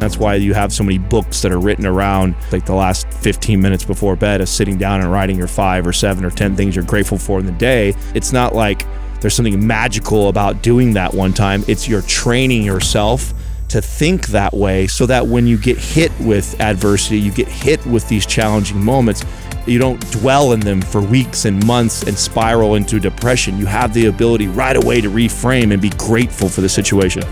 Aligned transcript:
That's 0.00 0.16
why 0.16 0.36
you 0.36 0.54
have 0.54 0.72
so 0.72 0.82
many 0.82 0.98
books 0.98 1.42
that 1.42 1.52
are 1.52 1.60
written 1.60 1.86
around 1.86 2.34
like 2.52 2.64
the 2.64 2.74
last 2.74 3.06
15 3.12 3.60
minutes 3.60 3.84
before 3.84 4.16
bed 4.16 4.40
of 4.40 4.48
sitting 4.48 4.78
down 4.78 5.02
and 5.02 5.12
writing 5.12 5.36
your 5.36 5.46
five 5.46 5.86
or 5.86 5.92
seven 5.92 6.24
or 6.24 6.30
10 6.30 6.56
things 6.56 6.74
you're 6.74 6.84
grateful 6.84 7.18
for 7.18 7.38
in 7.38 7.46
the 7.46 7.52
day. 7.52 7.94
It's 8.14 8.32
not 8.32 8.54
like 8.54 8.86
there's 9.20 9.34
something 9.34 9.64
magical 9.64 10.28
about 10.28 10.62
doing 10.62 10.94
that 10.94 11.12
one 11.12 11.34
time. 11.34 11.62
It's 11.68 11.86
you're 11.86 12.02
training 12.02 12.62
yourself 12.62 13.34
to 13.68 13.80
think 13.80 14.28
that 14.28 14.52
way 14.52 14.86
so 14.86 15.06
that 15.06 15.26
when 15.26 15.46
you 15.46 15.58
get 15.58 15.76
hit 15.76 16.10
with 16.20 16.58
adversity, 16.60 17.20
you 17.20 17.30
get 17.30 17.46
hit 17.46 17.84
with 17.86 18.08
these 18.08 18.26
challenging 18.26 18.82
moments, 18.82 19.24
you 19.66 19.78
don't 19.78 20.00
dwell 20.12 20.52
in 20.52 20.60
them 20.60 20.80
for 20.80 21.00
weeks 21.00 21.44
and 21.44 21.64
months 21.66 22.02
and 22.04 22.18
spiral 22.18 22.74
into 22.74 22.98
depression. 22.98 23.58
You 23.58 23.66
have 23.66 23.92
the 23.92 24.06
ability 24.06 24.48
right 24.48 24.76
away 24.76 25.00
to 25.02 25.10
reframe 25.10 25.72
and 25.72 25.80
be 25.80 25.90
grateful 25.90 26.48
for 26.48 26.62
the 26.62 26.68
situation. 26.68 27.22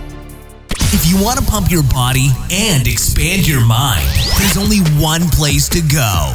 If 0.91 1.05
you 1.07 1.23
want 1.23 1.39
to 1.39 1.45
pump 1.45 1.70
your 1.70 1.82
body 1.82 2.30
and 2.50 2.89
expand 2.89 3.46
your 3.46 3.61
mind, 3.61 4.08
there's 4.39 4.57
only 4.57 4.79
one 4.99 5.29
place 5.29 5.68
to 5.68 5.82
go 5.82 6.32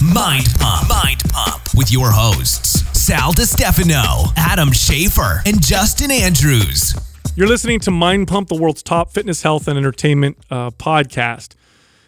Mind 0.00 0.46
Pump. 0.60 0.88
Mind 0.88 1.20
Pump 1.28 1.74
with 1.74 1.90
your 1.90 2.12
hosts, 2.12 2.84
Sal 2.96 3.32
Stefano, 3.32 4.30
Adam 4.36 4.68
Schafer, 4.68 5.44
and 5.44 5.60
Justin 5.60 6.12
Andrews. 6.12 6.94
You're 7.34 7.48
listening 7.48 7.80
to 7.80 7.90
Mind 7.90 8.28
Pump, 8.28 8.48
the 8.48 8.54
world's 8.54 8.80
top 8.80 9.10
fitness, 9.10 9.42
health, 9.42 9.66
and 9.66 9.76
entertainment 9.76 10.38
uh, 10.52 10.70
podcast. 10.70 11.56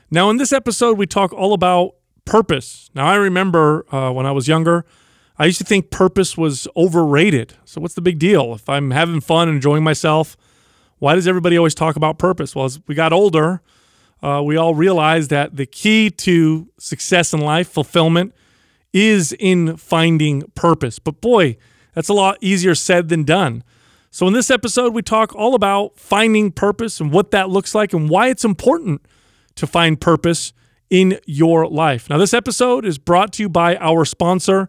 Now, 0.08 0.30
in 0.30 0.36
this 0.36 0.52
episode, 0.52 0.98
we 0.98 1.06
talk 1.08 1.33
all 1.33 1.52
about 1.52 1.96
purpose. 2.24 2.91
Now, 2.94 3.08
I 3.08 3.16
remember 3.16 3.84
uh, 3.92 4.12
when 4.12 4.24
I 4.24 4.30
was 4.30 4.46
younger, 4.46 4.84
I 5.36 5.46
used 5.46 5.58
to 5.58 5.64
think 5.64 5.91
purpose 5.91 6.36
was 6.36 6.69
overrated. 6.77 7.55
So, 7.64 7.80
what's 7.80 7.94
the 7.94 8.02
big 8.02 8.20
deal? 8.20 8.55
If 8.55 8.69
I'm 8.69 8.92
having 8.92 9.20
fun 9.20 9.48
and 9.48 9.56
enjoying 9.56 9.83
myself, 9.83 10.36
why 10.98 11.14
does 11.14 11.28
everybody 11.28 11.56
always 11.56 11.74
talk 11.74 11.96
about 11.96 12.18
purpose? 12.18 12.54
Well, 12.54 12.64
as 12.64 12.80
we 12.86 12.94
got 12.94 13.12
older, 13.12 13.60
uh, 14.22 14.42
we 14.44 14.56
all 14.56 14.74
realized 14.74 15.30
that 15.30 15.56
the 15.56 15.66
key 15.66 16.10
to 16.10 16.68
success 16.78 17.32
in 17.32 17.40
life, 17.40 17.68
fulfillment, 17.68 18.34
is 18.92 19.32
in 19.38 19.77
finding 19.77 20.42
purpose. 20.55 20.98
But 20.98 21.20
boy, 21.20 21.56
that's 21.94 22.08
a 22.08 22.14
lot 22.14 22.38
easier 22.40 22.74
said 22.74 23.08
than 23.08 23.24
done. 23.24 23.62
So, 24.10 24.27
in 24.27 24.32
this 24.32 24.50
episode, 24.50 24.94
we 24.94 25.02
talk 25.02 25.34
all 25.34 25.55
about 25.55 25.98
finding 25.98 26.50
purpose 26.50 27.00
and 27.00 27.12
what 27.12 27.30
that 27.30 27.50
looks 27.50 27.74
like 27.74 27.92
and 27.92 28.08
why 28.08 28.28
it's 28.28 28.44
important 28.44 29.02
to 29.55 29.66
find 29.66 30.00
purpose 30.00 30.52
in 30.90 31.18
your 31.27 31.66
life. 31.66 32.08
Now, 32.08 32.16
this 32.16 32.33
episode 32.33 32.84
is 32.86 32.98
brought 32.98 33.33
to 33.34 33.42
you 33.42 33.48
by 33.48 33.77
our 33.77 34.05
sponsor, 34.05 34.68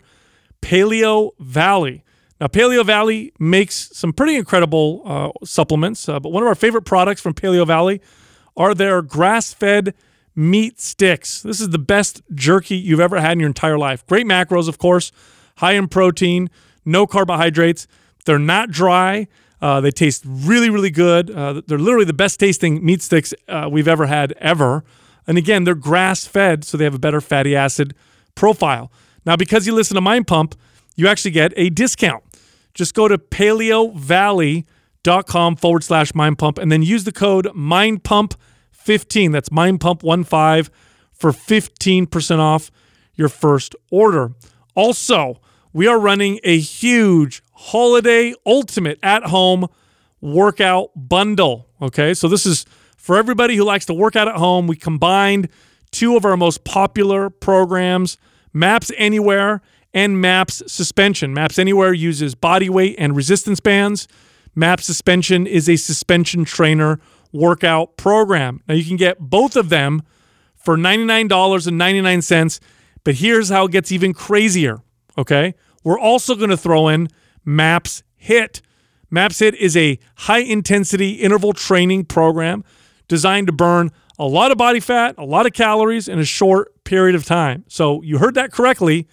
Paleo 0.61 1.31
Valley. 1.39 2.03
Now, 2.39 2.47
Paleo 2.47 2.85
Valley 2.85 3.33
makes 3.37 3.89
some 3.97 4.13
pretty 4.13 4.35
incredible 4.35 5.01
uh, 5.05 5.45
supplements, 5.45 6.07
uh, 6.07 6.19
but 6.19 6.31
one 6.31 6.41
of 6.41 6.47
our 6.47 6.55
favorite 6.55 6.83
products 6.83 7.19
from 7.19 7.33
Paleo 7.33 7.67
Valley 7.67 8.01
are 8.55 8.73
their 8.73 9.01
grass 9.01 9.53
fed 9.53 9.93
meat 10.35 10.79
sticks. 10.79 11.41
This 11.41 11.59
is 11.59 11.69
the 11.69 11.79
best 11.79 12.21
jerky 12.33 12.77
you've 12.77 13.01
ever 13.01 13.19
had 13.19 13.33
in 13.33 13.39
your 13.41 13.47
entire 13.47 13.77
life. 13.77 14.05
Great 14.07 14.25
macros, 14.25 14.69
of 14.69 14.77
course, 14.77 15.11
high 15.57 15.73
in 15.73 15.89
protein, 15.89 16.49
no 16.85 17.05
carbohydrates. 17.05 17.87
They're 18.25 18.39
not 18.39 18.71
dry. 18.71 19.27
Uh, 19.61 19.81
they 19.81 19.91
taste 19.91 20.23
really, 20.25 20.69
really 20.69 20.91
good. 20.91 21.29
Uh, 21.29 21.61
they're 21.67 21.77
literally 21.77 22.05
the 22.05 22.13
best 22.13 22.39
tasting 22.39 22.85
meat 22.85 23.01
sticks 23.01 23.33
uh, 23.49 23.67
we've 23.69 23.87
ever 23.87 24.05
had, 24.05 24.31
ever. 24.33 24.85
And 25.27 25.37
again, 25.37 25.65
they're 25.65 25.75
grass 25.75 26.25
fed, 26.25 26.63
so 26.63 26.77
they 26.77 26.85
have 26.85 26.95
a 26.95 26.99
better 26.99 27.19
fatty 27.19 27.55
acid 27.55 27.93
profile. 28.35 28.91
Now, 29.25 29.35
because 29.35 29.67
you 29.67 29.73
listen 29.73 29.95
to 29.95 30.01
Mind 30.01 30.27
Pump, 30.27 30.55
you 30.95 31.07
actually 31.07 31.31
get 31.31 31.51
a 31.57 31.69
discount. 31.69 32.23
Just 32.79 32.93
go 32.93 33.09
to 33.09 33.17
paleovalley.com 33.17 35.55
forward 35.57 35.83
slash 35.83 36.15
mind 36.15 36.37
pump 36.37 36.57
and 36.57 36.71
then 36.71 36.81
use 36.81 37.03
the 37.03 37.11
code 37.11 37.47
mindpump15. 37.47 39.33
That's 39.33 39.49
mindpump15 39.49 40.69
for 41.11 41.33
15% 41.33 42.39
off 42.39 42.71
your 43.15 43.27
first 43.27 43.75
order. 43.91 44.31
Also, 44.75 45.41
we 45.73 45.87
are 45.87 45.99
running 45.99 46.39
a 46.45 46.57
huge 46.57 47.43
holiday 47.51 48.33
ultimate 48.45 48.97
at 49.03 49.23
home 49.23 49.67
workout 50.21 50.91
bundle. 50.95 51.67
Okay, 51.81 52.13
so 52.13 52.29
this 52.29 52.45
is 52.45 52.65
for 52.95 53.17
everybody 53.17 53.57
who 53.57 53.65
likes 53.65 53.87
to 53.87 53.93
work 53.93 54.15
out 54.15 54.29
at 54.29 54.37
home. 54.37 54.67
We 54.67 54.77
combined 54.77 55.49
two 55.91 56.15
of 56.15 56.23
our 56.23 56.37
most 56.37 56.63
popular 56.63 57.29
programs 57.29 58.17
Maps 58.53 58.89
Anywhere 58.95 59.61
and 59.93 60.21
MAPS 60.21 60.63
Suspension. 60.67 61.33
MAPS 61.33 61.59
Anywhere 61.59 61.93
uses 61.93 62.35
body 62.35 62.69
weight 62.69 62.95
and 62.97 63.15
resistance 63.15 63.59
bands. 63.59 64.07
MAPS 64.55 64.85
Suspension 64.85 65.47
is 65.47 65.67
a 65.69 65.75
suspension 65.75 66.45
trainer 66.45 66.99
workout 67.31 67.97
program. 67.97 68.61
Now 68.67 68.75
you 68.75 68.85
can 68.85 68.97
get 68.97 69.19
both 69.19 69.55
of 69.55 69.69
them 69.69 70.01
for 70.55 70.75
$99.99, 70.77 72.59
but 73.03 73.15
here's 73.15 73.49
how 73.49 73.65
it 73.65 73.71
gets 73.71 73.91
even 73.91 74.13
crazier, 74.13 74.81
okay? 75.17 75.55
We're 75.83 75.99
also 75.99 76.35
going 76.35 76.49
to 76.49 76.57
throw 76.57 76.87
in 76.87 77.07
MAPS 77.45 78.03
HIT. 78.17 78.61
MAPS 79.09 79.39
HIT 79.39 79.55
is 79.55 79.75
a 79.77 79.97
high 80.15 80.39
intensity 80.39 81.13
interval 81.13 81.53
training 81.53 82.05
program 82.05 82.63
designed 83.07 83.47
to 83.47 83.53
burn 83.53 83.91
a 84.19 84.25
lot 84.25 84.51
of 84.51 84.57
body 84.57 84.79
fat, 84.81 85.15
a 85.17 85.25
lot 85.25 85.45
of 85.45 85.53
calories 85.53 86.07
in 86.07 86.19
a 86.19 86.25
short 86.25 86.83
period 86.83 87.15
of 87.15 87.25
time. 87.25 87.63
So 87.67 88.01
you 88.01 88.17
heard 88.17 88.35
that 88.35 88.51
correctly. 88.51 89.07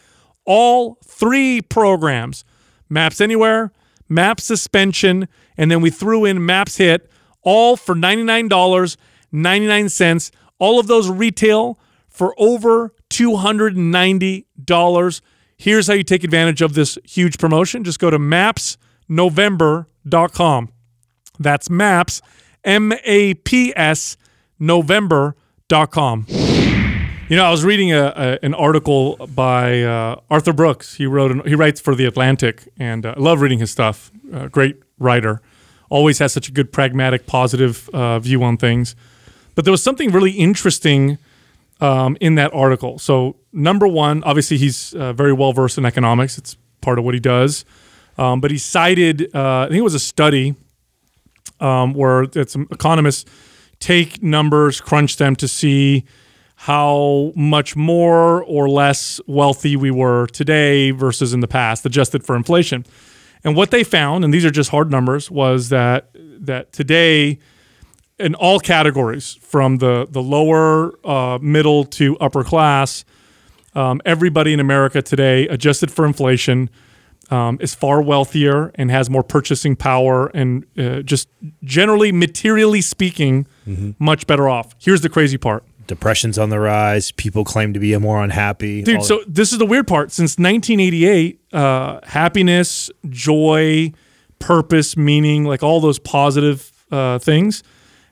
All 0.46 0.96
three 1.04 1.60
programs 1.60 2.44
Maps 2.88 3.20
Anywhere, 3.20 3.72
Maps 4.08 4.44
Suspension, 4.44 5.26
and 5.56 5.68
then 5.70 5.80
we 5.80 5.90
threw 5.90 6.24
in 6.24 6.44
Maps 6.46 6.76
Hit, 6.76 7.10
all 7.42 7.76
for 7.76 7.94
$99.99. 7.94 10.30
All 10.58 10.80
of 10.80 10.86
those 10.86 11.10
retail 11.10 11.78
for 12.08 12.34
over 12.38 12.94
$290. 13.10 15.20
Here's 15.58 15.86
how 15.86 15.92
you 15.94 16.02
take 16.02 16.24
advantage 16.24 16.60
of 16.62 16.72
this 16.74 16.98
huge 17.04 17.38
promotion. 17.38 17.84
Just 17.84 17.98
go 17.98 18.10
to 18.10 18.18
mapsnovember.com. 18.18 20.72
That's 21.38 21.68
maps, 21.68 22.22
M 22.64 22.94
A 23.04 23.34
P 23.34 23.74
S, 23.76 24.16
november.com. 24.58 26.24
You 27.28 27.34
know, 27.34 27.44
I 27.44 27.50
was 27.50 27.64
reading 27.64 27.92
a, 27.92 28.12
a 28.14 28.38
an 28.44 28.54
article 28.54 29.16
by 29.34 29.82
uh, 29.82 30.20
Arthur 30.30 30.52
Brooks. 30.52 30.94
He 30.94 31.06
wrote 31.06 31.32
an, 31.32 31.42
he 31.44 31.56
writes 31.56 31.80
for 31.80 31.96
the 31.96 32.04
Atlantic, 32.04 32.68
and 32.78 33.04
uh, 33.04 33.14
I 33.16 33.20
love 33.20 33.40
reading 33.40 33.58
his 33.58 33.68
stuff. 33.68 34.12
Uh, 34.32 34.46
great 34.46 34.80
writer, 35.00 35.42
always 35.90 36.20
has 36.20 36.32
such 36.32 36.48
a 36.48 36.52
good, 36.52 36.72
pragmatic, 36.72 37.26
positive 37.26 37.88
uh, 37.92 38.20
view 38.20 38.44
on 38.44 38.56
things. 38.56 38.94
But 39.56 39.64
there 39.64 39.72
was 39.72 39.82
something 39.82 40.12
really 40.12 40.30
interesting 40.30 41.18
um, 41.80 42.16
in 42.20 42.36
that 42.36 42.54
article. 42.54 42.96
So, 43.00 43.34
number 43.52 43.88
one, 43.88 44.22
obviously, 44.22 44.56
he's 44.56 44.94
uh, 44.94 45.12
very 45.12 45.32
well 45.32 45.52
versed 45.52 45.78
in 45.78 45.84
economics. 45.84 46.38
It's 46.38 46.56
part 46.80 46.96
of 46.96 47.04
what 47.04 47.14
he 47.14 47.20
does. 47.20 47.64
Um, 48.18 48.40
but 48.40 48.52
he 48.52 48.58
cited, 48.58 49.34
uh, 49.34 49.62
I 49.62 49.66
think 49.66 49.78
it 49.78 49.82
was 49.82 49.94
a 49.94 49.98
study 49.98 50.54
um, 51.58 51.92
where 51.92 52.26
some 52.46 52.68
economists 52.70 53.28
take 53.80 54.22
numbers, 54.22 54.80
crunch 54.80 55.16
them 55.16 55.34
to 55.36 55.48
see 55.48 56.04
how 56.56 57.32
much 57.36 57.76
more 57.76 58.42
or 58.44 58.68
less 58.68 59.20
wealthy 59.26 59.76
we 59.76 59.90
were 59.90 60.26
today 60.28 60.90
versus 60.90 61.34
in 61.34 61.40
the 61.40 61.48
past, 61.48 61.84
adjusted 61.84 62.24
for 62.24 62.34
inflation. 62.34 62.84
And 63.44 63.54
what 63.54 63.70
they 63.70 63.84
found, 63.84 64.24
and 64.24 64.32
these 64.32 64.44
are 64.44 64.50
just 64.50 64.70
hard 64.70 64.90
numbers, 64.90 65.30
was 65.30 65.68
that 65.68 66.08
that 66.14 66.72
today, 66.72 67.38
in 68.18 68.34
all 68.34 68.58
categories, 68.58 69.34
from 69.40 69.78
the 69.78 70.06
the 70.10 70.22
lower, 70.22 70.94
uh, 71.06 71.38
middle 71.40 71.84
to 71.84 72.16
upper 72.18 72.42
class, 72.42 73.04
um, 73.74 74.00
everybody 74.04 74.52
in 74.54 74.58
America 74.58 75.02
today, 75.02 75.46
adjusted 75.48 75.90
for 75.90 76.06
inflation, 76.06 76.70
um, 77.30 77.58
is 77.60 77.74
far 77.74 78.00
wealthier 78.00 78.72
and 78.76 78.90
has 78.90 79.10
more 79.10 79.22
purchasing 79.22 79.76
power, 79.76 80.28
and 80.28 80.64
uh, 80.78 81.02
just 81.02 81.28
generally, 81.62 82.12
materially 82.12 82.80
speaking, 82.80 83.46
mm-hmm. 83.66 83.90
much 83.98 84.26
better 84.26 84.48
off. 84.48 84.74
Here's 84.78 85.02
the 85.02 85.10
crazy 85.10 85.36
part 85.36 85.64
depression's 85.86 86.38
on 86.38 86.50
the 86.50 86.60
rise. 86.60 87.12
People 87.12 87.44
claim 87.44 87.72
to 87.72 87.80
be 87.80 87.96
more 87.98 88.22
unhappy. 88.22 88.82
Dude, 88.82 89.02
so 89.02 89.22
this 89.26 89.52
is 89.52 89.58
the 89.58 89.66
weird 89.66 89.86
part. 89.86 90.12
Since 90.12 90.38
1988, 90.38 91.40
uh, 91.52 92.00
happiness, 92.04 92.90
joy, 93.08 93.92
purpose, 94.38 94.96
meaning, 94.96 95.44
like 95.44 95.62
all 95.62 95.80
those 95.80 95.98
positive 95.98 96.70
uh, 96.90 97.18
things, 97.18 97.62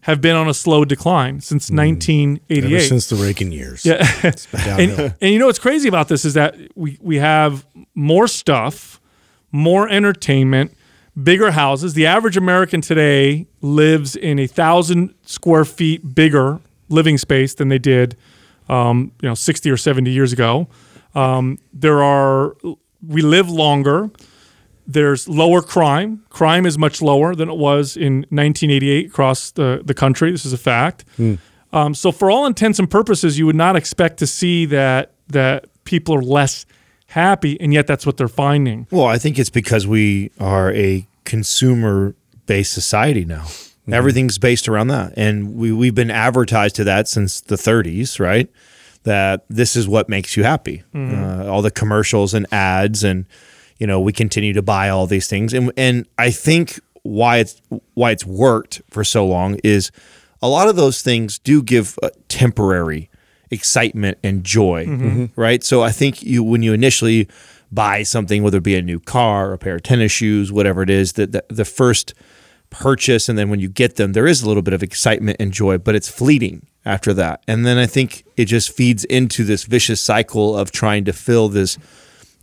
have 0.03 0.21
been 0.21 0.37
on 0.37 0.49
a 0.49 0.55
slow 0.55 0.85
decline 0.85 1.41
since 1.41 1.71
mm. 1.71 1.79
1988. 1.79 2.75
Ever 2.75 2.81
since 2.85 3.09
the 3.09 3.17
Reagan 3.17 3.53
years. 3.53 3.87
Yeah. 3.87 4.07
and, 4.67 5.15
and 5.21 5.31
you 5.31 5.39
know 5.39 5.47
what's 5.47 5.59
crazy 5.59 5.89
about 5.89 6.09
this 6.09 6.27
is 6.27 6.35
that 6.35 6.57
we, 6.75 6.99
we 7.01 7.17
have 7.17 7.67
more 7.95 8.29
stuff, 8.29 9.01
more 9.51 9.89
entertainment, 9.89 10.77
bigger 11.21 11.53
houses. 11.53 11.95
The 11.95 12.05
average 12.05 12.37
American 12.37 12.83
today 12.83 13.47
lives 13.63 14.15
in 14.15 14.39
a 14.39 14.47
thousand 14.47 15.15
square 15.23 15.65
feet 15.65 16.15
bigger 16.15 16.61
living 16.95 17.19
space 17.19 17.55
than 17.55 17.69
they 17.69 17.79
did, 17.79 18.17
um, 18.69 19.13
you 19.21 19.29
know, 19.29 19.35
60 19.35 19.71
or 19.71 19.77
70 19.77 20.11
years 20.11 20.33
ago. 20.33 20.69
Um, 21.15 21.59
there 21.73 22.03
are, 22.03 22.57
we 23.07 23.23
live 23.23 23.49
longer. 23.51 24.11
There's 24.87 25.29
lower 25.29 25.63
crime. 25.63 26.25
Crime 26.29 26.67
is 26.67 26.77
much 26.79 27.01
lower 27.01 27.35
than 27.35 27.49
it 27.49 27.57
was 27.57 27.97
in 27.97 28.27
1988 28.31 29.07
across 29.07 29.51
the, 29.53 29.83
the 29.85 29.95
country. 29.95 30.31
This 30.31 30.45
is 30.45 30.53
a 30.53 30.59
fact. 30.59 31.05
Mm. 31.19 31.39
Um, 31.73 31.95
so 31.95 32.13
for 32.13 32.31
all 32.31 32.47
intents 32.47 32.79
and 32.79 32.91
purposes, 32.91 33.39
you 33.39 33.47
would 33.47 33.57
not 33.57 33.77
expect 33.77 34.19
to 34.19 34.27
see 34.27 34.65
that 34.67 35.11
that 35.29 35.67
people 35.85 36.15
are 36.15 36.23
less 36.23 36.67
happy, 37.07 37.61
and 37.61 37.73
yet 37.73 37.87
that's 37.87 38.07
what 38.07 38.17
they're 38.17 38.29
finding. 38.29 38.87
Well, 38.91 39.07
I 39.07 39.19
think 39.19 39.39
it's 39.39 39.51
because 39.51 39.87
we 39.87 40.31
are 40.39 40.73
a 40.73 41.07
consumer 41.25 42.15
based 42.47 42.73
society 42.73 43.25
now. 43.25 43.47
Mm-hmm. 43.85 43.95
Everything's 43.95 44.39
based 44.39 44.69
around 44.69 44.89
that. 44.89 45.13
And 45.17 45.57
we, 45.57 45.73
we've 45.73 45.95
been 45.95 46.11
advertised 46.11 46.77
to 46.77 46.85
that 46.85 47.07
since 47.09 47.41
the 47.41 47.57
30s, 47.57 48.19
right? 48.19 48.51
That 49.05 49.45
this 49.49 49.77
is 49.77 49.87
what 49.87 50.09
makes 50.09 50.37
you 50.37 50.45
happy. 50.45 50.83
Mm-hmm. 50.95 51.23
Uh, 51.23 51.47
all 51.47 51.63
the 51.63 51.71
commercials 51.71 52.33
and 52.33 52.47
ads, 52.53 53.05
and, 53.05 53.27
you 53.79 53.87
know, 53.87 54.01
we 54.01 54.13
continue 54.13 54.55
to 54.55 54.63
buy 54.63 54.89
all 54.89 55.07
these 55.07 55.29
things. 55.29 55.53
And, 55.53 55.71
and 55.77 56.07
I 56.17 56.31
think 56.31 56.81
why 57.03 57.39
it's, 57.39 57.61
why 57.93 58.11
it's 58.11 58.25
worked 58.25 58.81
for 58.89 59.05
so 59.05 59.27
long 59.27 59.59
is 59.63 59.91
a 60.41 60.49
lot 60.49 60.69
of 60.69 60.77
those 60.77 61.03
things 61.03 61.39
do 61.39 61.63
give 61.63 61.99
a 62.03 62.11
temporary 62.29 63.11
excitement 63.51 64.19
and 64.23 64.45
joy, 64.45 64.87
mm-hmm. 64.87 65.41
right? 65.41 65.63
So 65.63 65.83
I 65.83 65.91
think 65.91 66.23
you 66.23 66.43
when 66.43 66.63
you 66.63 66.73
initially 66.73 67.29
buy 67.73 68.03
something, 68.03 68.43
whether 68.43 68.59
it 68.59 68.65
be 68.65 68.77
a 68.77 68.83
new 68.83 69.01
car, 69.01 69.53
a 69.53 69.59
pair 69.59 69.77
of 69.77 69.83
tennis 69.83 70.13
shoes, 70.13 70.53
whatever 70.53 70.83
it 70.83 70.91
is, 70.91 71.15
that 71.15 71.33
the, 71.33 71.45
the 71.49 71.65
first 71.65 72.15
purchase 72.75 73.29
and 73.29 73.39
then 73.39 73.49
when 73.49 73.61
you 73.61 73.69
get 73.69 73.97
them, 73.97 74.13
there 74.13 74.27
is 74.27 74.43
a 74.43 74.49
little 74.49 74.63
bit 74.63 74.75
of 74.75 74.83
excitement 74.83 75.37
and 75.41 75.53
joy, 75.53 75.79
but 75.79 75.95
it's 75.95 76.09
fleeting 76.09 76.67
after 76.85 77.15
that. 77.15 77.43
And 77.47 77.65
then 77.65 77.79
I 77.79 77.87
think 77.87 78.25
it 78.37 78.47
just 78.47 78.77
feeds 78.77 79.05
into 79.05 79.45
this 79.45 79.65
vicious 79.65 80.01
cycle 80.01 80.57
of 80.57 80.73
trying 80.73 81.05
to 81.05 81.13
fill 81.13 81.49
this 81.49 81.79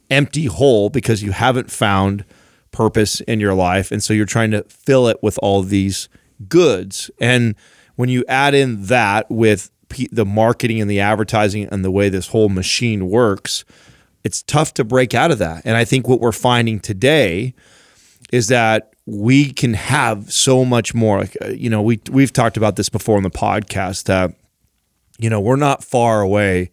empty 0.10 0.45
hole 0.45 0.89
because 0.89 1.22
you 1.22 1.31
haven't 1.31 1.69
found 1.69 2.25
purpose 2.72 3.19
in 3.22 3.39
your 3.39 3.54
life. 3.54 3.92
And 3.92 4.01
so 4.01 4.13
you're 4.13 4.25
trying 4.25 4.51
to 4.51 4.63
fill 4.63 5.07
it 5.07 5.22
with 5.22 5.38
all 5.42 5.62
these 5.62 6.10
goods. 6.48 7.12
And 7.19 7.56
when 7.95 8.10
you 8.10 8.24
add 8.28 8.54
in 8.54 8.86
that 8.86 9.30
with 9.30 9.69
the 10.12 10.25
marketing 10.25 10.80
and 10.80 10.89
the 10.89 11.01
advertising 11.01 11.66
and 11.66 11.83
the 11.83 11.92
way 11.92 12.07
this 12.07 12.30
whole 12.30 12.50
machine 12.50 13.10
works 13.10 13.66
it's 14.24 14.44
tough 14.44 14.74
to 14.75 14.83
break 14.83 15.13
out 15.13 15.31
of 15.31 15.39
that. 15.39 15.63
And 15.66 15.75
i 15.75 15.83
think 15.83 16.07
what 16.07 16.19
we're 16.19 16.31
finding 16.31 16.80
today 16.80 17.54
is 18.31 18.48
that 18.48 18.94
we 19.06 19.51
can 19.51 19.74
have 19.74 20.31
so 20.31 20.63
much 20.63 20.94
more 20.94 21.19
like 21.19 21.38
uh, 21.42 21.48
you 21.50 21.69
know 21.69 21.81
we 21.81 22.00
we've 22.12 22.33
talked 22.33 22.57
about 22.57 22.75
this 22.75 22.89
before 22.89 23.18
on 23.18 23.24
the 23.24 23.30
podcast 23.30 24.06
that 24.06 24.33
you 25.19 25.30
know 25.30 25.39
we're 25.39 25.56
not 25.56 25.83
far 25.83 26.22
away 26.22 26.72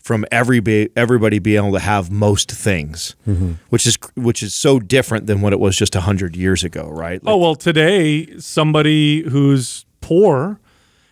from 0.00 0.24
every 0.32 0.90
everybody 0.96 1.38
being 1.38 1.58
able 1.58 1.72
to 1.72 1.78
have 1.78 2.10
most 2.10 2.50
things, 2.50 3.14
which 3.68 3.86
is 3.86 3.98
which 4.16 4.42
is 4.42 4.54
so 4.54 4.78
different 4.80 5.26
than 5.26 5.42
what 5.42 5.52
it 5.52 5.60
was 5.60 5.76
just 5.76 5.94
hundred 5.94 6.34
years 6.34 6.64
ago, 6.64 6.88
right? 6.88 7.22
Like, 7.22 7.34
Oh 7.34 7.36
well, 7.36 7.54
today 7.54 8.38
somebody 8.38 9.22
who's 9.28 9.84
poor 10.00 10.58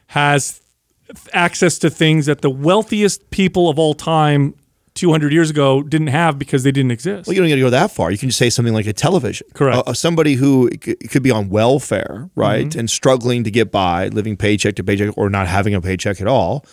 has 0.08 0.62
access 1.32 1.78
to 1.80 1.90
things 1.90 2.26
that 2.26 2.40
the 2.40 2.50
wealthiest 2.50 3.30
people 3.30 3.68
of 3.68 3.78
all 3.78 3.94
time 3.94 4.54
200 4.96 5.32
years 5.32 5.50
ago 5.50 5.82
didn't 5.82 6.08
have 6.08 6.38
because 6.38 6.62
they 6.64 6.72
didn't 6.72 6.90
exist. 6.90 7.26
well, 7.28 7.34
you 7.34 7.40
don't 7.40 7.48
got 7.48 7.54
to 7.56 7.60
go 7.60 7.70
that 7.70 7.90
far. 7.92 8.10
You 8.10 8.18
can 8.18 8.28
just 8.30 8.38
say 8.38 8.50
something 8.50 8.74
like 8.74 8.86
a 8.86 8.92
television. 8.92 9.46
Correct. 9.54 9.86
Uh, 9.86 9.92
somebody 9.94 10.34
who 10.34 10.70
c- 10.82 10.94
could 10.96 11.22
be 11.22 11.30
on 11.30 11.48
welfare, 11.48 12.28
right, 12.34 12.74
and 12.74 12.90
struggling 12.90 13.44
to 13.44 13.50
get 13.50 13.70
by, 13.70 14.08
living 14.08 14.36
paycheck 14.36 14.74
to 14.76 14.84
paycheck, 14.84 15.16
or 15.16 15.30
not 15.30 15.46
having 15.46 15.74
a 15.74 15.80
paycheck 15.80 16.20
at 16.20 16.26
all. 16.26 16.64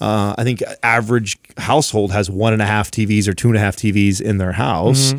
Uh, 0.00 0.34
I 0.36 0.44
think 0.44 0.62
average 0.82 1.38
household 1.56 2.12
has 2.12 2.28
one 2.28 2.52
and 2.52 2.60
a 2.60 2.66
half 2.66 2.90
TVs 2.90 3.26
or 3.28 3.32
two 3.32 3.48
and 3.48 3.56
a 3.56 3.60
half 3.60 3.76
TVs 3.76 4.20
in 4.20 4.38
their 4.38 4.52
house. 4.52 5.14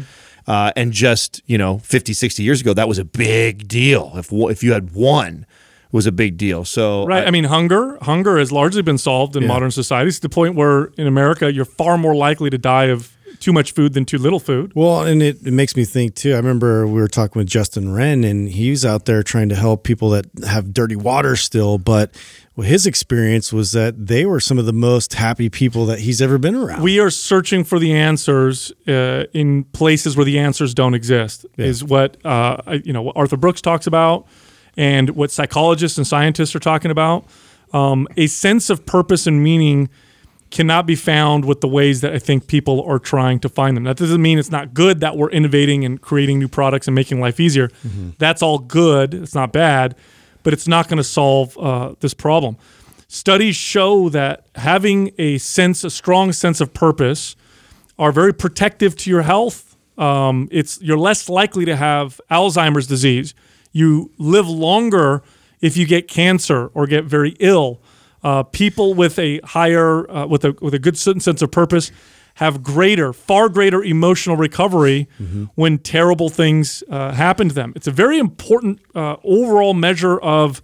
Uh, 0.48 0.72
and 0.76 0.92
just, 0.92 1.42
you 1.48 1.58
know, 1.58 1.80
50, 1.80 2.14
60 2.14 2.44
years 2.44 2.62
ago, 2.62 2.74
that 2.74 2.88
was 2.88 3.00
a 3.00 3.06
big 3.06 3.68
deal. 3.68 4.12
If, 4.16 4.32
if 4.32 4.62
you 4.64 4.74
had 4.74 4.94
one, 4.94 5.48
was 5.96 6.06
a 6.06 6.12
big 6.12 6.38
deal. 6.38 6.66
So, 6.66 7.06
Right. 7.08 7.26
I, 7.28 7.32
mean, 7.32 7.46
hunger 7.46 7.98
hunger 8.02 8.38
has 8.38 8.52
largely 8.52 8.82
been 8.82 8.98
solved 8.98 9.36
in 9.36 9.48
modern 9.48 9.72
societies 9.72 10.16
to 10.18 10.22
the 10.24 10.30
point 10.30 10.54
where 10.56 10.86
in 10.98 11.08
America 11.08 11.52
you're 11.52 11.66
far 11.82 11.98
more 11.98 12.16
likely 12.16 12.50
to 12.50 12.58
die 12.58 12.86
of 12.96 13.12
too 13.40 13.52
much 13.52 13.74
food 13.74 13.94
than 13.94 14.06
too 14.06 14.18
little 14.18 14.40
food. 14.40 14.72
Well, 14.76 15.04
and 15.04 15.22
it, 15.22 15.46
it 15.46 15.52
makes 15.52 15.76
me 15.76 15.84
think 15.86 16.16
too. 16.16 16.34
I 16.34 16.38
remember 16.38 16.88
we 16.88 17.00
were 17.02 17.08
talking 17.10 17.40
with 17.40 17.48
Justin 17.50 17.94
Wren, 17.94 18.24
and 18.24 18.48
he's 18.50 18.86
out 18.86 19.06
there 19.06 19.24
trying 19.24 19.50
to 19.50 19.56
help 19.56 19.84
people 19.84 20.10
that 20.12 20.26
have 20.48 20.74
dirty 20.74 20.96
water 20.96 21.36
still. 21.36 21.78
But 21.78 22.16
his 22.62 22.86
experience 22.88 23.52
was 23.52 23.74
that 23.74 24.08
they 24.08 24.26
were 24.26 24.40
some 24.40 24.58
of 24.58 24.66
the 24.66 24.74
most 24.74 25.14
happy 25.16 25.50
people 25.50 25.86
that 25.88 26.00
he's 26.00 26.22
ever 26.22 26.38
been 26.38 26.56
around. 26.56 26.82
We 26.82 27.00
are 27.00 27.10
searching 27.10 27.66
for 27.66 27.78
the 27.78 27.94
answers 27.94 28.72
uh, 28.88 29.26
in 29.34 29.66
places 29.66 30.16
where 30.16 30.26
the 30.26 30.40
answers 30.40 30.74
don't 30.74 30.94
exist. 30.94 31.46
Is 31.58 31.84
what 31.84 32.18
uh, 32.26 32.58
I- 32.66 32.82
you 32.86 32.94
know 32.94 33.02
what 33.02 33.18
Arthur 33.18 33.38
Brooks 33.38 33.62
talks 33.62 33.86
about, 33.86 34.28
and 34.77 35.12
what 35.12 35.31
psychologists 35.31 35.98
and 35.98 36.06
scientists 36.06 36.56
are 36.56 36.60
talking 36.60 36.92
about. 36.92 37.25
Um, 37.74 38.07
a 38.16 38.27
sense 38.27 38.69
of 38.69 38.86
purpose 38.86 39.27
and 39.27 39.44
meaning 39.44 39.89
cannot 40.51 40.86
be 40.86 40.95
found 40.95 41.44
with 41.44 41.60
the 41.62 41.68
ways 41.68 42.01
that 42.01 42.13
I 42.13 42.19
think 42.19 42.48
people 42.48 42.81
are 42.83 43.00
trying 43.00 43.39
to 43.39 43.50
find 43.50 43.75
them. 43.75 43.83
That 43.83 43.98
doesn't 43.98 44.22
mean 44.22 44.39
it's 44.39 44.51
not 44.51 44.74
good 44.74 45.00
that 45.01 45.18
we're 45.18 45.31
innovating 45.31 45.83
and 45.83 46.00
creating 46.00 46.39
new 46.39 46.48
products 46.48 46.88
and 46.88 46.95
making 46.95 47.19
life 47.19 47.39
easier. 47.39 47.69
That's 48.19 48.42
all 48.42 48.60
good. 48.60 49.13
It's 49.13 49.36
not 49.36 49.51
bad, 49.51 49.95
but 50.44 50.54
it's 50.54 50.68
not 50.68 50.88
going 50.88 50.98
to 50.98 51.04
solve 51.04 51.57
uh, 51.57 51.95
this 52.00 52.13
problem. 52.13 52.57
Studies 53.07 53.56
show 53.56 54.10
that 54.10 54.45
having 54.56 55.12
a 55.18 55.38
sense, 55.39 55.83
a 55.83 55.89
strong 55.89 56.31
sense 56.31 56.62
of 56.62 56.74
purpose, 56.74 57.36
are 57.98 58.12
very 58.12 58.33
protective 58.33 58.95
to 58.98 59.10
your 59.10 59.24
health. 59.24 59.75
Um, 59.98 60.48
it's 60.51 60.81
you're 60.81 60.98
less 60.98 61.30
likely 61.30 61.66
to 61.66 61.75
have 61.75 62.19
Alzheimer's 62.30 62.88
disease. 62.88 63.33
You 63.75 64.12
live 64.18 64.48
longer 64.48 65.22
if 65.60 65.75
you 65.75 65.86
get 65.86 66.07
cancer 66.07 66.68
or 66.74 66.88
get 66.88 67.04
very 67.04 67.36
ill. 67.42 67.81
Uh, 68.24 68.44
people 68.44 68.94
with 68.94 69.19
a 69.19 69.42
higher, 69.42 70.10
uh, 70.10 70.25
with 70.27 70.45
a 70.45 70.56
with 70.62 70.74
a 70.74 70.80
good 70.80 70.98
sense 70.98 71.42
of 71.42 71.51
purpose, 71.51 71.92
have 72.36 72.63
greater, 72.63 73.12
far 73.12 73.50
greater 73.50 73.83
emotional 73.83 74.38
recovery 74.38 75.10
when 75.56 75.77
terrible 75.77 76.30
things 76.30 76.83
uh, 76.89 77.12
happen 77.12 77.50
to 77.50 77.56
them. 77.56 77.74
It's 77.75 77.88
a 77.88 77.92
very 77.92 78.18
important 78.18 78.80
uh, 78.95 79.18
overall 79.25 79.74
measure 79.74 80.19
of 80.19 80.62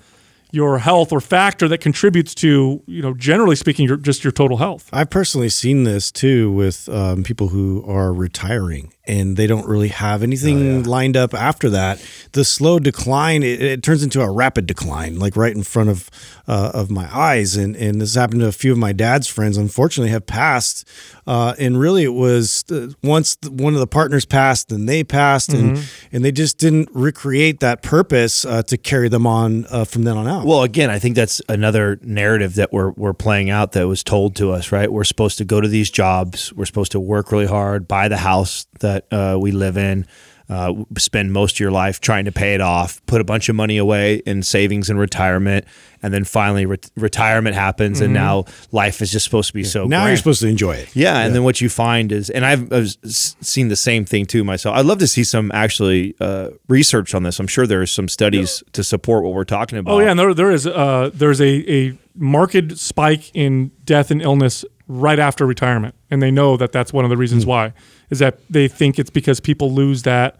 your 0.51 0.79
health 0.79 1.11
or 1.11 1.21
factor 1.21 1.67
that 1.67 1.79
contributes 1.79 2.35
to, 2.35 2.81
you 2.85 3.01
know, 3.01 3.13
generally 3.13 3.55
speaking, 3.55 3.87
your, 3.87 3.97
just 3.97 4.23
your 4.23 4.31
total 4.31 4.57
health. 4.57 4.89
I've 4.93 5.09
personally 5.09 5.49
seen 5.49 5.83
this 5.83 6.11
too 6.11 6.51
with 6.51 6.89
um, 6.89 7.23
people 7.23 7.49
who 7.49 7.83
are 7.87 8.13
retiring 8.13 8.93
and 9.11 9.35
they 9.35 9.45
don't 9.45 9.67
really 9.67 9.89
have 9.89 10.23
anything 10.23 10.83
lined 10.83 11.17
up 11.17 11.33
after 11.33 11.69
that. 11.69 12.03
The 12.31 12.45
slow 12.45 12.79
decline 12.79 13.43
it, 13.43 13.61
it 13.61 13.83
turns 13.83 14.03
into 14.03 14.21
a 14.21 14.31
rapid 14.31 14.65
decline, 14.65 15.19
like 15.19 15.35
right 15.35 15.53
in 15.53 15.63
front 15.63 15.89
of 15.89 16.09
uh, 16.47 16.71
of 16.73 16.89
my 16.89 17.13
eyes. 17.13 17.57
And 17.57 17.75
and 17.75 17.99
this 17.99 18.15
happened 18.15 18.39
to 18.39 18.47
a 18.47 18.53
few 18.53 18.71
of 18.71 18.77
my 18.77 18.93
dad's 18.93 19.27
friends. 19.27 19.57
Unfortunately, 19.57 20.11
have 20.11 20.25
passed. 20.25 20.87
Uh, 21.27 21.53
and 21.59 21.79
really, 21.79 22.03
it 22.03 22.13
was 22.13 22.63
the, 22.63 22.95
once 23.03 23.35
the, 23.35 23.51
one 23.51 23.73
of 23.73 23.79
the 23.79 23.87
partners 23.87 24.25
passed, 24.25 24.69
then 24.69 24.85
they 24.85 25.03
passed, 25.03 25.53
and 25.53 25.83
and 26.11 26.25
they 26.25 26.31
just 26.31 26.57
didn't 26.57 26.89
recreate 26.93 27.59
that 27.59 27.83
purpose 27.83 28.45
uh, 28.45 28.63
to 28.63 28.77
carry 28.77 29.09
them 29.09 29.27
on 29.27 29.65
uh, 29.69 29.85
from 29.85 30.03
then 30.03 30.17
on 30.17 30.27
out. 30.27 30.45
Well, 30.45 30.63
again, 30.63 30.89
I 30.89 30.99
think 30.99 31.15
that's 31.15 31.41
another 31.49 31.99
narrative 32.01 32.55
that 32.55 32.71
we're 32.71 32.91
we're 32.91 33.13
playing 33.13 33.49
out 33.49 33.73
that 33.73 33.87
was 33.87 34.03
told 34.03 34.35
to 34.37 34.51
us, 34.51 34.71
right? 34.71 34.91
We're 34.91 35.03
supposed 35.03 35.37
to 35.37 35.45
go 35.45 35.61
to 35.61 35.67
these 35.67 35.91
jobs, 35.91 36.53
we're 36.53 36.65
supposed 36.65 36.93
to 36.93 36.99
work 36.99 37.31
really 37.31 37.45
hard, 37.45 37.87
buy 37.87 38.07
the 38.07 38.17
house 38.17 38.65
that 38.79 39.00
uh, 39.11 39.37
we 39.39 39.51
live 39.51 39.77
in, 39.77 40.05
uh, 40.49 40.73
spend 40.97 41.31
most 41.31 41.55
of 41.55 41.59
your 41.61 41.71
life 41.71 42.01
trying 42.01 42.25
to 42.25 42.31
pay 42.31 42.53
it 42.53 42.59
off, 42.59 43.01
put 43.05 43.21
a 43.21 43.23
bunch 43.23 43.47
of 43.47 43.55
money 43.55 43.77
away 43.77 44.15
in 44.25 44.43
savings 44.43 44.89
and 44.89 44.99
retirement, 44.99 45.63
and 46.03 46.13
then 46.13 46.25
finally 46.25 46.65
re- 46.65 46.77
retirement 46.97 47.55
happens, 47.55 48.01
and 48.01 48.13
now 48.13 48.43
life 48.73 49.01
is 49.01 49.11
just 49.13 49.23
supposed 49.23 49.47
to 49.47 49.53
be 49.53 49.63
so. 49.63 49.85
now 49.85 50.07
you're 50.07 50.17
supposed 50.17 50.41
to 50.41 50.47
enjoy 50.47 50.73
it. 50.75 50.93
Yeah, 50.93 51.19
and 51.19 51.33
then 51.33 51.43
what 51.45 51.61
you 51.61 51.69
find 51.69 52.11
is, 52.11 52.29
and 52.29 52.45
I've, 52.45 52.73
I've 52.73 52.89
seen 53.05 53.69
the 53.69 53.77
same 53.77 54.03
thing 54.03 54.25
too 54.25 54.43
myself. 54.43 54.75
I'd 54.75 54.85
love 54.85 54.97
to 54.99 55.07
see 55.07 55.23
some 55.23 55.51
actually 55.53 56.15
uh, 56.19 56.49
research 56.67 57.15
on 57.15 57.23
this. 57.23 57.39
I'm 57.39 57.47
sure 57.47 57.65
there's 57.65 57.91
some 57.91 58.09
studies 58.09 58.61
to 58.73 58.83
support 58.83 59.23
what 59.23 59.33
we're 59.33 59.45
talking 59.45 59.77
about. 59.77 59.93
Oh 59.93 59.99
yeah, 59.99 60.09
and 60.11 60.19
there 60.19 60.33
there 60.33 60.51
is 60.51 60.67
uh 60.67 61.11
there's 61.13 61.39
a 61.39 61.71
a 61.71 61.97
marked 62.15 62.77
spike 62.77 63.31
in 63.33 63.71
death 63.85 64.11
and 64.11 64.21
illness 64.21 64.65
right 64.99 65.19
after 65.19 65.45
retirement, 65.45 65.95
and 66.09 66.21
they 66.21 66.31
know 66.31 66.57
that 66.57 66.71
that's 66.71 66.91
one 66.91 67.05
of 67.05 67.09
the 67.09 67.17
reasons 67.17 67.45
why 67.45 67.73
is 68.09 68.19
that 68.19 68.39
they 68.49 68.67
think 68.67 68.99
it's 68.99 69.09
because 69.09 69.39
people 69.39 69.71
lose 69.71 70.03
that 70.03 70.35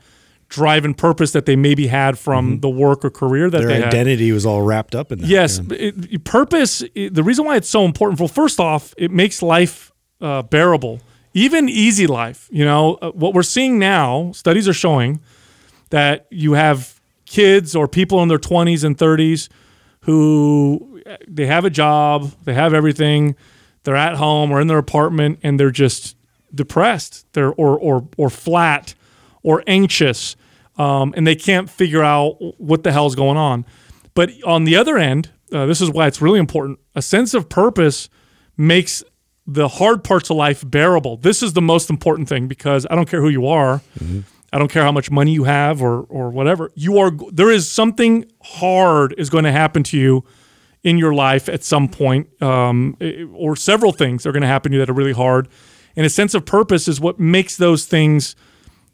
drive 0.49 0.83
and 0.83 0.97
purpose 0.97 1.31
that 1.31 1.45
they 1.45 1.55
maybe 1.55 1.87
had 1.87 2.19
from 2.19 2.59
the 2.59 2.69
work 2.69 3.05
or 3.05 3.09
career 3.09 3.49
that 3.49 3.59
Mm-hmm. 3.61 3.67
Their 3.69 3.77
they 3.77 3.83
had. 3.85 3.93
identity 3.93 4.31
was 4.33 4.45
all 4.45 4.61
wrapped 4.61 4.93
up 4.93 5.11
in 5.13 5.19
that. 5.19 5.27
Yes, 5.27 5.59
yeah. 5.69 5.77
it, 6.11 6.23
purpose. 6.25 6.83
it- 6.93 7.13
the 7.13 7.23
reason 7.23 7.45
why 7.45 7.55
it's 7.55 7.69
so 7.69 7.85
important. 7.85 8.19
Well, 8.19 8.27
first 8.27 8.59
off, 8.59 8.93
it 8.97 9.11
makes 9.11 9.41
life 9.41 9.93
uh, 10.19 10.41
bearable, 10.41 10.99
even 11.33 11.69
easy 11.69 12.05
life. 12.07 12.49
You 12.51 12.65
know 12.65 12.95
uh, 13.01 13.11
what 13.11 13.33
we're 13.33 13.43
seeing 13.43 13.79
now. 13.79 14.33
Studies 14.33 14.67
are 14.67 14.73
showing 14.73 15.21
that 15.91 16.27
you 16.29 16.53
have 16.53 16.99
kids 17.25 17.73
or 17.75 17.87
people 17.87 18.21
in 18.21 18.27
their 18.27 18.37
twenties 18.37 18.83
and 18.83 18.97
thirties 18.97 19.47
who 20.01 21.01
uh, 21.05 21.15
they 21.27 21.45
have 21.45 21.63
a 21.65 21.69
job, 21.69 22.31
they 22.43 22.53
have 22.53 22.73
everything, 22.73 23.35
they're 23.83 23.95
at 23.95 24.15
home 24.15 24.51
or 24.51 24.61
in 24.61 24.67
their 24.67 24.77
apartment, 24.77 25.39
and 25.43 25.59
they're 25.59 25.71
just 25.71 26.15
depressed. 26.53 27.25
They're 27.33 27.51
or 27.53 27.77
or 27.77 28.07
or 28.17 28.29
flat 28.29 28.93
or 29.43 29.63
anxious, 29.67 30.35
um, 30.77 31.13
and 31.17 31.25
they 31.25 31.35
can't 31.35 31.69
figure 31.69 32.03
out 32.03 32.35
what 32.59 32.83
the 32.83 32.91
hell's 32.91 33.15
going 33.15 33.37
on. 33.37 33.65
But 34.13 34.31
on 34.45 34.65
the 34.65 34.75
other 34.75 34.97
end, 34.97 35.31
uh, 35.51 35.65
this 35.65 35.81
is 35.81 35.89
why 35.89 36.07
it's 36.07 36.21
really 36.21 36.39
important. 36.39 36.79
A 36.95 37.01
sense 37.01 37.33
of 37.33 37.49
purpose 37.49 38.09
makes 38.57 39.03
the 39.47 39.67
hard 39.67 40.03
parts 40.03 40.29
of 40.29 40.37
life 40.37 40.63
bearable. 40.65 41.17
This 41.17 41.41
is 41.41 41.53
the 41.53 41.61
most 41.61 41.89
important 41.89 42.29
thing 42.29 42.47
because 42.47 42.85
I 42.89 42.95
don't 42.95 43.09
care 43.09 43.21
who 43.21 43.29
you 43.29 43.47
are. 43.47 43.81
I 44.53 44.59
don't 44.59 44.69
care 44.69 44.83
how 44.83 44.91
much 44.91 45.09
money 45.09 45.31
you 45.31 45.45
have 45.45 45.81
or 45.81 46.01
or 46.03 46.29
whatever. 46.29 46.71
You 46.75 46.99
are 46.99 47.11
there 47.31 47.49
is 47.49 47.69
something 47.69 48.25
hard 48.43 49.15
is 49.17 49.29
going 49.29 49.45
to 49.45 49.51
happen 49.51 49.83
to 49.83 49.97
you 49.97 50.23
in 50.83 50.97
your 50.97 51.13
life 51.13 51.47
at 51.47 51.63
some 51.63 51.87
point, 51.87 52.41
um, 52.41 52.97
eh, 52.99 53.23
or 53.33 53.55
several 53.55 53.91
things 53.91 54.25
are 54.25 54.31
going 54.31 54.41
to 54.41 54.47
happen 54.47 54.71
to 54.71 54.77
you 54.77 54.81
that 54.81 54.89
are 54.89 54.93
really 54.93 55.13
hard. 55.13 55.47
And 55.95 56.05
a 56.05 56.09
sense 56.09 56.33
of 56.33 56.45
purpose 56.45 56.87
is 56.87 56.99
what 56.99 57.19
makes 57.19 57.57
those 57.57 57.85
things 57.85 58.35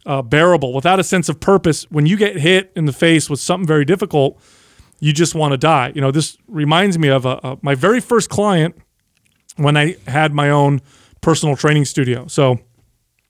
uh, 0.06 0.22
bearable. 0.22 0.74
Without 0.74 1.00
a 1.00 1.03
sense 1.03 1.29
of 1.29 1.39
purpose, 1.39 1.84
when 1.89 2.06
you 2.06 2.17
get 2.17 2.38
hit 2.38 2.72
in 2.75 2.86
the 2.86 2.94
face 2.94 3.29
with 3.29 3.39
something 3.39 3.67
very 3.67 3.86
difficult, 3.86 4.41
you 5.00 5.13
just 5.13 5.36
want 5.36 5.51
to 5.51 5.58
die. 5.58 5.91
You 5.94 6.01
know, 6.01 6.12
this 6.12 6.38
reminds 6.48 6.98
me 6.98 7.08
of 7.10 7.25
a, 7.25 7.39
a, 7.44 7.58
my 7.62 7.75
very 7.75 8.00
first 8.00 8.29
client 8.29 8.75
when 9.58 9.77
I 9.77 9.96
had 10.08 10.34
my 10.34 10.50
own 10.50 10.82
personal 11.22 11.56
training 11.56 11.86
studio. 11.86 12.27
So, 12.27 12.60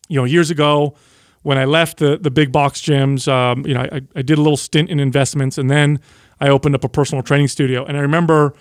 you 0.07 0.17
know, 0.19 0.23
years 0.23 0.49
ago 0.49 0.95
when 1.43 1.57
I 1.57 1.65
left 1.65 1.99
the 1.99 2.17
the 2.17 2.31
big 2.31 2.51
box 2.51 2.81
gyms, 2.81 3.27
um, 3.27 3.65
you 3.65 3.73
know, 3.73 3.81
I, 3.81 4.01
I 4.15 4.21
did 4.21 4.37
a 4.37 4.41
little 4.41 4.57
stint 4.57 4.89
in 4.89 4.99
investments, 4.99 5.57
and 5.57 5.69
then 5.69 5.99
I 6.39 6.49
opened 6.49 6.75
up 6.75 6.83
a 6.83 6.89
personal 6.89 7.23
training 7.23 7.47
studio. 7.47 7.85
And 7.85 7.97
I 7.97 8.01
remember 8.01 8.53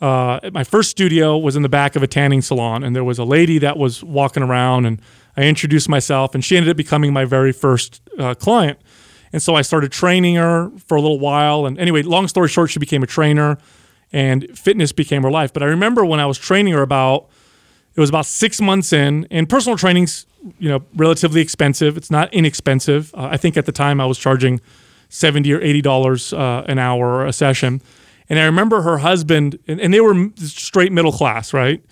uh, 0.00 0.40
my 0.52 0.64
first 0.64 0.90
studio 0.90 1.38
was 1.38 1.54
in 1.54 1.62
the 1.62 1.68
back 1.68 1.94
of 1.94 2.02
a 2.02 2.06
tanning 2.06 2.42
salon, 2.42 2.82
and 2.82 2.94
there 2.94 3.04
was 3.04 3.18
a 3.18 3.24
lady 3.24 3.58
that 3.58 3.76
was 3.76 4.02
walking 4.02 4.42
around, 4.42 4.84
and 4.84 5.00
I 5.36 5.44
introduced 5.44 5.88
myself, 5.88 6.34
and 6.34 6.44
she 6.44 6.56
ended 6.56 6.70
up 6.70 6.76
becoming 6.76 7.12
my 7.12 7.24
very 7.24 7.52
first 7.52 8.00
uh, 8.18 8.34
client. 8.34 8.80
And 9.32 9.40
so 9.40 9.54
I 9.54 9.62
started 9.62 9.92
training 9.92 10.34
her 10.34 10.70
for 10.86 10.96
a 10.96 11.00
little 11.00 11.20
while. 11.20 11.66
And 11.66 11.78
anyway, 11.78 12.02
long 12.02 12.28
story 12.28 12.48
short, 12.48 12.70
she 12.70 12.80
became 12.80 13.02
a 13.02 13.06
trainer, 13.06 13.58
and 14.12 14.46
fitness 14.58 14.92
became 14.92 15.22
her 15.22 15.30
life. 15.30 15.52
But 15.52 15.62
I 15.62 15.66
remember 15.66 16.04
when 16.04 16.20
I 16.20 16.26
was 16.26 16.36
training 16.36 16.74
her 16.74 16.82
about 16.82 17.28
it 17.94 18.00
was 18.00 18.08
about 18.08 18.26
six 18.26 18.60
months 18.60 18.92
in, 18.92 19.26
and 19.30 19.48
personal 19.48 19.76
training's 19.76 20.26
you 20.58 20.68
know 20.68 20.82
relatively 20.96 21.40
expensive. 21.40 21.96
It's 21.96 22.10
not 22.10 22.32
inexpensive. 22.32 23.14
Uh, 23.14 23.28
I 23.30 23.36
think 23.36 23.56
at 23.56 23.66
the 23.66 23.72
time 23.72 24.00
I 24.00 24.06
was 24.06 24.18
charging 24.18 24.60
seventy 25.12 25.52
or 25.52 25.60
eighty 25.60 25.82
dollars 25.82 26.32
uh, 26.32 26.64
an 26.66 26.78
hour 26.78 27.06
or 27.06 27.26
a 27.26 27.32
session. 27.32 27.80
And 28.28 28.38
I 28.38 28.44
remember 28.44 28.80
her 28.80 28.98
husband, 28.98 29.58
and, 29.68 29.78
and 29.78 29.92
they 29.92 30.00
were 30.00 30.30
straight 30.36 30.90
middle 30.90 31.12
class, 31.12 31.52
right? 31.52 31.84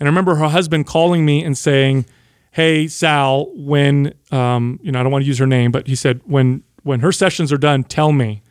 And 0.00 0.08
I 0.08 0.10
remember 0.10 0.36
her 0.36 0.48
husband 0.48 0.86
calling 0.86 1.24
me 1.24 1.44
and 1.44 1.56
saying, 1.56 2.06
"Hey 2.50 2.88
Sal, 2.88 3.50
when 3.54 4.14
um, 4.30 4.80
you 4.82 4.90
know 4.90 5.00
I 5.00 5.02
don't 5.02 5.12
want 5.12 5.22
to 5.22 5.28
use 5.28 5.38
her 5.38 5.46
name, 5.46 5.70
but 5.70 5.86
he 5.86 5.94
said 5.94 6.22
when 6.24 6.62
when 6.82 7.00
her 7.00 7.12
sessions 7.12 7.52
are 7.52 7.58
done, 7.58 7.84
tell 7.84 8.10
me 8.10 8.42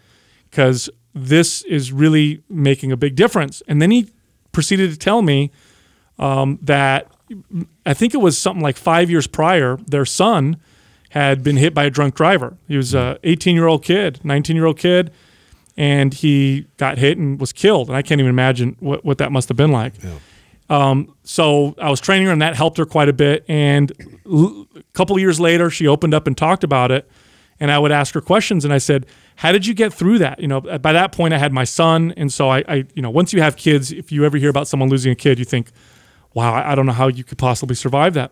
because 0.49 0.89
this 1.13 1.63
is 1.63 1.91
really 1.91 2.43
making 2.47 2.91
a 2.91 2.97
big 2.97 3.15
difference." 3.15 3.63
And 3.67 3.81
then 3.81 3.89
he 3.89 4.09
proceeded 4.51 4.91
to 4.91 4.97
tell 4.97 5.23
me 5.23 5.51
um, 6.19 6.59
that 6.61 7.11
I 7.85 7.95
think 7.95 8.13
it 8.13 8.17
was 8.17 8.37
something 8.37 8.61
like 8.61 8.77
five 8.77 9.09
years 9.09 9.25
prior, 9.25 9.77
their 9.87 10.05
son 10.05 10.57
had 11.11 11.43
been 11.43 11.57
hit 11.57 11.73
by 11.73 11.83
a 11.83 11.89
drunk 11.89 12.15
driver. 12.15 12.57
He 12.69 12.77
was 12.77 12.93
a 12.93 13.19
18 13.23 13.53
year 13.53 13.67
old 13.67 13.83
kid, 13.83 14.21
19 14.23 14.55
year 14.55 14.65
old 14.65 14.79
kid, 14.79 15.11
and 15.75 16.13
he 16.13 16.67
got 16.77 16.97
hit 16.97 17.17
and 17.17 17.37
was 17.37 17.51
killed. 17.51 17.89
And 17.89 17.97
I 17.97 18.01
can't 18.01 18.19
even 18.21 18.29
imagine 18.29 18.77
what, 18.79 19.03
what 19.03 19.17
that 19.17 19.29
must 19.29 19.49
have 19.49 19.57
been 19.57 19.73
like. 19.73 19.93
Um, 20.69 21.13
so 21.23 21.75
I 21.81 21.89
was 21.89 21.99
training 21.99 22.27
her, 22.27 22.33
and 22.33 22.41
that 22.41 22.55
helped 22.55 22.77
her 22.77 22.85
quite 22.85 23.09
a 23.09 23.13
bit. 23.13 23.43
And 23.49 23.91
l- 24.25 24.65
a 24.73 24.83
couple 24.93 25.17
of 25.17 25.21
years 25.21 25.37
later, 25.37 25.69
she 25.69 25.85
opened 25.85 26.13
up 26.13 26.27
and 26.27 26.37
talked 26.37 26.63
about 26.63 26.91
it. 26.91 27.09
And 27.59 27.69
I 27.69 27.77
would 27.77 27.91
ask 27.91 28.13
her 28.13 28.21
questions, 28.21 28.63
and 28.63 28.73
I 28.73 28.77
said, 28.77 29.05
"How 29.35 29.51
did 29.51 29.67
you 29.67 29.73
get 29.73 29.93
through 29.93 30.17
that?" 30.19 30.39
You 30.39 30.47
know, 30.47 30.61
by 30.61 30.93
that 30.93 31.11
point, 31.11 31.33
I 31.33 31.39
had 31.39 31.51
my 31.51 31.65
son, 31.65 32.13
and 32.15 32.31
so 32.31 32.49
I, 32.49 32.63
I 32.69 32.75
you 32.95 33.01
know, 33.01 33.09
once 33.09 33.33
you 33.33 33.41
have 33.41 33.57
kids, 33.57 33.91
if 33.91 34.13
you 34.13 34.23
ever 34.23 34.37
hear 34.37 34.49
about 34.49 34.67
someone 34.69 34.87
losing 34.89 35.11
a 35.11 35.15
kid, 35.15 35.37
you 35.39 35.45
think, 35.45 35.71
"Wow, 36.33 36.53
I 36.53 36.73
don't 36.73 36.85
know 36.85 36.93
how 36.93 37.09
you 37.09 37.25
could 37.25 37.37
possibly 37.37 37.75
survive 37.75 38.13
that." 38.13 38.31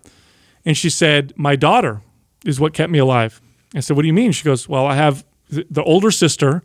And 0.65 0.77
she 0.77 0.89
said, 0.89 1.33
"My 1.35 1.57
daughter 1.57 2.01
is 2.45 2.59
what 2.59 2.73
kept 2.73 2.91
me 2.91 2.99
alive." 2.99 3.41
I 3.75 3.81
said, 3.81 3.95
"What 3.95 4.03
do 4.03 4.07
you 4.07 4.13
mean?" 4.13 4.31
She 4.31 4.43
goes, 4.43 4.67
"Well, 4.67 4.85
I 4.85 4.95
have 4.95 5.25
th- 5.53 5.67
the 5.69 5.83
older 5.83 6.11
sister. 6.11 6.63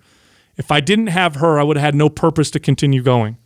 If 0.56 0.70
I 0.70 0.80
didn't 0.80 1.08
have 1.08 1.36
her, 1.36 1.58
I 1.58 1.64
would 1.64 1.76
have 1.76 1.84
had 1.84 1.94
no 1.94 2.08
purpose 2.08 2.50
to 2.52 2.60
continue 2.60 3.02
going." 3.02 3.36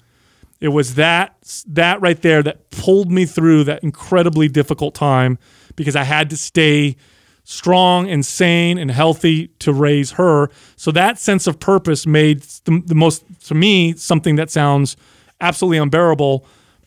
It 0.61 0.69
was 0.69 0.95
that 0.97 1.37
that 1.67 2.01
right 2.01 2.21
there 2.21 2.43
that 2.43 2.71
pulled 2.71 3.11
me 3.11 3.27
through 3.27 3.65
that 3.65 3.83
incredibly 3.83 4.49
difficult 4.49 4.95
time 4.95 5.39
because 5.77 5.95
I 5.95 6.03
had 6.03 6.31
to 6.31 6.37
stay 6.37 6.97
strong 7.45 8.11
and 8.11 8.27
sane 8.27 8.77
and 8.77 8.91
healthy 8.91 9.49
to 9.59 9.73
raise 9.73 10.13
her. 10.13 10.51
So 10.77 10.91
that 10.91 11.19
sense 11.19 11.47
of 11.47 11.59
purpose 11.59 12.07
made 12.07 12.43
the, 12.65 12.83
the 12.85 12.95
most 12.95 13.25
to 13.47 13.55
me 13.55 13.95
something 13.95 14.37
that 14.37 14.51
sounds 14.51 14.97
absolutely 15.41 15.79
unbearable 15.79 16.45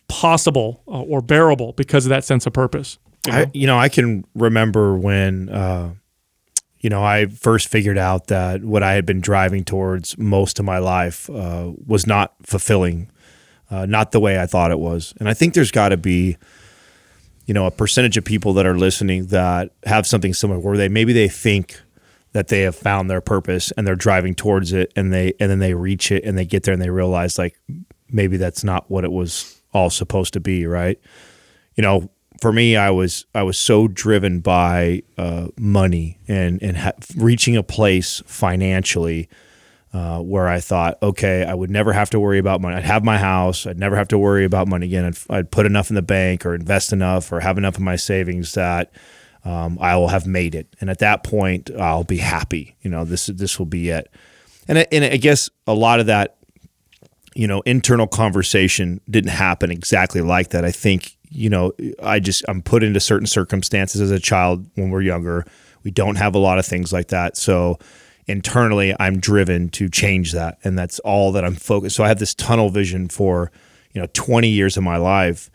possible 0.08 0.84
uh, 0.88 1.02
or 1.02 1.22
bearable 1.22 1.74
because 1.74 2.06
of 2.06 2.10
that 2.10 2.26
sense 2.26 2.46
of 2.46 2.54
purpose. 2.54 3.00
You 3.26 3.32
know? 3.32 3.38
I, 3.40 3.52
you 3.54 3.68
know, 3.68 3.78
I 3.78 3.90
can 3.90 4.26
remember 4.36 4.96
when, 4.96 5.50
uh, 5.50 5.94
you 6.80 6.90
know, 6.90 7.04
I 7.04 7.28
first 7.28 7.68
figured 7.68 7.98
out 7.98 8.28
that 8.28 8.64
what 8.64 8.84
I 8.84 8.94
had 8.94 9.06
been 9.06 9.22
driving 9.22 9.64
towards 9.64 10.18
most 10.18 10.60
of 10.60 10.66
my 10.66 10.80
life 10.80 11.30
uh, 11.30 11.72
was 11.86 12.08
not 12.08 12.34
fulfilling, 12.44 13.12
uh, 13.70 13.86
not 13.86 14.12
the 14.12 14.20
way 14.20 14.40
I 14.40 14.48
thought 14.48 14.72
it 14.72 14.80
was. 14.80 15.14
And 15.20 15.30
I 15.30 15.34
think 15.34 15.54
there's 15.54 15.72
got 15.72 15.90
to 15.90 15.98
be, 15.98 16.38
you 17.46 17.54
know, 17.54 17.66
a 17.68 17.72
percentage 17.72 18.18
of 18.18 18.26
people 18.26 18.54
that 18.54 18.66
are 18.66 18.78
listening 18.78 19.28
that 19.28 19.72
have 19.86 20.08
something 20.08 20.34
similar 20.34 20.60
where 20.60 20.78
they 20.78 20.90
maybe 20.90 21.14
they 21.14 21.28
think 21.28 21.80
that 22.34 22.48
they 22.48 22.62
have 22.62 22.76
found 22.76 23.10
their 23.10 23.22
purpose 23.22 23.72
and 23.72 23.86
they're 23.86 23.96
driving 23.96 24.34
towards 24.34 24.72
it 24.74 24.92
and 24.96 25.14
they 25.14 25.34
and 25.40 25.52
then 25.52 25.60
they 25.60 25.74
reach 25.74 26.12
it 26.12 26.24
and 26.24 26.38
they 26.38 26.46
get 26.46 26.64
there 26.64 26.74
and 26.74 26.82
they 26.82 26.90
realize 26.90 27.38
like 27.38 27.60
maybe 28.10 28.38
that's 28.38 28.64
not 28.64 28.90
what 28.90 29.04
it 29.04 29.12
was 29.12 29.62
all 29.74 29.90
supposed 29.90 30.34
to 30.34 30.40
be, 30.40 30.66
right? 30.66 31.00
you 31.76 31.82
know, 31.82 32.10
for 32.42 32.52
me, 32.52 32.76
I 32.76 32.90
was 32.90 33.26
I 33.34 33.44
was 33.44 33.58
so 33.58 33.88
driven 33.88 34.40
by 34.40 35.04
uh, 35.18 35.48
money 35.58 36.18
and 36.28 36.62
and 36.62 36.76
ha- 36.76 36.94
reaching 37.16 37.56
a 37.56 37.64
place 37.64 38.22
financially 38.26 39.30
uh, 39.94 40.20
where 40.20 40.48
I 40.48 40.60
thought, 40.60 40.98
okay, 41.04 41.46
I 41.46 41.54
would 41.54 41.70
never 41.70 41.94
have 41.94 42.10
to 42.10 42.20
worry 42.20 42.40
about 42.40 42.60
money. 42.60 42.76
I'd 42.76 42.84
have 42.84 43.04
my 43.04 43.20
house. 43.20 43.68
I'd 43.68 43.78
never 43.78 43.96
have 43.96 44.08
to 44.10 44.18
worry 44.18 44.44
about 44.44 44.68
money 44.68 44.88
again. 44.88 45.06
I'd, 45.06 45.18
I'd 45.30 45.52
put 45.52 45.66
enough 45.68 45.90
in 45.90 45.96
the 45.96 46.02
bank 46.02 46.46
or 46.46 46.56
invest 46.56 46.92
enough 46.92 47.32
or 47.32 47.42
have 47.42 47.58
enough 47.58 47.78
in 47.78 47.84
my 47.84 47.96
savings 47.96 48.54
that 48.54 48.92
um, 49.46 49.78
I 49.80 49.96
will 49.98 50.08
have 50.08 50.26
made 50.26 50.56
it. 50.56 50.76
And 50.82 50.90
at 50.90 51.00
that 51.00 51.24
point, 51.24 51.70
I'll 51.78 52.04
be 52.04 52.18
happy. 52.18 52.76
You 52.82 52.90
know, 52.90 53.06
this 53.06 53.28
this 53.28 53.60
will 53.60 53.68
be 53.68 53.90
it. 53.90 54.10
And 54.68 54.80
I, 54.80 54.88
and 54.92 55.04
I 55.06 55.18
guess 55.18 55.50
a 55.68 55.74
lot 55.76 56.00
of 56.00 56.08
that 56.08 56.38
you 57.36 57.48
know 57.48 57.62
internal 57.62 58.08
conversation 58.08 59.00
didn't 59.10 59.32
happen 59.32 59.72
exactly 59.72 60.20
like 60.20 60.50
that 60.50 60.66
i 60.66 60.72
think 60.72 61.16
you 61.32 61.50
know 61.50 61.72
i 62.04 62.20
just 62.20 62.44
i'm 62.48 62.62
put 62.62 62.84
into 62.84 63.00
certain 63.00 63.26
circumstances 63.26 64.02
as 64.02 64.12
a 64.12 64.20
child 64.20 64.70
when 64.76 64.90
we're 64.90 65.02
younger. 65.02 65.46
We 65.84 65.90
don't 65.90 66.18
have 66.18 66.36
a 66.36 66.38
lot 66.38 66.60
of 66.60 66.66
things 66.66 66.94
like 66.94 67.08
that. 67.08 67.38
So 67.38 67.80
internally 68.28 68.96
i'm 69.00 69.20
driven 69.20 69.70
to 69.70 69.90
change 69.90 70.34
that. 70.34 70.60
And 70.64 70.78
that's 70.78 71.00
all 71.00 71.32
that 71.32 71.44
i'm 71.44 71.56
focused 71.56 71.96
so 71.96 72.04
i 72.04 72.08
have 72.08 72.20
this 72.20 72.36
tunnel 72.36 72.70
vision 72.70 73.08
for 73.08 73.52
you 73.94 74.02
know 74.02 74.08
20 74.14 74.48
years 74.50 74.78
of 74.78 74.84
my 74.84 74.98
life. 74.98 75.50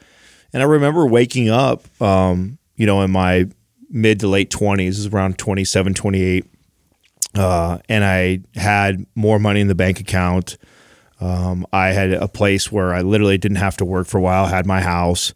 And 0.52 0.62
i 0.62 0.66
remember 0.66 1.06
waking 1.06 1.49
up 1.49 1.85
um, 2.02 2.59
you 2.75 2.87
know 2.87 3.02
in 3.02 3.11
my 3.11 3.47
mid 3.88 4.21
to 4.21 4.28
late 4.28 4.50
20s 4.50 4.88
is 4.88 5.06
around 5.06 5.38
27 5.38 5.95
28 5.95 6.45
uh, 7.37 7.78
and 7.88 8.04
i 8.04 8.40
had 8.59 9.06
more 9.14 9.38
money 9.38 9.61
in 9.61 9.68
the 9.68 9.75
bank 9.75 10.00
account. 10.00 10.56
Um, 11.21 11.66
I 11.73 11.88
had 11.88 12.12
a 12.12 12.28
place 12.28 12.71
where 12.71 12.92
I 12.92 13.02
literally 13.02 13.38
didn't 13.38 13.56
have 13.56 13.76
to 13.78 13.85
work 13.85 14.06
for 14.06 14.18
a 14.18 14.21
while, 14.21 14.47
had 14.47 14.66
my 14.66 14.80
house, 14.80 15.33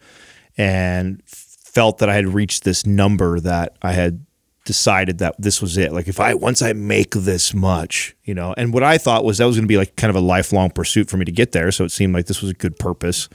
and 0.60 1.22
felt 1.24 1.98
that 1.98 2.10
I 2.10 2.14
had 2.14 2.28
reached 2.28 2.64
this 2.64 2.84
number 2.84 3.40
that 3.40 3.76
I 3.80 3.92
had 3.92 4.26
decided 4.66 5.16
that 5.18 5.34
this 5.38 5.62
was 5.62 5.78
it. 5.78 5.90
Like 5.90 6.06
if 6.06 6.20
I 6.20 6.34
once 6.34 6.60
I 6.60 6.74
make 6.74 7.12
this 7.14 7.54
much, 7.54 8.14
you 8.24 8.34
know, 8.34 8.52
and 8.58 8.74
what 8.74 8.82
I 8.82 8.98
thought 8.98 9.24
was 9.24 9.38
that 9.38 9.46
was 9.46 9.56
going 9.56 9.64
to 9.64 9.68
be 9.68 9.78
like 9.78 9.96
kind 9.96 10.10
of 10.10 10.16
a 10.16 10.24
lifelong 10.24 10.68
pursuit 10.70 11.08
for 11.08 11.16
me 11.16 11.24
to 11.24 11.32
get 11.32 11.52
there. 11.52 11.72
So 11.72 11.84
it 11.84 11.92
seemed 11.92 12.12
like 12.12 12.26
this 12.26 12.42
was 12.42 12.50
a 12.50 12.54
good 12.54 12.78
purpose. 12.78 13.30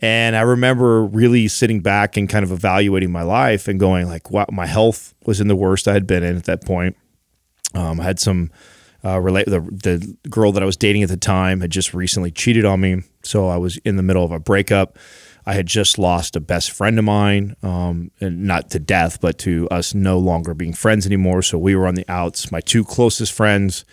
And 0.00 0.36
I 0.36 0.42
remember 0.42 1.02
really 1.06 1.48
sitting 1.48 1.80
back 1.80 2.18
and 2.18 2.28
kind 2.28 2.44
of 2.44 2.52
evaluating 2.52 3.10
my 3.10 3.22
life 3.22 3.66
and 3.66 3.80
going 3.80 4.06
like, 4.06 4.30
wow, 4.30 4.44
my 4.52 4.66
health 4.66 5.14
was 5.24 5.40
in 5.40 5.48
the 5.48 5.56
worst 5.56 5.88
I 5.88 5.94
had 5.94 6.06
been 6.06 6.22
in 6.22 6.36
at 6.36 6.44
that 6.44 6.62
point. 6.62 6.94
Um, 7.74 8.00
I 8.02 8.04
had 8.04 8.20
some 8.20 8.50
uh, 9.02 9.18
relate 9.18 9.46
the 9.46 9.60
the 9.60 10.14
girl 10.28 10.52
that 10.52 10.62
I 10.62 10.66
was 10.66 10.76
dating 10.76 11.04
at 11.04 11.08
the 11.08 11.16
time 11.16 11.62
had 11.62 11.70
just 11.70 11.94
recently 11.94 12.30
cheated 12.30 12.66
on 12.66 12.82
me, 12.82 13.02
so 13.22 13.48
I 13.48 13.56
was 13.56 13.78
in 13.78 13.96
the 13.96 14.02
middle 14.02 14.24
of 14.24 14.30
a 14.30 14.38
breakup. 14.38 14.98
I 15.46 15.54
had 15.54 15.66
just 15.66 15.98
lost 15.98 16.36
a 16.36 16.40
best 16.40 16.70
friend 16.70 16.98
of 16.98 17.04
mine, 17.04 17.56
um, 17.62 18.10
and 18.20 18.44
not 18.44 18.70
to 18.70 18.78
death, 18.78 19.20
but 19.20 19.38
to 19.40 19.68
us 19.70 19.94
no 19.94 20.18
longer 20.18 20.54
being 20.54 20.72
friends 20.72 21.06
anymore. 21.06 21.42
So 21.42 21.58
we 21.58 21.76
were 21.76 21.86
on 21.86 21.94
the 21.94 22.06
outs. 22.08 22.50
My 22.50 22.60
two 22.60 22.84
closest 22.84 23.32
friends 23.32 23.84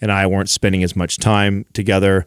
and 0.00 0.12
I 0.12 0.26
weren't 0.26 0.50
spending 0.50 0.82
as 0.82 0.96
much 0.96 1.18
time 1.18 1.64
together. 1.72 2.26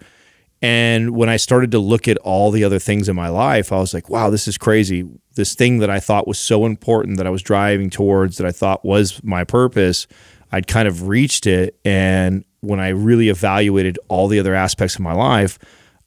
And 0.62 1.12
when 1.12 1.30
I 1.30 1.38
started 1.38 1.72
to 1.72 1.80
look 1.80 2.08
at 2.08 2.18
all 2.18 2.52
the 2.52 2.64
other 2.64 2.80
things 2.80 3.08
in 3.08 3.16
my 3.16 3.30
life, 3.30 3.72
I 3.72 3.78
was 3.78 3.94
like, 3.94 4.10
wow, 4.10 4.30
this 4.30 4.48
is 4.48 4.58
crazy. 4.58 5.08
This 5.36 5.56
thing 5.56 5.80
that 5.80 5.90
I 5.90 6.00
thought 6.00 6.28
was 6.28 6.40
so 6.40 6.66
important 6.66 7.18
that 7.18 7.28
I 7.28 7.30
was 7.30 7.42
driving 7.42 7.90
towards, 7.90 8.38
that 8.38 8.48
I 8.48 8.52
thought 8.52 8.84
was 8.84 9.24
my 9.24 9.44
purpose, 9.44 10.08
I'd 10.52 10.68
kind 10.68 10.88
of 10.88 11.08
reached 11.08 11.48
it. 11.48 11.80
And 11.86 12.44
when 12.62 12.80
I 12.80 12.90
really 12.90 13.30
evaluated 13.30 13.98
all 14.10 14.28
the 14.28 14.40
other 14.40 14.54
aspects 14.54 14.96
of 14.96 15.02
my 15.02 15.14
life, 15.14 15.58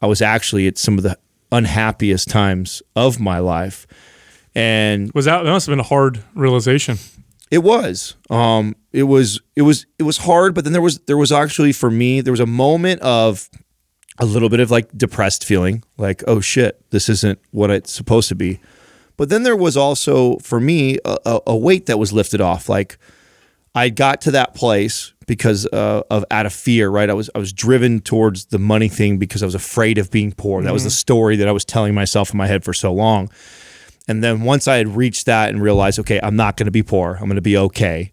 I 0.03 0.07
was 0.07 0.21
actually 0.21 0.67
at 0.67 0.77
some 0.77 0.99
of 0.99 1.05
the 1.05 1.17
unhappiest 1.53 2.29
times 2.29 2.83
of 2.97 3.21
my 3.21 3.39
life. 3.39 3.87
And 4.55 5.13
Was 5.15 5.27
that 5.27 5.45
that 5.45 5.51
must 5.51 5.67
have 5.67 5.73
been 5.73 5.81
a 5.81 5.85
hard 5.85 6.23
realization? 6.35 6.99
it 7.51 7.59
was. 7.63 8.17
Um, 8.31 8.75
it 8.93 9.05
was. 9.05 9.41
It 9.57 9.63
was. 9.63 9.87
It 9.99 10.03
was 10.03 10.19
hard, 10.19 10.55
but 10.55 10.65
then 10.65 10.73
there 10.73 10.83
was. 10.83 10.99
There 11.01 11.17
was 11.17 11.31
actually 11.33 11.73
for 11.73 11.91
me. 11.91 12.21
There 12.21 12.33
was 12.33 12.41
a 12.41 12.47
moment 12.47 13.01
of 13.03 13.49
a 14.19 14.27
little 14.27 14.49
bit 14.49 14.61
of 14.61 14.71
like 14.71 14.91
depressed 14.97 15.45
feeling, 15.45 15.83
like 15.97 16.23
oh 16.27 16.41
shit, 16.41 16.83
this 16.91 17.09
isn't 17.09 17.39
what 17.51 17.71
it's 17.71 17.93
supposed 17.93 18.29
to 18.29 18.35
be. 18.35 18.61
But 19.17 19.29
then 19.29 19.43
there 19.43 19.57
was 19.57 19.77
also 19.77 20.37
for 20.39 20.61
me 20.61 20.99
a, 21.05 21.17
a, 21.25 21.41
a 21.49 21.57
weight 21.57 21.87
that 21.87 21.99
was 21.99 22.13
lifted 22.13 22.41
off. 22.41 22.69
Like 22.69 22.99
I 23.75 23.89
got 23.89 24.21
to 24.23 24.33
that 24.33 24.55
place 24.55 25.15
because 25.27 25.67
uh, 25.67 26.03
of 26.11 26.25
out 26.31 26.47
of 26.47 26.53
fear, 26.53 26.91
right? 26.91 27.09
I 27.09 27.15
was 27.15 27.31
I 27.35 27.39
was 27.39 27.53
driven 27.53 28.01
towards 28.01 28.47
the 28.47 28.59
money 28.59 28.89
thing 28.89 29.19
because 29.19 29.43
I 29.43 29.47
was 29.47 29.55
afraid 29.55 29.99
of 29.99 30.11
being 30.11 30.33
poor. 30.33 30.63
That 30.63 30.73
was 30.73 30.85
the 30.85 30.91
story 30.91 31.37
that 31.37 31.49
I 31.49 31.53
was 31.53 31.65
telling 31.65 31.95
myself 31.95 32.33
in 32.33 32.37
my 32.37 32.47
head 32.47 32.65
for 32.65 32.75
so 32.75 32.93
long. 32.93 33.31
And 34.09 34.23
then 34.23 34.43
once 34.43 34.69
I 34.69 34.77
had 34.77 34.89
reached 34.89 35.27
that 35.27 35.51
and 35.51 35.63
realized, 35.63 35.99
okay, 36.01 36.21
I'm 36.23 36.37
not 36.37 36.57
going 36.57 36.67
to 36.67 36.73
be 36.73 36.83
poor. 36.83 37.15
I'm 37.15 37.27
going 37.27 37.37
to 37.37 37.41
be 37.41 37.57
okay. 37.57 38.13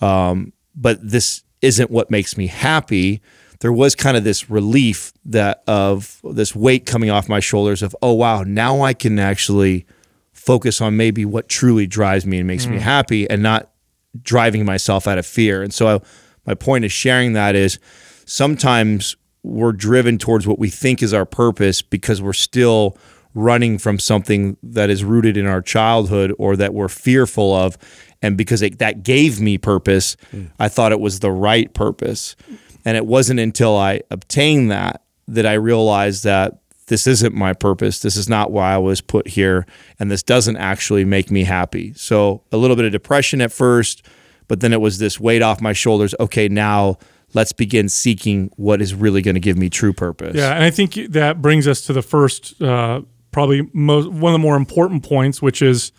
Um, 0.00 0.52
but 0.74 0.98
this 1.02 1.42
isn't 1.62 1.90
what 1.90 2.10
makes 2.10 2.36
me 2.36 2.46
happy. 2.48 3.22
There 3.60 3.72
was 3.72 3.94
kind 3.94 4.16
of 4.16 4.24
this 4.24 4.50
relief 4.50 5.12
that 5.24 5.62
of 5.66 6.20
this 6.22 6.54
weight 6.54 6.84
coming 6.84 7.10
off 7.10 7.28
my 7.28 7.40
shoulders 7.40 7.82
of, 7.82 7.96
oh 8.02 8.12
wow, 8.12 8.42
now 8.42 8.82
I 8.82 8.92
can 8.92 9.18
actually 9.18 9.86
focus 10.32 10.80
on 10.80 10.96
maybe 10.96 11.24
what 11.24 11.48
truly 11.48 11.86
drives 11.86 12.26
me 12.26 12.38
and 12.38 12.46
makes 12.46 12.66
me 12.66 12.78
happy, 12.78 13.30
and 13.30 13.42
not 13.42 13.71
driving 14.20 14.64
myself 14.64 15.06
out 15.06 15.18
of 15.18 15.26
fear. 15.26 15.62
And 15.62 15.72
so, 15.72 15.96
I, 15.96 16.00
my 16.46 16.54
point 16.54 16.84
of 16.84 16.92
sharing 16.92 17.34
that 17.34 17.54
is 17.54 17.78
sometimes 18.26 19.16
we're 19.42 19.72
driven 19.72 20.18
towards 20.18 20.46
what 20.46 20.58
we 20.58 20.70
think 20.70 21.02
is 21.02 21.14
our 21.14 21.24
purpose 21.24 21.82
because 21.82 22.20
we're 22.20 22.32
still 22.32 22.96
running 23.34 23.78
from 23.78 23.98
something 23.98 24.56
that 24.62 24.90
is 24.90 25.04
rooted 25.04 25.36
in 25.36 25.46
our 25.46 25.62
childhood 25.62 26.34
or 26.38 26.56
that 26.56 26.74
we're 26.74 26.88
fearful 26.88 27.54
of. 27.54 27.78
And 28.20 28.36
because 28.36 28.62
it, 28.62 28.78
that 28.78 29.02
gave 29.02 29.40
me 29.40 29.58
purpose, 29.58 30.16
I 30.58 30.68
thought 30.68 30.92
it 30.92 31.00
was 31.00 31.20
the 31.20 31.30
right 31.32 31.72
purpose. 31.72 32.36
And 32.84 32.96
it 32.96 33.06
wasn't 33.06 33.40
until 33.40 33.76
I 33.76 34.02
obtained 34.10 34.70
that 34.70 35.02
that 35.28 35.46
I 35.46 35.54
realized 35.54 36.24
that 36.24 36.61
this 36.86 37.06
isn't 37.06 37.34
my 37.34 37.52
purpose. 37.52 38.00
This 38.00 38.16
is 38.16 38.28
not 38.28 38.50
why 38.50 38.74
I 38.74 38.78
was 38.78 39.00
put 39.00 39.28
here. 39.28 39.66
And 39.98 40.10
this 40.10 40.22
doesn't 40.22 40.56
actually 40.56 41.04
make 41.04 41.30
me 41.30 41.44
happy. 41.44 41.92
So 41.94 42.42
a 42.50 42.56
little 42.56 42.76
bit 42.76 42.84
of 42.84 42.92
depression 42.92 43.40
at 43.40 43.52
first, 43.52 44.04
but 44.48 44.60
then 44.60 44.72
it 44.72 44.80
was 44.80 44.98
this 44.98 45.20
weight 45.20 45.42
off 45.42 45.60
my 45.60 45.72
shoulders. 45.72 46.14
Okay, 46.18 46.48
now 46.48 46.98
let's 47.34 47.52
begin 47.52 47.88
seeking 47.88 48.50
what 48.56 48.82
is 48.82 48.94
really 48.94 49.22
going 49.22 49.34
to 49.34 49.40
give 49.40 49.56
me 49.56 49.70
true 49.70 49.92
purpose. 49.92 50.36
Yeah, 50.36 50.52
and 50.54 50.64
I 50.64 50.70
think 50.70 50.94
that 51.10 51.40
brings 51.40 51.66
us 51.66 51.82
to 51.82 51.92
the 51.92 52.02
first, 52.02 52.60
uh, 52.60 53.02
probably 53.30 53.70
most, 53.72 54.08
one 54.08 54.34
of 54.34 54.40
the 54.40 54.42
more 54.42 54.56
important 54.56 55.02
points, 55.04 55.40
which 55.40 55.62
is 55.62 55.92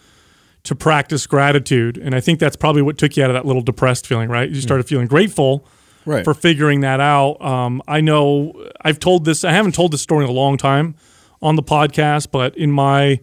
to 0.64 0.76
practice 0.76 1.26
gratitude. 1.28 1.98
And 1.98 2.14
I 2.14 2.20
think 2.20 2.40
that's 2.40 2.56
probably 2.56 2.82
what 2.82 2.98
took 2.98 3.18
you 3.18 3.24
out 3.24 3.30
of 3.30 3.34
that 3.34 3.46
little 3.46 3.62
depressed 3.62 4.06
feeling, 4.06 4.30
right? 4.30 4.50
You 4.50 4.62
started 4.62 4.88
feeling 4.88 5.08
grateful 5.08 5.68
Right. 6.06 6.26
for 6.26 6.34
figuring 6.34 6.82
that 6.82 7.00
out. 7.00 7.42
Um, 7.42 7.82
I 7.88 8.02
know 8.02 8.54
I've 8.82 9.00
told 9.00 9.26
this, 9.26 9.44
I 9.44 9.52
haven't 9.52 9.74
told 9.74 9.92
this 9.92 10.02
story 10.02 10.26
in 10.26 10.30
a 10.30 10.34
long 10.34 10.58
time 10.58 10.96
on 11.42 11.56
the 11.56 11.64
podcast, 11.64 12.30
but 12.32 12.56
in 12.58 12.72
my 12.72 13.20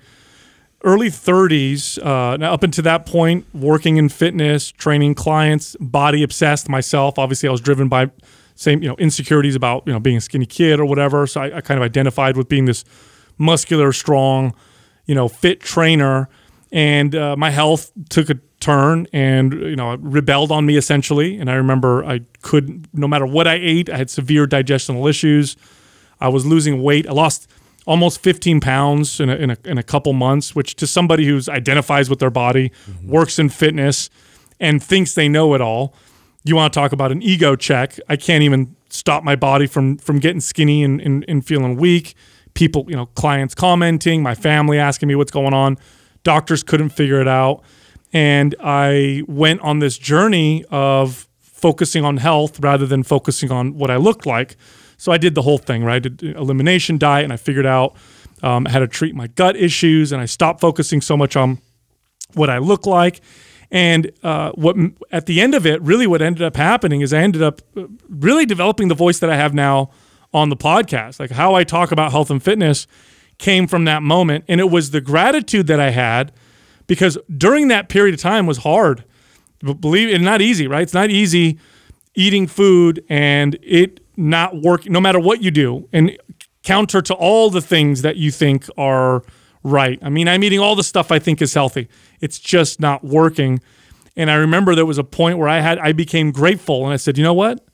early 0.82 1.10
30s, 1.10 1.98
uh, 2.04 2.36
now 2.36 2.52
up 2.52 2.62
until 2.62 2.84
that 2.84 3.06
point, 3.06 3.44
working 3.54 3.96
in 3.96 4.08
fitness, 4.08 4.70
training 4.70 5.14
clients, 5.14 5.76
body 5.80 6.22
obsessed 6.22 6.68
myself. 6.68 7.18
Obviously, 7.18 7.48
I 7.48 7.52
was 7.52 7.60
driven 7.60 7.88
by 7.88 8.10
same 8.54 8.82
you 8.82 8.88
know 8.88 8.96
insecurities 8.96 9.54
about 9.54 9.82
you 9.86 9.92
know 9.92 10.00
being 10.00 10.18
a 10.18 10.20
skinny 10.20 10.46
kid 10.46 10.80
or 10.80 10.84
whatever. 10.84 11.26
So 11.26 11.40
I, 11.40 11.58
I 11.58 11.60
kind 11.60 11.78
of 11.78 11.84
identified 11.84 12.36
with 12.36 12.48
being 12.48 12.66
this 12.66 12.84
muscular, 13.38 13.92
strong, 13.92 14.54
you 15.06 15.14
know, 15.14 15.28
fit 15.28 15.60
trainer, 15.60 16.28
and 16.70 17.14
uh, 17.14 17.36
my 17.36 17.50
health 17.50 17.90
took 18.10 18.28
a 18.30 18.38
turn 18.60 19.06
and 19.12 19.54
you 19.54 19.76
know 19.76 19.96
rebelled 19.96 20.52
on 20.52 20.66
me 20.66 20.76
essentially. 20.76 21.38
And 21.38 21.50
I 21.50 21.54
remember 21.54 22.04
I 22.04 22.20
couldn't. 22.42 22.86
no 22.92 23.08
matter 23.08 23.26
what 23.26 23.46
I 23.46 23.54
ate, 23.54 23.90
I 23.90 23.96
had 23.96 24.10
severe 24.10 24.46
digestional 24.46 25.08
issues. 25.08 25.56
I 26.20 26.28
was 26.28 26.46
losing 26.46 26.82
weight. 26.82 27.08
I 27.08 27.12
lost 27.12 27.48
almost 27.86 28.22
15 28.22 28.60
pounds 28.60 29.20
in 29.20 29.30
a, 29.30 29.34
in 29.36 29.50
a, 29.50 29.56
in 29.64 29.78
a 29.78 29.82
couple 29.82 30.12
months, 30.12 30.54
which 30.54 30.76
to 30.76 30.86
somebody 30.86 31.26
who's 31.26 31.48
identifies 31.48 32.10
with 32.10 32.18
their 32.18 32.30
body, 32.30 32.68
mm-hmm. 32.68 33.08
works 33.10 33.38
in 33.38 33.48
fitness, 33.48 34.10
and 34.60 34.82
thinks 34.82 35.14
they 35.14 35.28
know 35.28 35.54
it 35.54 35.62
all, 35.62 35.94
you 36.44 36.54
want 36.54 36.72
to 36.72 36.78
talk 36.78 36.92
about 36.92 37.10
an 37.10 37.22
ego 37.22 37.56
check. 37.56 37.98
I 38.08 38.16
can't 38.16 38.42
even 38.42 38.76
stop 38.90 39.24
my 39.24 39.36
body 39.36 39.66
from 39.66 39.96
from 39.98 40.18
getting 40.18 40.40
skinny 40.40 40.84
and, 40.84 41.00
and, 41.00 41.24
and 41.28 41.44
feeling 41.44 41.76
weak. 41.76 42.14
People, 42.54 42.84
you 42.88 42.96
know, 42.96 43.06
clients 43.06 43.54
commenting, 43.54 44.22
my 44.22 44.34
family 44.34 44.78
asking 44.78 45.08
me 45.08 45.14
what's 45.14 45.30
going 45.30 45.54
on. 45.54 45.78
Doctors 46.24 46.62
couldn't 46.62 46.90
figure 46.90 47.20
it 47.20 47.28
out. 47.28 47.62
And 48.12 48.54
I 48.60 49.22
went 49.28 49.60
on 49.60 49.78
this 49.78 49.98
journey 49.98 50.64
of 50.70 51.28
focusing 51.40 52.04
on 52.04 52.16
health 52.16 52.58
rather 52.60 52.86
than 52.86 53.02
focusing 53.02 53.52
on 53.52 53.76
what 53.76 53.90
I 53.90 53.96
looked 53.96 54.26
like. 54.26 54.56
So 54.96 55.12
I 55.12 55.18
did 55.18 55.34
the 55.34 55.42
whole 55.42 55.58
thing, 55.58 55.84
right? 55.84 55.96
I 55.96 56.08
did 56.08 56.22
elimination 56.22 56.98
diet, 56.98 57.24
and 57.24 57.32
I 57.32 57.36
figured 57.36 57.66
out 57.66 57.94
um, 58.42 58.64
how 58.64 58.78
to 58.78 58.88
treat 58.88 59.14
my 59.14 59.28
gut 59.28 59.56
issues, 59.56 60.12
and 60.12 60.20
I 60.20 60.26
stopped 60.26 60.60
focusing 60.60 61.00
so 61.00 61.16
much 61.16 61.36
on 61.36 61.58
what 62.34 62.50
I 62.50 62.58
look 62.58 62.86
like. 62.86 63.20
And 63.70 64.10
uh, 64.22 64.50
what 64.52 64.76
at 65.12 65.26
the 65.26 65.40
end 65.40 65.54
of 65.54 65.64
it, 65.64 65.80
really, 65.82 66.06
what 66.06 66.20
ended 66.20 66.42
up 66.42 66.56
happening 66.56 67.02
is 67.02 67.12
I 67.12 67.18
ended 67.18 67.42
up 67.42 67.62
uh, 67.76 67.84
really 68.08 68.44
developing 68.44 68.88
the 68.88 68.94
voice 68.94 69.20
that 69.20 69.30
I 69.30 69.36
have 69.36 69.54
now 69.54 69.90
on 70.34 70.48
the 70.48 70.56
podcast. 70.56 71.20
Like 71.20 71.30
how 71.30 71.54
I 71.54 71.64
talk 71.64 71.92
about 71.92 72.10
health 72.10 72.30
and 72.30 72.42
fitness 72.42 72.86
came 73.38 73.66
from 73.66 73.84
that 73.84 74.02
moment, 74.02 74.44
and 74.48 74.60
it 74.60 74.70
was 74.70 74.90
the 74.90 75.00
gratitude 75.00 75.66
that 75.68 75.80
I 75.80 75.90
had 75.90 76.32
because 76.90 77.16
during 77.38 77.68
that 77.68 77.88
period 77.88 78.14
of 78.14 78.20
time 78.20 78.46
was 78.46 78.58
hard. 78.58 79.04
Believe 79.60 80.08
it, 80.08 80.20
not 80.20 80.40
easy, 80.40 80.66
right? 80.66 80.82
It's 80.82 80.92
not 80.92 81.08
easy 81.08 81.56
eating 82.16 82.48
food 82.48 83.04
and 83.08 83.56
it 83.62 84.00
not 84.16 84.60
working, 84.60 84.92
no 84.92 85.00
matter 85.00 85.20
what 85.20 85.40
you 85.40 85.52
do, 85.52 85.88
and 85.92 86.18
counter 86.64 87.00
to 87.00 87.14
all 87.14 87.48
the 87.48 87.60
things 87.60 88.02
that 88.02 88.16
you 88.16 88.32
think 88.32 88.66
are 88.76 89.22
right. 89.62 90.00
I 90.02 90.08
mean, 90.08 90.26
I'm 90.26 90.42
eating 90.42 90.58
all 90.58 90.74
the 90.74 90.82
stuff 90.82 91.12
I 91.12 91.20
think 91.20 91.40
is 91.40 91.54
healthy. 91.54 91.88
It's 92.20 92.40
just 92.40 92.80
not 92.80 93.04
working. 93.04 93.60
And 94.16 94.28
I 94.28 94.34
remember 94.34 94.74
there 94.74 94.84
was 94.84 94.98
a 94.98 95.04
point 95.04 95.38
where 95.38 95.48
I 95.48 95.60
had 95.60 95.78
I 95.78 95.92
became 95.92 96.32
grateful 96.32 96.82
and 96.82 96.92
I 96.92 96.96
said, 96.96 97.16
you 97.16 97.22
know 97.22 97.34
what? 97.34 97.64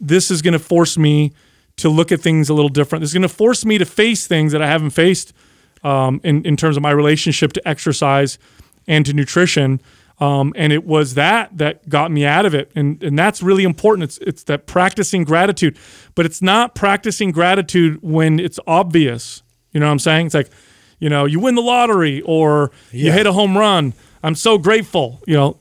This 0.00 0.30
is 0.30 0.40
going 0.40 0.54
to 0.54 0.58
force 0.58 0.96
me 0.96 1.34
to 1.76 1.90
look 1.90 2.10
at 2.10 2.22
things 2.22 2.48
a 2.48 2.54
little 2.54 2.70
different. 2.70 3.02
This 3.02 3.10
is 3.10 3.14
going 3.14 3.20
to 3.20 3.28
force 3.28 3.66
me 3.66 3.76
to 3.76 3.84
face 3.84 4.26
things 4.26 4.52
that 4.52 4.62
I 4.62 4.66
haven't 4.66 4.90
faced 4.90 5.34
um, 5.82 6.20
in, 6.24 6.44
in 6.44 6.56
terms 6.56 6.76
of 6.76 6.82
my 6.82 6.90
relationship 6.90 7.52
to 7.54 7.68
exercise 7.68 8.38
and 8.86 9.06
to 9.06 9.12
nutrition. 9.12 9.80
Um, 10.18 10.52
and 10.54 10.72
it 10.72 10.84
was 10.84 11.14
that 11.14 11.56
that 11.56 11.88
got 11.88 12.10
me 12.10 12.26
out 12.26 12.44
of 12.44 12.54
it. 12.54 12.70
And, 12.74 13.02
and 13.02 13.18
that's 13.18 13.42
really 13.42 13.64
important. 13.64 14.04
It's, 14.04 14.18
it's 14.18 14.42
that 14.44 14.66
practicing 14.66 15.24
gratitude, 15.24 15.78
but 16.14 16.26
it's 16.26 16.42
not 16.42 16.74
practicing 16.74 17.30
gratitude 17.30 17.98
when 18.02 18.38
it's 18.38 18.60
obvious. 18.66 19.42
You 19.72 19.80
know 19.80 19.86
what 19.86 19.92
I'm 19.92 19.98
saying? 19.98 20.26
It's 20.26 20.34
like, 20.34 20.50
you 20.98 21.08
know, 21.08 21.24
you 21.24 21.40
win 21.40 21.54
the 21.54 21.62
lottery 21.62 22.20
or 22.22 22.70
you 22.92 23.10
hit 23.10 23.26
a 23.26 23.32
home 23.32 23.56
run. 23.56 23.94
I'm 24.22 24.34
so 24.34 24.58
grateful. 24.58 25.22
You 25.26 25.34
know, 25.34 25.56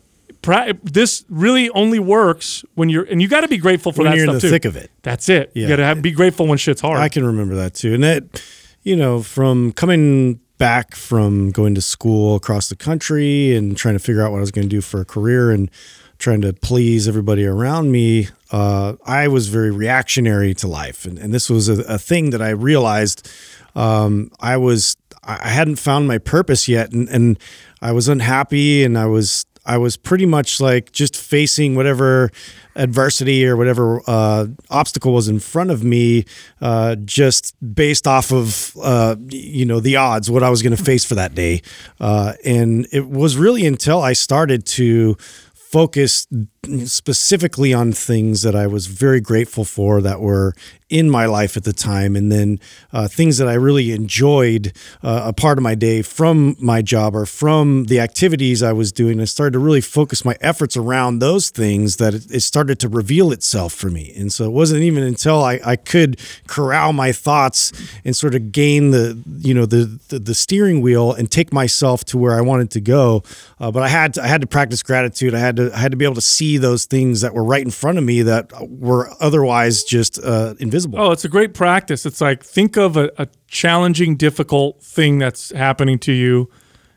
this 0.84 1.24
really 1.30 1.70
only 1.70 2.00
works 2.00 2.66
when 2.76 2.90
you're, 2.90 3.04
and 3.04 3.22
you 3.22 3.30
got 3.30 3.42
to 3.42 3.48
be 3.48 3.58
grateful 3.58 3.94
for 3.94 4.04
that. 4.04 4.10
When 4.10 4.12
that 4.12 4.18
you're 4.18 4.30
in 4.30 4.36
the 4.36 4.42
too. 4.42 4.50
thick 4.50 4.66
of 4.66 4.76
it. 4.76 4.92
That's 5.04 5.30
it. 5.30 5.52
You 5.54 5.70
got 5.70 5.78
to 5.78 6.02
be 6.02 6.12
grateful 6.12 6.48
when 6.48 6.58
shit's 6.58 6.82
hard. 6.82 7.00
I 7.00 7.08
can 7.08 7.26
remember 7.26 7.56
that 7.56 7.76
too. 7.76 7.94
And 7.94 8.04
that, 8.04 8.44
you 8.90 8.96
know, 8.96 9.22
from 9.22 9.72
coming 9.72 10.40
back 10.58 10.96
from 10.96 11.52
going 11.52 11.76
to 11.76 11.82
school 11.82 12.36
across 12.36 12.70
the 12.70 12.76
country 12.76 13.56
and 13.56 13.78
trying 13.78 13.94
to 13.94 14.00
figure 14.00 14.24
out 14.24 14.32
what 14.32 14.38
I 14.38 14.40
was 14.40 14.50
going 14.50 14.66
to 14.66 14.70
do 14.70 14.82
for 14.82 15.00
a 15.00 15.06
career 15.06 15.52
and 15.52 15.70
trying 16.18 16.42
to 16.42 16.54
please 16.54 17.08
everybody 17.08 17.46
around 17.46 17.92
me, 17.92 18.30
uh, 18.52 18.96
I 19.06 19.28
was 19.28 19.48
very 19.48 19.70
reactionary 19.70 20.56
to 20.56 20.68
life. 20.68 21.06
And, 21.06 21.20
and 21.20 21.32
this 21.32 21.52
was 21.52 21.70
a, 21.70 21.84
a 21.84 22.00
thing 22.00 22.32
that 22.32 22.42
I 22.42 22.50
realized 22.50 23.30
um, 23.76 24.32
I 24.40 24.58
was, 24.58 24.98
I 25.24 25.50
hadn't 25.50 25.76
found 25.76 26.08
my 26.08 26.18
purpose 26.18 26.68
yet. 26.68 26.92
And, 26.92 27.08
and 27.10 27.38
I 27.84 27.92
was 27.92 28.08
unhappy 28.08 28.84
and 28.84 28.98
I 28.98 29.06
was, 29.06 29.46
I 29.66 29.78
was 29.78 29.98
pretty 29.98 30.26
much 30.26 30.60
like 30.60 30.92
just 30.92 31.16
facing 31.16 31.76
whatever 31.76 32.32
adversity 32.76 33.46
or 33.46 33.58
whatever 33.58 34.02
uh, 34.08 34.48
obstacle 34.70 35.14
was 35.14 35.28
in 35.28 35.40
front 35.40 35.70
of 35.70 35.84
me, 35.84 36.26
uh, 36.62 36.96
just 36.96 37.56
based 37.76 38.08
off 38.08 38.32
of 38.32 38.76
uh, 38.82 39.16
you 39.30 39.66
know 39.66 39.80
the 39.80 39.96
odds, 39.96 40.32
what 40.32 40.44
I 40.44 40.50
was 40.50 40.62
going 40.62 40.76
to 40.76 40.84
face 40.84 41.06
for 41.06 41.16
that 41.16 41.36
day. 41.36 41.62
Uh, 42.00 42.34
and 42.46 42.88
it 42.92 43.08
was 43.10 43.38
really 43.38 43.66
until 43.66 44.02
I 44.02 44.14
started 44.14 44.66
to 44.68 45.16
focus 45.54 46.28
specifically 46.86 47.74
on 47.74 47.92
things 47.94 48.42
that 48.42 48.56
I 48.56 48.68
was 48.68 48.88
very 48.88 49.22
grateful 49.22 49.64
for 49.64 50.02
that 50.02 50.20
were 50.20 50.54
in 50.90 51.08
my 51.10 51.28
life 51.28 51.56
at 51.56 51.64
the 51.64 51.74
time, 51.74 52.16
and 52.16 52.32
then 52.32 52.60
uh, 52.92 53.08
things 53.08 53.38
that 53.38 53.48
I 53.48 53.54
really 53.54 53.92
enjoyed 53.92 54.74
uh, 55.04 55.22
a 55.26 55.34
part 55.34 55.60
of 55.60 55.64
my 55.64 55.76
day 55.76 56.02
from 56.02 56.56
my 56.60 56.82
job 56.82 57.16
or 57.16 57.28
from 57.28 57.86
the 57.86 58.00
activities 58.00 58.64
I 58.64 58.74
was 58.74 58.92
doing. 58.92 59.22
I 59.22 59.26
started 59.26 59.54
to 59.54 59.60
really 59.60 59.82
focus 59.82 60.26
my 60.26 60.36
efforts 60.42 60.76
around 60.76 61.20
those 61.20 61.52
things 61.52 61.98
that 61.98 62.16
it, 62.16 62.42
started 62.42 62.80
to 62.80 62.90
reveal 62.90 63.32
itself 63.32 63.74
for 63.74 63.92
me. 63.92 64.12
And 64.18 64.34
so 64.34 64.46
it 64.46 64.52
wasn't 64.52 64.82
even 64.82 65.04
until 65.04 65.44
I, 65.44 65.60
I 65.64 65.76
could 65.76 66.20
corral 66.48 66.94
my 66.94 67.12
thoughts 67.12 67.72
and 68.04 68.16
sort 68.16 68.34
of 68.34 68.52
gain 68.52 68.90
the 68.90 69.22
you 69.38 69.54
know 69.54 69.68
the, 69.68 70.00
the, 70.08 70.18
the 70.18 70.34
steering 70.34 70.82
wheel 70.82 71.14
and 71.14 71.30
take 71.30 71.54
myself 71.54 72.04
to 72.06 72.18
where 72.18 72.34
I 72.34 72.42
wanted 72.42 72.72
to 72.72 72.82
go. 72.82 73.22
Uh, 73.60 73.70
but 73.70 73.84
I 73.84 73.90
had 73.90 74.16
to, 74.16 74.24
I 74.24 74.28
had 74.28 74.42
to 74.42 74.48
practice 74.48 74.82
gratitude. 74.82 75.36
I 75.36 75.40
had 75.40 75.58
to 75.58 75.72
I 75.72 75.78
had 75.78 75.92
to 75.92 75.98
be 75.98 76.06
able 76.06 76.16
to 76.16 76.22
see 76.22 76.49
those 76.58 76.86
things 76.86 77.22
that 77.22 77.34
were 77.34 77.44
right 77.44 77.64
in 77.64 77.72
front 77.72 77.98
of 77.98 78.04
me 78.04 78.22
that 78.22 78.52
were 78.70 79.12
otherwise 79.20 79.84
just 79.84 80.20
uh, 80.24 80.56
invisible. 80.60 81.00
Oh, 81.00 81.12
it's 81.12 81.26
a 81.26 81.30
great 81.30 81.54
practice. 81.54 82.06
It's 82.06 82.22
like 82.22 82.44
think 82.44 82.78
of 82.78 82.98
a, 82.98 83.12
a 83.18 83.28
challenging, 83.48 84.16
difficult 84.16 84.82
thing 84.82 85.20
that's 85.20 85.52
happening 85.52 86.00
to 86.00 86.12
you 86.12 86.50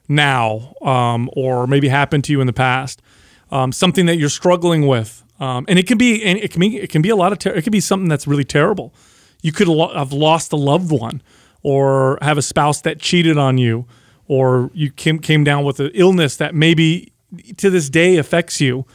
now, 0.09 0.75
um, 0.83 1.31
or 1.35 1.67
maybe 1.67 1.89
happened 1.89 2.25
to 2.25 2.33
you 2.33 2.41
in 2.41 2.47
the 2.47 2.53
past. 2.53 3.03
Um, 3.51 3.73
something 3.73 4.07
that 4.07 4.17
you're 4.17 4.31
struggling 4.31 4.87
with, 4.87 5.23
um, 5.39 5.67
and 5.69 5.79
it 5.79 5.87
can 5.87 5.99
be, 5.99 6.25
and 6.25 6.39
it 6.39 6.51
can 6.51 6.61
be, 6.61 6.79
it 6.79 6.91
can 6.91 7.03
be 7.03 7.11
a 7.11 7.17
lot 7.17 7.33
of, 7.33 7.39
ter- 7.39 7.53
it 7.53 7.63
can 7.63 7.71
be 7.71 7.81
something 7.81 8.09
that's 8.09 8.27
really 8.27 8.45
terrible. 8.45 8.95
You 9.43 9.53
could 9.53 9.69
lo- 9.69 9.93
have 9.93 10.13
lost 10.13 10.53
a 10.53 10.57
loved 10.57 10.91
one, 10.91 11.23
or 11.63 12.19
have 12.23 12.39
a 12.39 12.43
spouse 12.43 12.81
that 12.83 12.99
cheated 12.99 13.37
on 13.37 13.59
you, 13.59 13.87
or 14.27 14.71
you 14.73 14.91
came 14.91 15.19
came 15.19 15.45
down 15.45 15.65
with 15.65 15.81
an 15.81 15.91
illness 15.95 16.37
that 16.37 16.55
maybe 16.55 17.13
to 17.57 17.71
this 17.71 17.91
day 17.91 18.17
affects 18.17 18.61
you. 18.61 18.87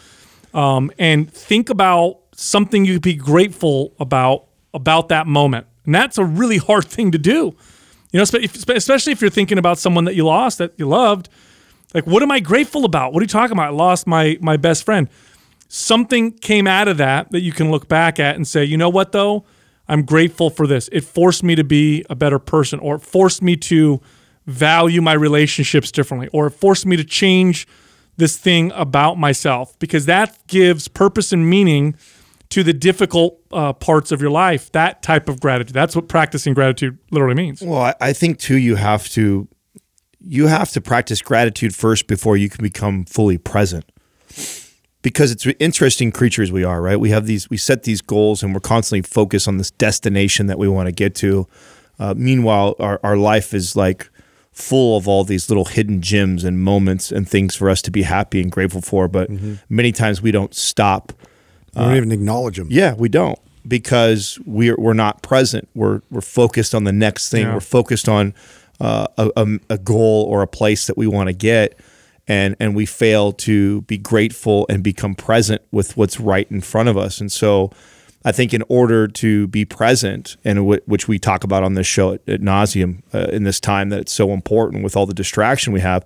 Um, 0.53 0.91
and 0.97 1.31
think 1.31 1.69
about 1.69 2.19
something 2.33 2.85
you 2.85 2.93
could 2.93 3.01
be 3.01 3.15
grateful 3.15 3.93
about 3.99 4.45
about 4.73 5.09
that 5.09 5.27
moment. 5.27 5.65
And 5.85 5.95
that's 5.95 6.17
a 6.17 6.25
really 6.25 6.57
hard 6.57 6.85
thing 6.95 7.11
to 7.11 7.17
do. 7.17 7.55
You 8.11 8.19
know, 8.19 8.23
especially 8.23 9.11
if 9.11 9.21
you're 9.21 9.29
thinking 9.29 9.57
about 9.57 9.77
someone 9.77 10.05
that 10.05 10.15
you 10.15 10.25
lost 10.25 10.59
that 10.59 10.73
you 10.77 10.87
loved. 10.87 11.29
Like, 11.93 12.05
what 12.05 12.21
am 12.23 12.31
I 12.31 12.39
grateful 12.39 12.85
about? 12.85 13.13
What 13.13 13.21
are 13.21 13.23
you 13.23 13.29
talking 13.29 13.53
about? 13.53 13.67
I 13.67 13.71
lost 13.71 14.07
my 14.07 14.37
my 14.41 14.57
best 14.57 14.83
friend. 14.83 15.09
Something 15.67 16.31
came 16.31 16.67
out 16.67 16.87
of 16.87 16.97
that 16.97 17.31
that 17.31 17.41
you 17.41 17.51
can 17.51 17.71
look 17.71 17.87
back 17.87 18.19
at 18.19 18.35
and 18.35 18.47
say, 18.47 18.63
you 18.63 18.77
know 18.77 18.89
what 18.89 19.11
though? 19.11 19.45
I'm 19.89 20.03
grateful 20.03 20.49
for 20.49 20.67
this. 20.67 20.89
It 20.91 21.03
forced 21.03 21.43
me 21.43 21.55
to 21.55 21.63
be 21.63 22.05
a 22.09 22.15
better 22.15 22.39
person, 22.39 22.79
or 22.79 22.95
it 22.95 23.01
forced 23.01 23.41
me 23.41 23.55
to 23.57 24.01
value 24.45 25.01
my 25.01 25.13
relationships 25.13 25.91
differently, 25.91 26.29
or 26.33 26.47
it 26.47 26.51
forced 26.51 26.85
me 26.85 26.97
to 26.97 27.03
change 27.03 27.67
this 28.17 28.37
thing 28.37 28.71
about 28.75 29.17
myself 29.17 29.77
because 29.79 30.05
that 30.07 30.37
gives 30.47 30.87
purpose 30.87 31.31
and 31.31 31.49
meaning 31.49 31.95
to 32.49 32.63
the 32.63 32.73
difficult 32.73 33.39
uh, 33.51 33.73
parts 33.73 34.11
of 34.11 34.21
your 34.21 34.31
life. 34.31 34.71
That 34.71 35.01
type 35.01 35.29
of 35.29 35.39
gratitude. 35.39 35.73
That's 35.73 35.95
what 35.95 36.07
practicing 36.07 36.53
gratitude 36.53 36.97
literally 37.11 37.35
means. 37.35 37.61
Well, 37.61 37.81
I, 37.81 37.93
I 38.01 38.13
think 38.13 38.39
too, 38.39 38.57
you 38.57 38.75
have 38.75 39.07
to 39.09 39.47
you 40.19 40.47
have 40.47 40.71
to 40.71 40.81
practice 40.81 41.21
gratitude 41.21 41.75
first 41.75 42.07
before 42.07 42.35
you 42.37 42.49
can 42.49 42.61
become 42.61 43.05
fully 43.05 43.37
present. 43.37 43.85
Because 45.01 45.31
it's 45.31 45.45
interesting 45.59 46.11
creatures 46.11 46.51
we 46.51 46.63
are, 46.63 46.81
right? 46.81 46.99
We 46.99 47.11
have 47.11 47.27
these, 47.27 47.49
we 47.49 47.55
set 47.55 47.83
these 47.83 48.01
goals, 48.01 48.43
and 48.43 48.53
we're 48.53 48.59
constantly 48.59 49.03
focused 49.03 49.47
on 49.47 49.57
this 49.57 49.71
destination 49.71 50.47
that 50.47 50.57
we 50.57 50.67
want 50.67 50.87
to 50.87 50.91
get 50.91 51.15
to. 51.15 51.47
Uh, 51.97 52.13
meanwhile, 52.17 52.75
our, 52.79 52.99
our 53.03 53.15
life 53.15 53.53
is 53.53 53.75
like 53.75 54.09
full 54.57 54.97
of 54.97 55.07
all 55.07 55.23
these 55.23 55.49
little 55.49 55.65
hidden 55.65 56.01
gems 56.01 56.43
and 56.43 56.59
moments 56.59 57.11
and 57.11 57.29
things 57.29 57.55
for 57.55 57.69
us 57.69 57.79
to 57.83 57.91
be 57.91 58.01
happy 58.01 58.41
and 58.41 58.51
grateful 58.51 58.81
for. 58.81 59.07
But 59.07 59.29
mm-hmm. 59.29 59.55
many 59.69 59.91
times 59.91 60.21
we 60.21 60.31
don't 60.31 60.53
stop 60.55 61.13
we 61.75 61.81
don't 61.81 61.91
uh, 61.91 61.95
even 61.95 62.11
acknowledge 62.11 62.57
them. 62.57 62.67
Yeah, 62.71 62.95
we 62.95 63.07
don't 63.07 63.39
because 63.67 64.39
we're 64.45 64.75
we're 64.77 64.93
not 64.93 65.21
present. 65.21 65.69
We're 65.75 66.01
we're 66.09 66.21
focused 66.21 66.73
on 66.73 66.85
the 66.85 66.91
next 66.91 67.29
thing. 67.29 67.43
Yeah. 67.43 67.53
We're 67.53 67.59
focused 67.59 68.09
on 68.09 68.33
uh, 68.79 69.07
a, 69.17 69.59
a 69.69 69.77
goal 69.77 70.23
or 70.23 70.41
a 70.41 70.47
place 70.47 70.87
that 70.87 70.97
we 70.97 71.05
want 71.05 71.27
to 71.27 71.33
get, 71.33 71.79
and 72.27 72.55
and 72.59 72.75
we 72.75 72.87
fail 72.87 73.31
to 73.33 73.81
be 73.81 73.97
grateful 73.97 74.65
and 74.69 74.83
become 74.83 75.13
present 75.13 75.61
with 75.71 75.95
what's 75.95 76.19
right 76.19 76.49
in 76.49 76.61
front 76.61 76.89
of 76.89 76.97
us. 76.97 77.21
And 77.21 77.31
so, 77.31 77.71
I 78.25 78.31
think 78.31 78.53
in 78.53 78.63
order 78.67 79.07
to 79.07 79.47
be 79.47 79.63
present, 79.63 80.37
and 80.43 80.57
w- 80.57 80.81
which 80.85 81.07
we 81.07 81.19
talk 81.19 81.43
about 81.43 81.63
on 81.63 81.75
this 81.75 81.87
show 81.87 82.13
at, 82.13 82.27
at 82.27 82.41
nauseum 82.41 83.03
uh, 83.13 83.29
in 83.31 83.43
this 83.43 83.59
time 83.59 83.89
that 83.89 83.99
it's 83.99 84.13
so 84.13 84.31
important 84.31 84.83
with 84.83 84.97
all 84.97 85.05
the 85.05 85.13
distraction 85.13 85.71
we 85.73 85.81
have, 85.81 86.05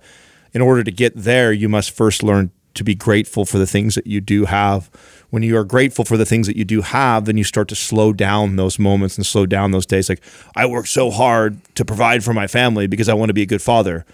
in 0.52 0.60
order 0.60 0.84
to 0.84 0.90
get 0.92 1.12
there, 1.16 1.52
you 1.52 1.68
must 1.68 1.90
first 1.90 2.22
learn 2.22 2.50
to 2.74 2.84
be 2.84 2.94
grateful 2.94 3.44
for 3.44 3.58
the 3.58 3.66
things 3.66 3.94
that 3.94 4.06
you 4.06 4.20
do 4.20 4.44
have 4.44 4.90
when 5.32 5.42
you 5.42 5.56
are 5.56 5.64
grateful 5.64 6.04
for 6.04 6.18
the 6.18 6.26
things 6.26 6.46
that 6.46 6.58
you 6.58 6.64
do 6.64 6.82
have, 6.82 7.24
then 7.24 7.38
you 7.38 7.44
start 7.44 7.66
to 7.68 7.74
slow 7.74 8.12
down 8.12 8.56
those 8.56 8.78
moments 8.78 9.16
and 9.16 9.24
slow 9.24 9.46
down 9.46 9.70
those 9.70 9.86
days. 9.86 10.10
Like, 10.10 10.22
I 10.54 10.66
work 10.66 10.86
so 10.86 11.10
hard 11.10 11.56
to 11.76 11.86
provide 11.86 12.22
for 12.22 12.34
my 12.34 12.46
family 12.46 12.86
because 12.86 13.08
I 13.08 13.14
want 13.14 13.30
to 13.30 13.32
be 13.34 13.40
a 13.40 13.46
good 13.46 13.62
father, 13.62 14.04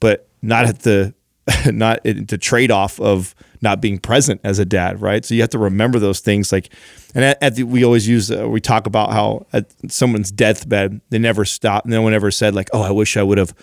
but 0.00 0.30
not 0.40 0.64
at 0.64 0.78
the 0.78 1.12
not 1.72 2.02
the 2.04 2.38
trade 2.38 2.70
off 2.70 3.00
of 3.00 3.34
not 3.60 3.80
being 3.80 3.98
present 3.98 4.40
as 4.44 4.58
a 4.58 4.64
dad, 4.64 5.00
right? 5.00 5.24
So 5.24 5.34
you 5.34 5.40
have 5.40 5.50
to 5.50 5.58
remember 5.58 5.98
those 5.98 6.20
things. 6.20 6.52
Like, 6.52 6.68
and 7.14 7.24
at, 7.24 7.42
at 7.42 7.54
the, 7.54 7.62
we 7.62 7.84
always 7.84 8.08
use 8.08 8.30
uh, 8.30 8.48
we 8.48 8.60
talk 8.60 8.86
about 8.86 9.12
how 9.12 9.46
at 9.52 9.72
someone's 9.90 10.30
deathbed 10.30 11.00
they 11.10 11.18
never 11.18 11.44
stop. 11.44 11.86
No 11.86 12.02
one 12.02 12.12
ever 12.12 12.30
said 12.30 12.54
like, 12.54 12.68
"Oh, 12.72 12.82
I 12.82 12.90
wish 12.90 13.16
I 13.16 13.22
would 13.22 13.38
have 13.38 13.54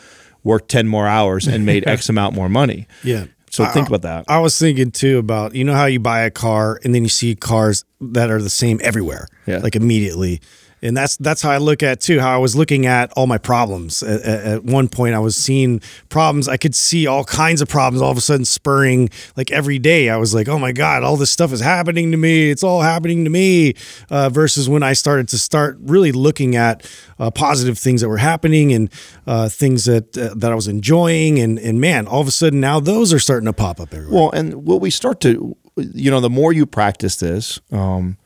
worked 0.44 0.70
ten 0.70 0.88
more 0.88 1.08
hours 1.08 1.48
and 1.48 1.66
made 1.66 1.88
X 1.88 2.10
amount 2.10 2.36
more 2.36 2.50
money." 2.50 2.88
Yeah. 3.04 3.26
So 3.52 3.64
I, 3.64 3.70
think 3.70 3.88
about 3.88 4.04
that. 4.04 4.26
I 4.28 4.40
was 4.40 4.58
thinking 4.58 4.92
too 4.92 5.18
about 5.18 5.56
you 5.56 5.64
know 5.64 5.74
how 5.74 5.86
you 5.86 6.00
buy 6.00 6.22
a 6.22 6.32
car 6.32 6.80
and 6.84 6.94
then 6.94 7.04
you 7.04 7.10
see 7.10 7.36
cars 7.36 7.84
that 8.00 8.30
are 8.30 8.42
the 8.42 8.50
same 8.50 8.80
everywhere, 8.84 9.28
yeah. 9.48 9.58
like 9.58 9.76
immediately 9.76 10.40
and 10.82 10.96
that's 10.96 11.18
that's 11.18 11.42
how 11.42 11.52
I 11.52 11.58
look 11.58 11.84
at 11.84 12.02
too. 12.02 12.20
How 12.20 12.34
I 12.34 12.38
was 12.38 12.56
looking 12.56 12.86
at 12.86 13.12
all 13.14 13.28
my 13.28 13.38
problems. 13.38 14.04
At, 14.04 14.22
at, 14.22 14.64
one 14.64 14.88
point, 14.88 15.16
I 15.16 15.20
was 15.20 15.36
seeing 15.36 15.82
problems. 16.10 16.48
I 16.48 16.58
could 16.58 16.76
see 16.76 17.08
all 17.08 17.24
kinds 17.24 17.62
of 17.62 17.70
problems 17.70 18.02
all 18.02 18.12
of 18.12 18.18
a 18.18 18.22
sudden 18.22 18.46
spurring. 18.46 19.10
Like 19.36 19.52
every 19.52 19.80
day, 19.80 20.10
I 20.10 20.18
was 20.18 20.34
like, 20.34 20.48
"Oh 20.48 20.60
my 20.60 20.72
god, 20.72 21.04
all 21.04 21.18
this 21.18 21.32
stuff 21.32 21.52
is 21.52 21.60
happening 21.60 22.12
to 22.12 22.18
me. 22.18 22.50
It's 22.50 22.64
all 22.64 22.82
happening 22.82 23.24
to 23.24 23.30
me." 23.30 23.74
Uh, 24.10 24.30
versus 24.30 24.70
when 24.70 24.84
I 24.84 24.94
started 24.94 25.28
to 25.30 25.38
start 25.38 25.78
really 25.82 26.12
looking 26.12 26.56
at 26.56 26.90
uh, 27.20 27.32
positive 27.32 27.78
things 27.78 28.02
that 28.02 28.10
were 28.10 28.18
happening 28.18 28.72
and 28.72 28.90
uh, 29.28 29.50
things 29.50 29.86
that 29.86 30.18
uh, 30.18 30.34
that 30.36 30.52
I 30.52 30.56
was 30.56 30.68
enjoying, 30.68 31.40
and 31.40 31.60
and 31.60 31.82
man, 31.82 32.08
all 32.08 32.22
of 32.22 32.28
a 32.28 32.32
sudden 32.32 32.60
now 32.60 32.80
those 32.80 33.12
are 33.14 33.20
starting 33.20 33.48
to 33.48 33.54
pop 33.54 33.80
up 33.80 33.94
everywhere. 33.94 34.22
Well, 34.22 34.32
and 34.32 34.66
what 34.66 34.82
we 34.82 34.90
start 34.90 35.20
to, 35.22 35.58
you 35.76 36.12
know, 36.12 36.22
the 36.22 36.30
more 36.30 36.54
you 36.54 36.66
practice 36.66 37.18
this. 37.18 37.60
Um, 37.72 38.18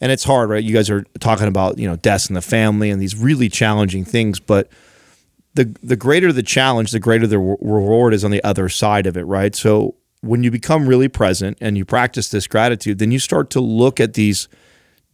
and 0.00 0.10
it's 0.10 0.24
hard, 0.24 0.50
right? 0.50 0.62
You 0.62 0.74
guys 0.74 0.90
are 0.90 1.04
talking 1.18 1.46
about 1.46 1.78
you 1.78 1.88
know 1.88 1.96
deaths 1.96 2.28
in 2.28 2.34
the 2.34 2.42
family 2.42 2.90
and 2.90 3.00
these 3.00 3.16
really 3.16 3.48
challenging 3.48 4.04
things, 4.04 4.40
but 4.40 4.68
the 5.54 5.74
the 5.82 5.96
greater 5.96 6.32
the 6.32 6.42
challenge, 6.42 6.90
the 6.90 7.00
greater 7.00 7.26
the 7.26 7.38
reward 7.38 8.14
is 8.14 8.24
on 8.24 8.30
the 8.30 8.42
other 8.44 8.68
side 8.68 9.06
of 9.06 9.16
it, 9.16 9.24
right? 9.24 9.54
So 9.54 9.96
when 10.22 10.42
you 10.42 10.50
become 10.50 10.86
really 10.86 11.08
present 11.08 11.56
and 11.60 11.76
you 11.78 11.84
practice 11.84 12.28
this 12.28 12.46
gratitude, 12.46 12.98
then 12.98 13.10
you 13.10 13.18
start 13.18 13.50
to 13.50 13.60
look 13.60 14.00
at 14.00 14.14
these 14.14 14.48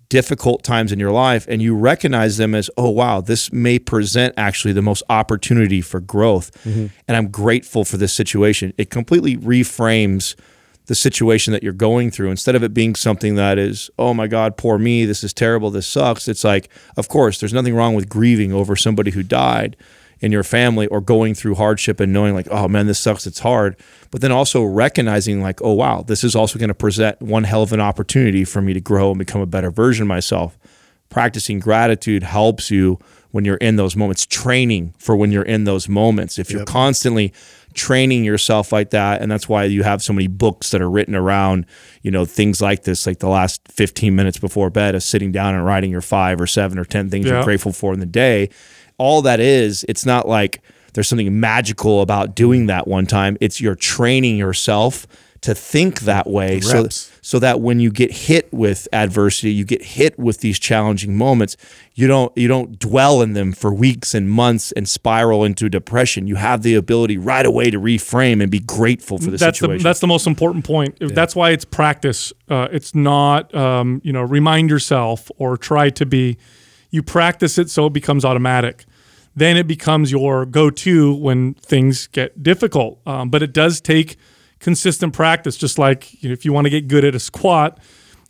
difficult 0.09 0.63
times 0.63 0.93
in 0.93 0.99
your 0.99 1.11
life 1.11 1.47
and 1.49 1.61
you 1.61 1.75
recognize 1.77 2.37
them 2.37 2.55
as, 2.55 2.71
oh, 2.77 2.91
wow, 2.91 3.21
this 3.21 3.53
may 3.53 3.79
present 3.79 4.35
actually 4.37 4.73
the 4.73 4.83
most 4.83 5.03
opportunity 5.09 5.81
for 5.81 6.01
growth. 6.01 6.53
Mm-hmm. 6.65 6.87
And 7.09 7.17
I'm 7.17 7.29
grateful 7.29 7.85
for 7.85 7.97
this 7.97 8.13
situation. 8.13 8.73
It 8.79 8.91
completely 8.91 9.37
reframes 9.37 10.35
the 10.87 10.95
situation 10.95 11.53
that 11.53 11.63
you're 11.63 11.73
going 11.73 12.11
through 12.11 12.31
instead 12.31 12.55
of 12.55 12.63
it 12.63 12.73
being 12.73 12.95
something 12.95 13.35
that 13.35 13.59
is 13.59 13.91
oh 13.99 14.15
my 14.15 14.27
god 14.27 14.57
poor 14.57 14.79
me 14.79 15.05
this 15.05 15.25
is 15.25 15.33
terrible 15.33 15.71
this 15.71 15.87
sucks 15.87 16.29
it's 16.29 16.45
like 16.45 16.69
of 16.97 17.09
course 17.09 17.41
there's 17.41 17.53
nothing 17.53 17.75
wrong 17.75 17.95
with 17.95 18.09
grieving 18.09 18.53
over 18.53 18.77
somebody 18.77 19.11
who 19.11 19.23
died 19.23 19.77
in 20.21 20.33
your 20.33 20.45
family 20.45 20.87
or 20.87 21.01
going 21.01 21.35
through 21.35 21.55
hardship 21.55 22.01
and 22.01 22.13
knowing 22.13 22.35
like 22.35 22.49
oh 22.51 22.69
man 22.69 22.87
this 22.87 22.99
sucks 22.99 23.27
it's 23.27 23.41
hard 23.41 23.77
but 24.11 24.21
then 24.21 24.33
also 24.33 24.65
recognizing 24.65 25.43
like 25.43 25.61
oh 25.63 25.73
wow 25.73 26.03
this 26.03 26.25
is 26.25 26.35
also 26.35 26.59
going 26.59 26.69
to 26.69 26.75
present 26.75 27.21
one 27.21 27.45
hell 27.45 27.63
of 27.63 27.73
an 27.73 27.81
opportunity 27.81 28.45
for 28.45 28.63
me 28.63 28.73
to 28.73 28.81
grow 28.81 29.11
and 29.11 29.19
become 29.19 29.41
a 29.41 29.47
better 29.47 29.71
version 29.71 30.03
of 30.03 30.09
myself. 30.09 30.59
Practicing 31.09 31.61
gratitude 31.61 32.23
helps 32.23 32.71
you 32.71 32.99
when 33.31 33.45
you're 33.45 33.57
in 33.57 33.77
those 33.77 33.97
moments. 33.97 34.27
Training 34.27 34.95
for 34.99 35.17
when 35.17 35.33
you're 35.33 35.43
in 35.43 35.65
those 35.65 35.89
moments. 35.89 36.39
If 36.39 36.51
you're 36.51 36.61
yep. 36.61 36.69
constantly 36.69 37.33
training 37.77 38.25
yourself 38.25 38.73
like 38.73 38.91
that 38.91 39.21
and 39.21 39.31
that's 39.31 39.49
why 39.49 39.63
you 39.65 39.83
have 39.83 40.03
so 40.03 40.13
many 40.13 40.27
books 40.27 40.71
that 40.71 40.81
are 40.81 40.91
written 40.91 41.15
around 41.15 41.67
you 42.03 42.11
know 42.11 42.25
things 42.25 42.61
like 42.61 42.83
this 42.85 43.07
like 43.07 43.19
the 43.19 43.29
last 43.29 43.61
15 43.69 44.17
minutes 44.17 44.39
before 44.39 44.71
bed 44.71 44.95
of 44.95 45.03
sitting 45.03 45.31
down 45.31 45.55
and 45.55 45.65
writing 45.65 45.91
your 45.91 46.01
five 46.01 46.41
or 46.41 46.47
seven 46.47 46.79
or 46.79 46.85
ten 46.85 47.11
things 47.11 47.27
yeah. 47.27 47.35
you're 47.35 47.45
grateful 47.45 47.73
for 47.73 47.93
in 47.93 48.01
the 48.01 48.07
day 48.07 48.49
all 48.99 49.23
that 49.23 49.41
is 49.41 49.85
it's 49.89 50.07
not 50.07 50.27
like 50.27 50.63
there's 50.95 51.07
something 51.07 51.39
magical 51.39 52.01
about 52.01 52.35
doing 52.35 52.67
that 52.67 52.89
one 52.89 53.07
time 53.07 53.37
it's 53.41 53.61
you're 53.61 53.77
training 53.77 54.37
yourself 54.37 55.07
to 55.43 55.55
think 55.55 56.01
that 56.01 56.27
way 56.27 56.61
reps. 56.61 56.97
so 56.97 57.16
that 57.39 57.61
when 57.61 57.81
you 57.81 57.91
get 57.91 58.13
hit 58.13 58.53
with 58.53 58.87
adversity 58.93 59.53
you 59.53 59.65
get 59.65 59.83
hit 59.83 60.19
with 60.19 60.41
these 60.41 60.59
challenging 60.59 61.17
moments 61.17 61.57
you 61.95 62.07
don't 62.07 62.37
you 62.37 62.49
don't 62.49 62.79
dwell 62.79 63.23
in 63.23 63.33
them 63.33 63.53
for 63.53 63.73
weeks 63.73 64.15
and 64.15 64.31
months 64.31 64.73
and 64.73 64.89
spiral 64.89 65.45
into 65.45 65.69
depression 65.69 66.27
you 66.27 66.37
have 66.37 66.63
the 66.63 66.75
ability 66.75 67.19
right 67.19 67.47
away 67.47 67.71
to 67.71 67.81
reframe 67.81 68.43
and 68.43 68.51
be 68.51 68.61
grateful 68.61 69.19
for 69.19 69.31
the 69.31 69.37
that's 69.37 69.59
situation 69.59 69.79
the 69.79 69.83
that's 69.83 70.01
the 70.01 70.07
most 70.07 70.27
important 70.27 70.65
point. 70.65 70.97
That's 71.01 71.35
why 71.35 71.51
it's 71.51 71.65
practice. 71.65 72.33
Uh, 72.49 72.69
it's 72.71 72.95
not 72.95 73.55
um, 73.55 74.01
you 74.05 74.13
know 74.13 74.23
remind 74.23 74.71
yourself 74.71 75.31
or 75.39 75.57
try 75.57 75.91
to 75.91 76.07
be. 76.07 76.37
You 76.91 77.03
practice 77.03 77.59
it 77.59 77.71
so 77.71 77.87
it 77.87 77.93
becomes 77.93 78.25
automatic. 78.25 78.85
Then 79.35 79.57
it 79.57 79.67
becomes 79.67 80.11
your 80.11 80.47
go-to 80.47 81.15
when 81.15 81.55
things 81.55 82.07
get 82.07 82.43
difficult. 82.43 83.01
Um, 83.07 83.29
but 83.29 83.43
it 83.43 83.53
does 83.53 83.81
take 83.81 84.17
consistent 84.61 85.13
practice. 85.13 85.57
Just 85.57 85.79
like 85.79 86.23
you 86.23 86.29
know, 86.29 86.33
if 86.33 86.45
you 86.45 86.53
want 86.53 86.67
to 86.67 86.71
get 86.71 86.89
good 86.89 87.05
at 87.05 87.15
a 87.15 87.21
squat, 87.21 87.79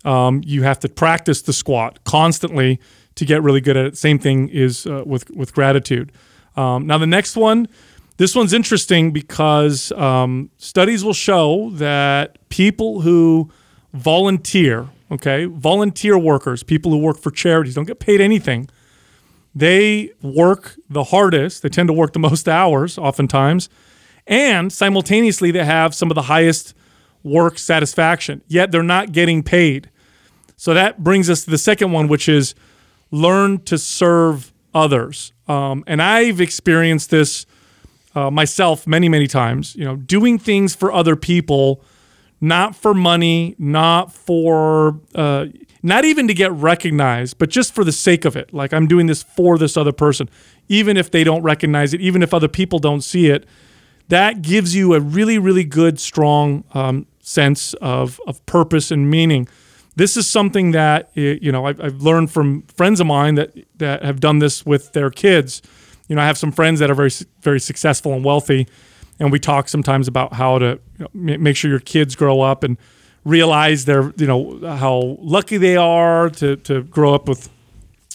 um, 0.04 0.42
you 0.44 0.62
have 0.62 0.78
to 0.80 0.88
practice 0.88 1.42
the 1.42 1.52
squat 1.52 2.02
constantly 2.04 2.80
to 3.16 3.24
get 3.24 3.42
really 3.42 3.60
good 3.60 3.76
at 3.76 3.86
it. 3.86 3.96
Same 3.98 4.18
thing 4.18 4.48
is 4.48 4.86
uh, 4.86 5.02
with 5.06 5.30
with 5.30 5.54
gratitude. 5.54 6.12
Um, 6.56 6.86
now 6.86 6.98
the 6.98 7.06
next 7.06 7.36
one, 7.36 7.68
this 8.16 8.34
one's 8.34 8.52
interesting 8.52 9.12
because 9.12 9.92
um, 9.92 10.50
studies 10.56 11.04
will 11.04 11.12
show 11.12 11.70
that 11.74 12.48
people 12.48 13.02
who 13.02 13.50
volunteer, 13.92 14.88
okay, 15.10 15.44
volunteer 15.44 16.16
workers, 16.18 16.62
people 16.62 16.90
who 16.90 16.98
work 16.98 17.18
for 17.18 17.30
charities, 17.30 17.74
don't 17.74 17.86
get 17.86 17.98
paid 17.98 18.20
anything. 18.20 18.68
They 19.54 20.12
work 20.22 20.76
the 20.88 21.04
hardest. 21.04 21.62
They 21.62 21.70
tend 21.70 21.88
to 21.88 21.92
work 21.92 22.12
the 22.12 22.18
most 22.18 22.48
hours, 22.48 22.98
oftentimes, 22.98 23.68
and 24.26 24.72
simultaneously 24.72 25.50
they 25.50 25.64
have 25.64 25.94
some 25.94 26.10
of 26.10 26.14
the 26.14 26.22
highest 26.22 26.74
work 27.22 27.58
satisfaction. 27.58 28.42
Yet 28.46 28.72
they're 28.72 28.82
not 28.82 29.12
getting 29.12 29.42
paid. 29.42 29.90
So 30.56 30.72
that 30.74 31.02
brings 31.04 31.28
us 31.28 31.44
to 31.44 31.50
the 31.50 31.58
second 31.58 31.92
one, 31.92 32.08
which 32.08 32.28
is 32.28 32.54
learn 33.10 33.62
to 33.64 33.76
serve 33.78 34.52
others. 34.74 35.32
Um, 35.48 35.84
and 35.86 36.00
I've 36.02 36.40
experienced 36.40 37.10
this 37.10 37.46
uh, 38.14 38.30
myself 38.30 38.86
many, 38.86 39.08
many 39.08 39.26
times. 39.26 39.76
You 39.76 39.84
know, 39.84 39.96
doing 39.96 40.38
things 40.38 40.74
for 40.74 40.90
other 40.90 41.16
people, 41.16 41.84
not 42.40 42.74
for 42.74 42.94
money, 42.94 43.54
not 43.58 44.12
for, 44.12 45.00
uh, 45.14 45.46
not 45.82 46.04
even 46.04 46.26
to 46.28 46.34
get 46.34 46.50
recognized, 46.52 47.38
but 47.38 47.50
just 47.50 47.74
for 47.74 47.84
the 47.84 47.92
sake 47.92 48.24
of 48.24 48.36
it. 48.36 48.54
Like 48.54 48.72
I'm 48.72 48.86
doing 48.86 49.06
this 49.06 49.22
for 49.22 49.58
this 49.58 49.76
other 49.76 49.92
person, 49.92 50.30
even 50.68 50.96
if 50.96 51.10
they 51.10 51.24
don't 51.24 51.42
recognize 51.42 51.92
it, 51.92 52.00
even 52.00 52.22
if 52.22 52.32
other 52.32 52.48
people 52.48 52.78
don't 52.78 53.02
see 53.02 53.26
it. 53.28 53.46
That 54.08 54.42
gives 54.42 54.74
you 54.74 54.94
a 54.94 55.00
really, 55.00 55.38
really 55.38 55.64
good, 55.64 55.98
strong 55.98 56.64
um, 56.74 57.06
sense 57.20 57.74
of 57.74 58.20
of 58.26 58.44
purpose 58.46 58.92
and 58.92 59.10
meaning 59.10 59.48
this 59.96 60.16
is 60.16 60.28
something 60.28 60.70
that 60.72 61.10
you 61.14 61.50
know 61.50 61.66
I've, 61.66 61.80
I've 61.80 62.02
learned 62.02 62.30
from 62.30 62.62
friends 62.76 63.00
of 63.00 63.06
mine 63.06 63.34
that 63.34 63.52
that 63.78 64.04
have 64.04 64.20
done 64.20 64.38
this 64.38 64.64
with 64.64 64.92
their 64.92 65.10
kids. 65.10 65.62
You 66.08 66.14
know, 66.14 66.22
I 66.22 66.26
have 66.26 66.38
some 66.38 66.52
friends 66.52 66.78
that 66.80 66.90
are 66.90 66.94
very 66.94 67.10
very 67.40 67.58
successful 67.58 68.12
and 68.12 68.22
wealthy, 68.22 68.68
and 69.18 69.32
we 69.32 69.40
talk 69.40 69.68
sometimes 69.68 70.06
about 70.06 70.34
how 70.34 70.58
to 70.58 70.78
you 70.98 71.08
know, 71.14 71.38
make 71.38 71.56
sure 71.56 71.70
your 71.70 71.80
kids 71.80 72.14
grow 72.14 72.42
up 72.42 72.62
and 72.62 72.76
realize 73.24 73.86
they're 73.86 74.12
you 74.18 74.26
know 74.26 74.60
how 74.76 75.16
lucky 75.20 75.56
they 75.56 75.76
are 75.76 76.28
to 76.30 76.56
to 76.56 76.82
grow 76.84 77.14
up 77.14 77.26
with 77.26 77.48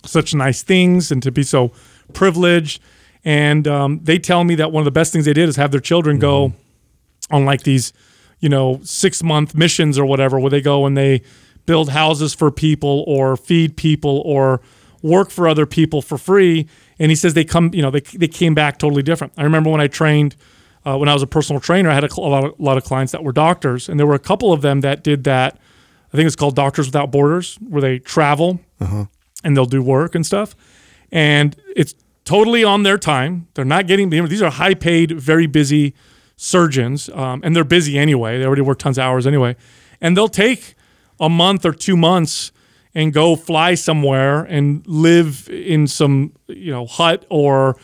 such 0.06 0.34
nice 0.34 0.62
things 0.62 1.12
and 1.12 1.22
to 1.24 1.32
be 1.32 1.44
so 1.44 1.72
privileged. 2.14 2.82
And 3.24 3.68
um, 3.68 4.00
they 4.04 4.18
tell 4.18 4.44
me 4.44 4.56
that 4.56 4.72
one 4.72 4.82
of 4.82 4.86
the 4.86 4.92
best 4.92 5.14
things 5.14 5.26
they 5.26 5.34
did 5.34 5.48
is 5.48 5.56
have 5.56 5.72
their 5.72 5.80
children 5.80 6.20
go 6.20 6.54
on 7.30 7.46
like 7.46 7.64
these, 7.64 7.94
you 8.40 8.50
know, 8.50 8.80
six 8.84 9.22
month 9.22 9.54
missions 9.56 10.00
or 10.00 10.06
whatever, 10.06 10.40
where 10.40 10.50
they 10.50 10.62
go 10.62 10.86
and 10.86 10.98
they 10.98 11.22
build 11.66 11.90
houses 11.90 12.34
for 12.34 12.50
people 12.52 13.04
or 13.08 13.38
feed 13.38 13.78
people 13.78 14.22
or 14.26 14.62
work 15.04 15.30
for 15.30 15.48
other 15.48 15.66
people 15.66 16.02
for 16.02 16.18
free. 16.18 16.68
And 17.00 17.12
he 17.12 17.16
says 17.16 17.34
they 17.34 17.44
come, 17.44 17.72
you 17.74 17.82
know, 17.82 17.92
they, 17.92 18.02
they 18.02 18.28
came 18.28 18.54
back 18.54 18.78
totally 18.80 19.04
different. 19.04 19.34
I 19.38 19.44
remember 19.44 19.70
when 19.70 19.82
I 19.82 19.88
trained, 19.88 20.36
uh, 20.86 20.98
when 20.98 21.10
I 21.10 21.14
was 21.14 21.22
a 21.22 21.28
personal 21.28 21.60
trainer, 21.60 21.90
I 21.90 21.94
had 21.94 22.04
a, 22.04 22.10
a, 22.18 22.22
lot 22.22 22.44
of, 22.44 22.60
a 22.60 22.64
lot 22.64 22.78
of 22.78 22.84
clients 22.84 23.12
that 23.12 23.24
were 23.24 23.32
doctors, 23.32 23.88
and 23.88 24.00
there 24.00 24.08
were 24.08 24.16
a 24.16 24.20
couple 24.20 24.52
of 24.52 24.62
them 24.62 24.82
that 24.82 25.04
did 25.04 25.24
that. 25.26 25.60
I 26.14 26.18
think 26.18 26.28
it's 26.28 26.36
called 26.36 26.56
Doctors 26.56 26.88
Without 26.88 27.12
Borders, 27.12 27.56
where 27.58 27.82
they 27.82 28.00
travel 28.00 28.60
and 29.44 29.56
they'll 29.56 29.66
do 29.66 29.82
work 29.82 30.14
and 30.14 30.26
stuff. 30.26 30.56
And 31.12 31.56
it's 31.76 31.96
totally 32.32 32.64
on 32.64 32.84
their 32.84 32.98
time. 32.98 33.46
They're 33.56 33.66
not 33.66 33.88
getting, 33.88 34.10
these 34.10 34.42
are 34.42 34.50
high 34.50 34.74
paid, 34.74 35.12
very 35.20 35.48
busy 35.48 35.94
surgeons, 36.38 37.10
um, 37.10 37.42
and 37.44 37.54
they're 37.54 37.66
busy 37.66 38.00
anyway. 38.00 38.40
They 38.40 38.46
already 38.46 38.62
work 38.62 38.80
tons 38.80 38.98
of 38.98 39.04
hours 39.04 39.28
anyway. 39.28 39.58
And 40.00 40.16
they'll 40.16 40.30
take 40.30 40.76
a 41.20 41.28
month 41.28 41.66
or 41.66 41.74
two 41.74 41.98
months 41.98 42.54
and 42.96 43.12
go 43.12 43.36
fly 43.36 43.76
somewhere 43.76 44.44
and 44.44 44.82
live 44.88 45.50
in 45.50 45.88
some, 45.88 46.32
you 46.48 46.72
know, 46.72 46.86
hut 46.86 47.26
or, 47.30 47.76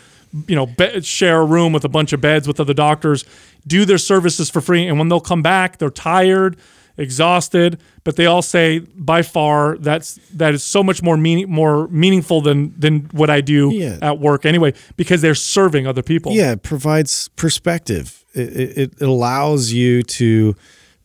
you 0.48 0.56
know, 0.56 0.66
be- 0.66 1.02
share 1.02 1.42
a 1.42 1.46
room 1.46 1.74
with 1.74 1.84
a 1.84 1.90
bunch 1.90 2.14
of 2.14 2.22
beds 2.22 2.48
with 2.48 2.62
other 2.62 2.74
doctors, 2.74 3.26
do 3.68 3.84
their 3.84 3.98
services 3.98 4.50
for 4.50 4.62
free. 4.62 4.88
And 4.88 4.98
when 4.98 5.10
they'll 5.10 5.20
come 5.20 5.42
back, 5.42 5.78
they're 5.78 5.90
tired, 5.90 6.56
exhausted, 6.98 7.80
but 8.04 8.16
they 8.16 8.26
all 8.26 8.42
say 8.42 8.80
by 8.80 9.22
far 9.22 9.78
that's 9.78 10.16
that 10.34 10.54
is 10.54 10.64
so 10.64 10.82
much 10.84 11.02
more 11.04 11.18
meaning 11.18 11.50
more 11.50 11.88
meaningful 11.90 12.42
than 12.42 12.74
than 12.80 13.02
what 13.12 13.30
I 13.30 13.42
do 13.42 13.72
Yeah. 13.74 13.98
at 14.02 14.20
work 14.20 14.46
anyway 14.46 14.74
because 14.96 15.22
they're 15.22 15.36
serving 15.36 15.88
other 15.88 16.02
people. 16.04 16.32
Yeah, 16.34 16.54
it 16.54 16.64
provides 16.64 17.30
perspective. 17.36 18.24
It, 18.34 18.40
it, 18.60 18.78
it 18.78 19.02
allows 19.02 19.72
you 19.72 20.04
to 20.04 20.56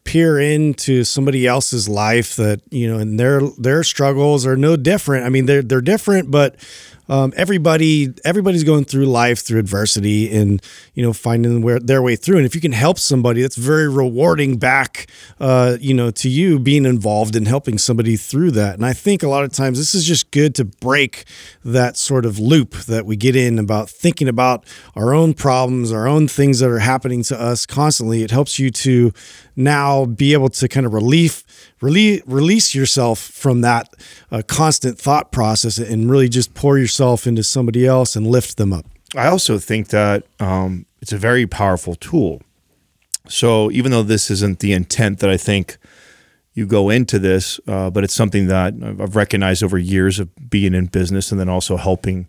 peer 0.04 0.40
into 0.40 1.04
somebody 1.04 1.46
else's 1.46 1.88
life 1.88 2.34
that 2.36 2.60
you 2.70 2.90
know, 2.90 2.98
and 2.98 3.20
their 3.20 3.40
their 3.58 3.84
struggles 3.84 4.44
are 4.46 4.56
no 4.56 4.76
different. 4.76 5.24
I 5.24 5.28
mean, 5.28 5.46
they're 5.46 5.62
they're 5.62 5.80
different, 5.80 6.30
but 6.30 6.56
um, 7.08 7.32
everybody 7.36 8.12
everybody's 8.24 8.64
going 8.64 8.84
through 8.84 9.06
life 9.06 9.40
through 9.40 9.58
adversity 9.58 10.34
and 10.34 10.62
you 10.94 11.02
know 11.02 11.12
finding 11.12 11.62
where 11.62 11.78
their 11.78 12.02
way 12.02 12.16
through. 12.16 12.36
And 12.36 12.46
if 12.46 12.54
you 12.54 12.60
can 12.60 12.72
help 12.72 12.98
somebody, 12.98 13.42
that's 13.42 13.56
very 13.56 13.88
rewarding 13.88 14.56
back, 14.56 15.08
uh, 15.40 15.76
you 15.80 15.94
know, 15.94 16.10
to 16.10 16.28
you 16.28 16.58
being 16.58 16.84
involved 16.84 17.36
in 17.36 17.46
helping 17.46 17.78
somebody 17.78 18.16
through 18.16 18.52
that. 18.52 18.74
And 18.74 18.86
I 18.86 18.92
think 18.92 19.22
a 19.22 19.28
lot 19.28 19.44
of 19.44 19.52
times 19.52 19.78
this 19.78 19.94
is 19.94 20.04
just 20.04 20.30
good 20.30 20.54
to 20.56 20.64
break 20.64 21.24
that 21.64 21.96
sort 21.96 22.24
of 22.24 22.38
loop 22.38 22.72
that 22.72 23.06
we 23.06 23.16
get 23.16 23.36
in 23.36 23.58
about 23.58 23.90
thinking 23.90 24.28
about 24.28 24.64
our 24.94 25.14
own 25.14 25.34
problems, 25.34 25.92
our 25.92 26.06
own 26.06 26.28
things 26.28 26.60
that 26.60 26.70
are 26.70 26.78
happening 26.78 27.22
to 27.24 27.40
us 27.40 27.66
constantly. 27.66 28.22
It 28.22 28.30
helps 28.30 28.58
you 28.58 28.70
to 28.70 29.12
now 29.56 30.04
be 30.06 30.32
able 30.32 30.48
to 30.48 30.68
kind 30.68 30.86
of 30.86 30.92
relief, 30.92 31.44
release, 31.80 32.74
yourself 32.74 33.18
from 33.18 33.60
that 33.60 33.88
uh, 34.30 34.42
constant 34.46 34.98
thought 34.98 35.32
process 35.32 35.78
and 35.78 36.10
really 36.10 36.28
just 36.28 36.54
pour 36.54 36.78
yourself 36.78 37.26
into 37.26 37.42
somebody 37.42 37.86
else 37.86 38.16
and 38.16 38.26
lift 38.26 38.56
them 38.56 38.72
up. 38.72 38.86
I 39.14 39.26
also 39.26 39.58
think 39.58 39.88
that 39.88 40.24
um, 40.40 40.86
it's 41.00 41.12
a 41.12 41.18
very 41.18 41.46
powerful 41.46 41.94
tool. 41.94 42.40
So 43.28 43.70
even 43.70 43.92
though 43.92 44.02
this 44.02 44.30
isn't 44.30 44.60
the 44.60 44.72
intent 44.72 45.20
that 45.20 45.30
I 45.30 45.36
think 45.36 45.76
you 46.54 46.66
go 46.66 46.90
into 46.90 47.18
this, 47.18 47.60
uh, 47.66 47.90
but 47.90 48.04
it's 48.04 48.14
something 48.14 48.46
that 48.48 48.74
I've 48.82 49.16
recognized 49.16 49.62
over 49.62 49.78
years 49.78 50.18
of 50.18 50.28
being 50.50 50.74
in 50.74 50.86
business 50.86 51.30
and 51.30 51.40
then 51.40 51.48
also 51.48 51.76
helping 51.76 52.26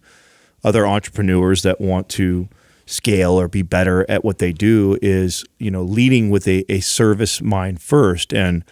other 0.63 0.88
entrepreneurs 0.88 1.63
that 1.63 1.81
want 1.81 2.09
to 2.09 2.47
scale 2.86 3.39
or 3.39 3.48
be 3.48 3.62
better 3.62 4.06
at 4.10 4.26
what 4.26 4.39
they 4.39 4.52
do 4.52 4.98
is 5.02 5.46
you 5.58 5.72
know 5.72 5.84
leading 5.84 6.30
with 6.30 6.48
a, 6.48 6.65
a 6.72 6.80
service 6.82 7.41
mind 7.41 7.82
first 7.82 8.34
and 8.34 8.63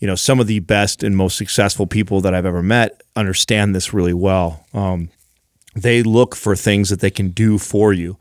you 0.00 0.06
know 0.06 0.14
some 0.14 0.38
of 0.38 0.46
the 0.46 0.60
best 0.60 1.02
and 1.02 1.16
most 1.16 1.36
successful 1.36 1.86
people 1.86 2.20
that 2.20 2.34
i've 2.34 2.44
ever 2.44 2.62
met 2.62 3.02
understand 3.16 3.74
this 3.74 3.94
really 3.94 4.12
well 4.12 4.66
um, 4.74 5.08
they 5.74 6.02
look 6.02 6.34
for 6.34 6.56
things 6.56 6.90
that 6.90 7.00
they 7.00 7.10
can 7.10 7.30
do 7.30 7.58
for 7.58 7.92
you. 7.92 8.16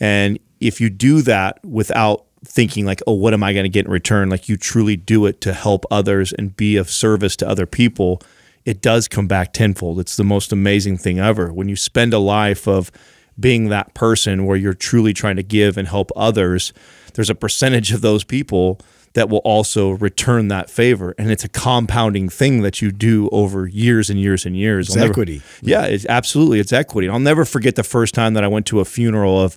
And 0.00 0.38
if 0.60 0.80
you 0.80 0.90
do 0.90 1.22
that 1.22 1.64
without 1.64 2.24
thinking 2.44 2.86
like, 2.86 3.02
oh, 3.06 3.14
what 3.14 3.34
am 3.34 3.42
I 3.42 3.52
going 3.52 3.64
to 3.64 3.70
get 3.70 3.86
in 3.86 3.90
return? 3.90 4.30
Like 4.30 4.48
you 4.48 4.56
truly 4.56 4.96
do 4.96 5.26
it 5.26 5.40
to 5.42 5.52
help 5.52 5.84
others 5.90 6.32
and 6.32 6.56
be 6.56 6.76
of 6.76 6.90
service 6.90 7.36
to 7.36 7.48
other 7.48 7.66
people, 7.66 8.20
it 8.64 8.80
does 8.80 9.08
come 9.08 9.26
back 9.26 9.52
tenfold. 9.52 9.98
It's 9.98 10.16
the 10.16 10.24
most 10.24 10.52
amazing 10.52 10.98
thing 10.98 11.18
ever. 11.18 11.52
When 11.52 11.68
you 11.68 11.76
spend 11.76 12.14
a 12.14 12.18
life 12.18 12.66
of 12.66 12.90
being 13.38 13.68
that 13.68 13.94
person 13.94 14.46
where 14.46 14.56
you're 14.56 14.74
truly 14.74 15.12
trying 15.12 15.36
to 15.36 15.42
give 15.42 15.76
and 15.76 15.88
help 15.88 16.10
others, 16.16 16.72
there's 17.14 17.30
a 17.30 17.34
percentage 17.34 17.92
of 17.92 18.00
those 18.00 18.24
people 18.24 18.78
that 19.14 19.28
will 19.28 19.38
also 19.38 19.90
return 19.90 20.48
that 20.48 20.68
favor. 20.68 21.14
And 21.18 21.30
it's 21.30 21.44
a 21.44 21.48
compounding 21.48 22.28
thing 22.28 22.62
that 22.62 22.82
you 22.82 22.90
do 22.90 23.28
over 23.30 23.66
years 23.68 24.10
and 24.10 24.18
years 24.18 24.44
and 24.44 24.56
years. 24.56 24.88
It's 24.88 24.96
never- 24.96 25.10
equity. 25.10 25.42
yeah, 25.62 25.84
it's 25.84 26.04
absolutely 26.06 26.58
it's 26.58 26.72
equity. 26.72 27.06
And 27.06 27.14
I'll 27.14 27.20
never 27.20 27.44
forget 27.44 27.76
the 27.76 27.84
first 27.84 28.14
time 28.14 28.34
that 28.34 28.42
I 28.44 28.48
went 28.48 28.66
to 28.66 28.80
a 28.80 28.84
funeral 28.84 29.40
of 29.40 29.56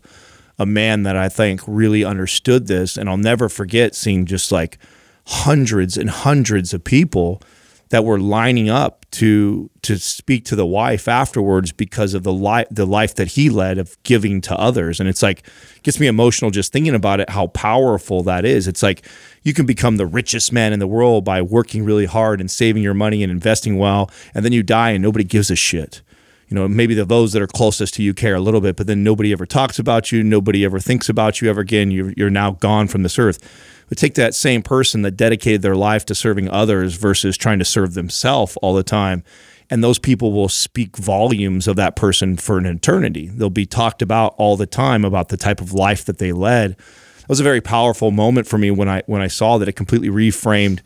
a 0.60 0.66
man 0.66 1.04
that 1.04 1.16
I 1.16 1.30
think 1.30 1.62
really 1.68 2.04
understood 2.04 2.68
this, 2.68 2.98
and 2.98 3.08
I'll 3.10 3.18
never 3.18 3.48
forget 3.50 3.94
seeing 3.96 4.26
just 4.26 4.52
like 4.52 4.78
hundreds 5.26 5.98
and 5.98 6.10
hundreds 6.10 6.74
of 6.74 6.84
people 6.84 7.42
that 7.90 8.04
were 8.04 8.20
lining 8.20 8.70
up 8.70 9.06
to 9.12 9.70
to 9.82 9.98
speak 9.98 10.44
to 10.46 10.56
the 10.56 10.66
wife 10.66 11.08
afterwards 11.08 11.72
because 11.72 12.14
of 12.14 12.24
the 12.24 12.34
life 12.34 12.68
the 12.70 12.86
life 12.86 13.16
that 13.16 13.30
he 13.30 13.50
led 13.50 13.78
of 13.78 14.02
giving 14.04 14.42
to 14.42 14.56
others. 14.58 15.00
And 15.00 15.08
it's 15.08 15.24
like 15.24 15.48
gets 15.84 16.00
me 16.00 16.08
emotional 16.08 16.52
just 16.52 16.74
thinking 16.74 16.96
about 16.96 17.20
it 17.20 17.30
how 17.30 17.48
powerful 17.48 18.24
that 18.24 18.46
is. 18.46 18.68
It's 18.68 18.84
like 18.84 19.06
you 19.44 19.54
can 19.54 19.66
become 19.66 19.98
the 19.98 20.06
richest 20.06 20.52
man 20.52 20.74
in 20.74 20.80
the 20.80 20.88
world 20.88 21.24
by 21.24 21.42
working 21.42 21.86
really 21.86 22.06
hard 22.06 22.42
and 22.42 22.52
saving 22.52 22.84
your 22.84 22.94
money 22.94 23.24
and 23.24 23.32
investing 23.32 23.78
well 23.78 24.12
and 24.34 24.44
then 24.44 24.52
you 24.52 24.64
die 24.64 24.92
and 24.92 25.02
nobody 25.02 25.24
gives 25.24 25.50
a 25.50 25.56
shit. 25.56 26.02
You 26.50 26.56
know 26.56 26.68
maybe 26.68 26.94
the 26.94 27.06
those 27.06 27.34
that 27.34 27.42
are 27.42 27.48
closest 27.48 27.94
to 27.96 28.04
you 28.04 28.14
care 28.14 28.36
a 28.36 28.42
little 28.42 28.62
bit 28.62 28.76
but 28.76 28.88
then 28.88 29.04
nobody 29.04 29.32
ever 29.32 29.46
talks 29.46 29.80
about 29.80 30.12
you 30.12 30.24
nobody 30.24 30.66
ever 30.66 30.80
thinks 30.80 31.08
about 31.08 31.42
you 31.42 31.50
ever 31.50 31.62
again. 31.62 31.92
You're, 31.92 32.14
you're 32.18 32.30
now 32.30 32.52
gone 32.52 32.88
from 32.88 33.04
this 33.04 33.18
earth 33.18 33.40
but 33.88 33.98
take 33.98 34.16
that 34.16 34.36
same 34.36 34.62
person 34.62 35.02
that 35.04 35.12
dedicated 35.12 35.62
their 35.62 35.76
life 35.76 36.06
to 36.06 36.16
serving 36.16 36.50
others 36.50 36.96
versus 36.96 37.38
trying 37.38 37.60
to 37.60 37.66
serve 37.66 37.94
themselves 37.94 38.58
all 38.62 38.74
the 38.74 38.84
time. 38.84 39.24
And 39.70 39.84
those 39.84 40.00
people 40.00 40.32
will 40.32 40.50
speak 40.50 40.96
volumes 40.98 41.68
of 41.68 41.76
that 41.76 41.96
person 41.96 42.38
for 42.38 42.58
an 42.58 42.66
eternity. 42.66 43.28
They'll 43.28 43.50
be 43.50 43.66
talked 43.66 44.02
about 44.02 44.34
all 44.38 44.56
the 44.56 44.66
time 44.66 45.04
about 45.04 45.30
the 45.30 45.38
type 45.38 45.60
of 45.60 45.74
life 45.74 46.06
that 46.06 46.20
they 46.20 46.32
led. 46.32 46.72
It 46.72 47.30
was 47.30 47.42
a 47.42 47.44
very 47.44 47.60
powerful 47.60 48.12
moment 48.12 48.48
for 48.48 48.58
me 48.58 48.72
when 48.72 48.88
I 48.88 49.04
when 49.06 49.22
I 49.22 49.28
saw 49.28 49.58
that 49.58 49.68
it 49.68 49.74
completely 49.74 50.10
reframed 50.10 50.80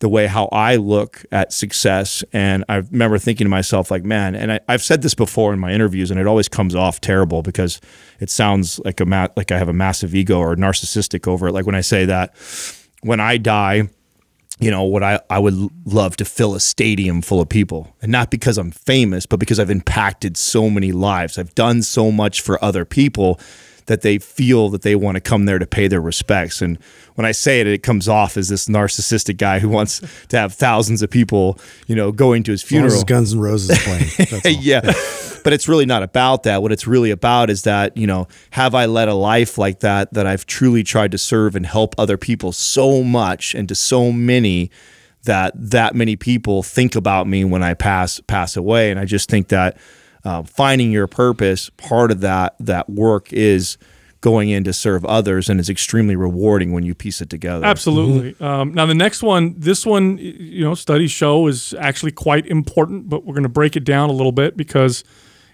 the 0.00 0.08
way 0.08 0.26
how 0.26 0.48
I 0.52 0.76
look 0.76 1.24
at 1.32 1.52
success. 1.52 2.22
And 2.32 2.64
I 2.68 2.76
remember 2.76 3.18
thinking 3.18 3.44
to 3.44 3.48
myself, 3.48 3.90
like, 3.90 4.04
man, 4.04 4.34
and 4.34 4.52
I, 4.52 4.60
have 4.68 4.82
said 4.82 5.02
this 5.02 5.14
before 5.14 5.52
in 5.52 5.58
my 5.58 5.72
interviews, 5.72 6.10
and 6.10 6.20
it 6.20 6.26
always 6.26 6.48
comes 6.48 6.74
off 6.74 7.00
terrible 7.00 7.42
because 7.42 7.80
it 8.20 8.30
sounds 8.30 8.78
like 8.84 9.00
a 9.00 9.06
ma- 9.06 9.28
like 9.36 9.50
I 9.52 9.58
have 9.58 9.68
a 9.68 9.72
massive 9.72 10.14
ego 10.14 10.38
or 10.38 10.56
narcissistic 10.56 11.26
over 11.26 11.48
it. 11.48 11.52
Like 11.52 11.66
when 11.66 11.74
I 11.74 11.80
say 11.80 12.04
that, 12.06 12.34
when 13.02 13.20
I 13.20 13.36
die, 13.36 13.88
you 14.60 14.70
know 14.70 14.84
what 14.84 15.02
I, 15.02 15.20
I 15.30 15.38
would 15.38 15.54
love 15.84 16.16
to 16.16 16.24
fill 16.24 16.54
a 16.54 16.60
stadium 16.60 17.22
full 17.22 17.40
of 17.40 17.48
people 17.48 17.94
and 18.02 18.10
not 18.10 18.30
because 18.30 18.58
i'm 18.58 18.70
famous 18.70 19.24
but 19.24 19.38
because 19.38 19.60
i've 19.60 19.70
impacted 19.70 20.36
so 20.36 20.68
many 20.68 20.90
lives 20.92 21.38
i've 21.38 21.54
done 21.54 21.82
so 21.82 22.10
much 22.10 22.40
for 22.40 22.62
other 22.62 22.84
people 22.84 23.38
that 23.88 24.02
they 24.02 24.18
feel 24.18 24.68
that 24.68 24.82
they 24.82 24.94
want 24.94 25.16
to 25.16 25.20
come 25.20 25.46
there 25.46 25.58
to 25.58 25.66
pay 25.66 25.88
their 25.88 26.00
respects. 26.00 26.62
And 26.62 26.78
when 27.14 27.24
I 27.24 27.32
say 27.32 27.60
it, 27.60 27.66
it 27.66 27.82
comes 27.82 28.06
off 28.06 28.36
as 28.36 28.48
this 28.48 28.68
narcissistic 28.68 29.38
guy 29.38 29.58
who 29.58 29.68
wants 29.68 30.00
to 30.28 30.38
have 30.38 30.54
thousands 30.54 31.02
of 31.02 31.10
people, 31.10 31.58
you 31.86 31.96
know, 31.96 32.12
going 32.12 32.42
to 32.44 32.52
his 32.52 32.62
funeral. 32.62 32.92
As 32.92 33.04
Guns 33.04 33.34
N' 33.34 33.40
Roses 33.40 33.78
playing. 33.82 34.58
yeah. 34.60 34.80
but 35.42 35.52
it's 35.52 35.68
really 35.68 35.86
not 35.86 36.02
about 36.02 36.42
that. 36.44 36.62
What 36.62 36.70
it's 36.70 36.86
really 36.86 37.10
about 37.10 37.50
is 37.50 37.62
that, 37.62 37.96
you 37.96 38.06
know, 38.06 38.28
have 38.50 38.74
I 38.74 38.86
led 38.86 39.08
a 39.08 39.14
life 39.14 39.58
like 39.58 39.80
that, 39.80 40.12
that 40.12 40.26
I've 40.26 40.46
truly 40.46 40.84
tried 40.84 41.10
to 41.12 41.18
serve 41.18 41.56
and 41.56 41.66
help 41.66 41.94
other 41.98 42.18
people 42.18 42.52
so 42.52 43.02
much 43.02 43.54
and 43.54 43.68
to 43.68 43.74
so 43.74 44.12
many 44.12 44.70
that 45.24 45.52
that 45.56 45.94
many 45.94 46.14
people 46.14 46.62
think 46.62 46.94
about 46.94 47.26
me 47.26 47.44
when 47.44 47.62
I 47.62 47.74
pass 47.74 48.20
pass 48.20 48.56
away. 48.56 48.90
And 48.90 49.00
I 49.00 49.04
just 49.04 49.28
think 49.28 49.48
that 49.48 49.76
uh, 50.28 50.42
finding 50.42 50.92
your 50.92 51.06
purpose, 51.06 51.70
part 51.70 52.10
of 52.10 52.20
that 52.20 52.54
that 52.60 52.90
work 52.90 53.32
is 53.32 53.78
going 54.20 54.50
in 54.50 54.62
to 54.64 54.74
serve 54.74 55.02
others, 55.06 55.48
and 55.48 55.58
it's 55.58 55.70
extremely 55.70 56.16
rewarding 56.16 56.72
when 56.72 56.84
you 56.84 56.94
piece 56.94 57.22
it 57.22 57.30
together. 57.30 57.64
Absolutely. 57.64 58.34
Mm-hmm. 58.34 58.44
Um, 58.44 58.74
now 58.74 58.84
the 58.84 58.94
next 58.94 59.22
one, 59.22 59.54
this 59.56 59.86
one, 59.86 60.18
you 60.18 60.62
know, 60.62 60.74
studies 60.74 61.10
show 61.10 61.46
is 61.46 61.72
actually 61.78 62.12
quite 62.12 62.46
important, 62.46 63.08
but 63.08 63.24
we're 63.24 63.32
going 63.32 63.44
to 63.44 63.48
break 63.48 63.74
it 63.74 63.84
down 63.84 64.10
a 64.10 64.12
little 64.12 64.32
bit 64.32 64.54
because 64.54 65.02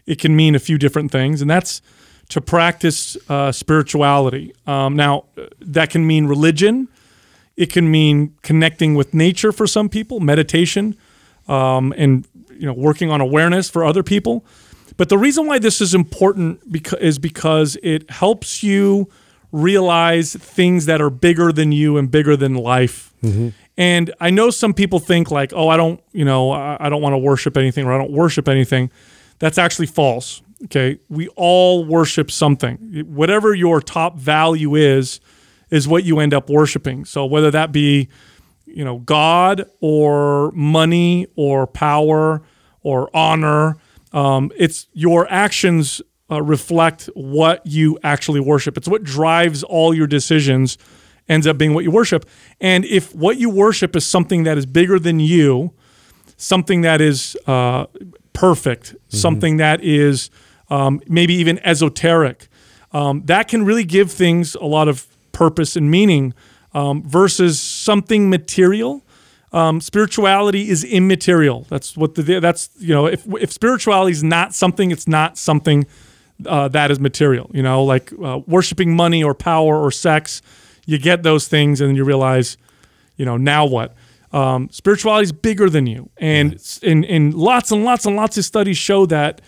it 0.06 0.18
can 0.18 0.34
mean 0.34 0.56
a 0.56 0.58
few 0.58 0.76
different 0.76 1.12
things, 1.12 1.40
and 1.40 1.48
that's 1.48 1.80
to 2.30 2.40
practice 2.40 3.16
uh, 3.28 3.52
spirituality. 3.52 4.54
Um, 4.66 4.96
now 4.96 5.26
that 5.60 5.90
can 5.90 6.04
mean 6.04 6.26
religion. 6.26 6.88
It 7.56 7.70
can 7.70 7.88
mean 7.88 8.34
connecting 8.42 8.96
with 8.96 9.14
nature 9.14 9.52
for 9.52 9.68
some 9.68 9.88
people, 9.88 10.18
meditation, 10.18 10.96
um, 11.46 11.94
and 11.96 12.26
you 12.50 12.66
know 12.66 12.72
working 12.72 13.10
on 13.10 13.20
awareness 13.20 13.70
for 13.70 13.84
other 13.84 14.02
people. 14.02 14.44
But 14.96 15.08
the 15.08 15.18
reason 15.18 15.46
why 15.46 15.58
this 15.58 15.80
is 15.80 15.94
important 15.94 16.60
is 17.00 17.18
because 17.18 17.76
it 17.82 18.08
helps 18.10 18.62
you 18.62 19.08
realize 19.50 20.34
things 20.34 20.86
that 20.86 21.00
are 21.00 21.10
bigger 21.10 21.52
than 21.52 21.72
you 21.72 21.96
and 21.96 22.10
bigger 22.10 22.36
than 22.36 22.54
life. 22.54 23.12
Mm-hmm. 23.22 23.50
And 23.76 24.14
I 24.20 24.30
know 24.30 24.50
some 24.50 24.74
people 24.74 24.98
think 24.98 25.30
like, 25.30 25.52
oh, 25.52 25.68
I 25.68 25.76
don't, 25.76 26.00
you 26.12 26.24
know, 26.24 26.52
I 26.52 26.88
don't 26.88 27.02
want 27.02 27.14
to 27.14 27.18
worship 27.18 27.56
anything 27.56 27.86
or 27.86 27.92
I 27.92 27.98
don't 27.98 28.12
worship 28.12 28.48
anything. 28.48 28.90
That's 29.38 29.58
actually 29.58 29.86
false. 29.86 30.42
Okay. 30.64 30.98
We 31.08 31.28
all 31.28 31.84
worship 31.84 32.30
something. 32.30 33.04
Whatever 33.06 33.54
your 33.54 33.80
top 33.80 34.16
value 34.16 34.76
is, 34.76 35.20
is 35.70 35.88
what 35.88 36.04
you 36.04 36.20
end 36.20 36.34
up 36.34 36.48
worshiping. 36.48 37.04
So 37.04 37.26
whether 37.26 37.50
that 37.50 37.72
be, 37.72 38.08
you 38.66 38.84
know, 38.84 38.98
God 38.98 39.68
or 39.80 40.52
money 40.52 41.26
or 41.34 41.66
power 41.66 42.42
or 42.82 43.10
honor, 43.14 43.76
um, 44.14 44.50
it's 44.56 44.86
your 44.92 45.30
actions 45.30 46.00
uh, 46.30 46.40
reflect 46.40 47.10
what 47.14 47.66
you 47.66 47.98
actually 48.02 48.40
worship. 48.40 48.78
It's 48.78 48.88
what 48.88 49.02
drives 49.02 49.62
all 49.62 49.92
your 49.92 50.06
decisions, 50.06 50.78
ends 51.28 51.46
up 51.46 51.58
being 51.58 51.74
what 51.74 51.84
you 51.84 51.90
worship. 51.90 52.24
And 52.60 52.84
if 52.86 53.14
what 53.14 53.36
you 53.36 53.50
worship 53.50 53.94
is 53.94 54.06
something 54.06 54.44
that 54.44 54.56
is 54.56 54.64
bigger 54.64 54.98
than 54.98 55.20
you, 55.20 55.74
something 56.36 56.80
that 56.80 57.00
is 57.00 57.36
uh, 57.46 57.86
perfect, 58.32 58.92
mm-hmm. 58.94 59.16
something 59.16 59.56
that 59.58 59.82
is 59.82 60.30
um, 60.70 61.02
maybe 61.08 61.34
even 61.34 61.58
esoteric, 61.58 62.48
um, 62.92 63.22
that 63.26 63.48
can 63.48 63.64
really 63.64 63.84
give 63.84 64.10
things 64.10 64.54
a 64.54 64.64
lot 64.64 64.88
of 64.88 65.06
purpose 65.32 65.76
and 65.76 65.90
meaning 65.90 66.32
um, 66.72 67.02
versus 67.02 67.60
something 67.60 68.30
material 68.30 69.03
um, 69.54 69.80
spirituality 69.80 70.68
is 70.68 70.82
immaterial. 70.82 71.64
That's 71.70 71.96
what 71.96 72.16
the 72.16 72.40
that's 72.40 72.70
you 72.78 72.92
know 72.92 73.06
if 73.06 73.24
if 73.40 73.52
spirituality 73.52 74.10
is 74.10 74.24
not 74.24 74.52
something, 74.52 74.90
it's 74.90 75.06
not 75.06 75.38
something 75.38 75.86
uh, 76.44 76.66
that 76.68 76.90
is 76.90 76.98
material. 76.98 77.50
You 77.54 77.62
know, 77.62 77.84
like 77.84 78.12
uh, 78.20 78.40
worshiping 78.48 78.96
money 78.96 79.22
or 79.22 79.32
power 79.32 79.80
or 79.80 79.92
sex. 79.92 80.42
You 80.86 80.98
get 80.98 81.22
those 81.22 81.46
things, 81.46 81.80
and 81.80 81.96
you 81.96 82.04
realize, 82.04 82.58
you 83.16 83.24
know, 83.24 83.36
now 83.36 83.64
what? 83.64 83.94
Um, 84.32 84.68
spirituality 84.70 85.24
is 85.24 85.32
bigger 85.32 85.70
than 85.70 85.86
you, 85.86 86.10
and 86.16 86.60
in 86.82 87.04
in 87.04 87.30
lots 87.30 87.70
and 87.70 87.84
lots 87.84 88.06
and 88.06 88.16
lots 88.16 88.36
of 88.36 88.44
studies 88.44 88.76
show 88.76 89.06
that 89.06 89.40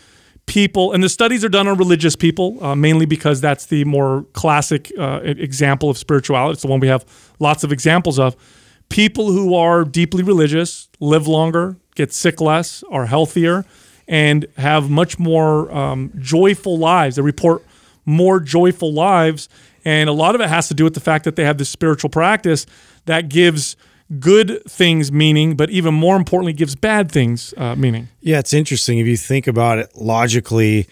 people, 0.47 0.93
and 0.93 1.03
the 1.03 1.09
studies 1.09 1.45
are 1.45 1.49
done 1.49 1.67
on 1.67 1.77
religious 1.77 2.15
people, 2.15 2.63
uh, 2.65 2.77
mainly 2.77 3.07
because 3.07 3.41
that's 3.41 3.67
the 3.67 3.85
more 3.85 4.25
classic 4.35 4.93
uh, 4.97 5.21
example 5.25 5.91
of 5.91 5.99
spirituality. 5.99 6.53
It's 6.53 6.63
the 6.63 6.69
one 6.69 6.79
we 6.79 6.87
have 6.87 7.05
lots 7.41 7.65
of 7.65 7.73
examples 7.73 8.21
of 8.21 8.37
people 8.89 9.33
who 9.33 9.55
are 9.55 9.85
deeply 9.85 10.23
religious 10.23 10.89
live 11.01 11.27
longer, 11.27 11.77
get 11.95 12.13
sick 12.13 12.41
less, 12.41 12.83
are 12.91 13.07
healthier, 13.07 13.65
and 14.09 14.47
have 14.57 14.89
much 14.89 15.19
more 15.19 15.73
um, 15.75 16.13
joyful 16.19 16.79
lives. 16.79 17.17
They 17.17 17.23
report 17.23 17.65
more 18.05 18.41
joyful 18.41 18.93
lives. 18.93 19.49
And 19.85 20.09
a 20.09 20.13
lot 20.13 20.35
of 20.35 20.41
it 20.41 20.49
has 20.49 20.69
to 20.69 20.75
do 20.75 20.85
with 20.85 20.95
the 20.95 21.01
fact 21.01 21.25
that 21.25 21.37
they 21.37 21.45
have 21.45 21.59
this 21.59 21.69
spiritual 21.69 22.11
practice 22.11 22.67
that 23.05 23.29
gives 23.29 23.77
good 24.21 24.63
things 24.65 25.11
meaning, 25.11 25.57
but 25.57 25.71
even 25.71 25.93
more 25.95 26.17
importantly, 26.17 26.53
gives 26.53 26.77
bad 26.77 27.11
things 27.11 27.53
uh, 27.57 27.75
meaning. 27.75 28.09
Yeah, 28.21 28.39
it's 28.39 28.53
interesting 28.53 28.99
if 28.99 29.07
you 29.07 29.17
think 29.17 29.47
about 29.47 29.79
it 29.79 29.91
logically. 29.97 30.87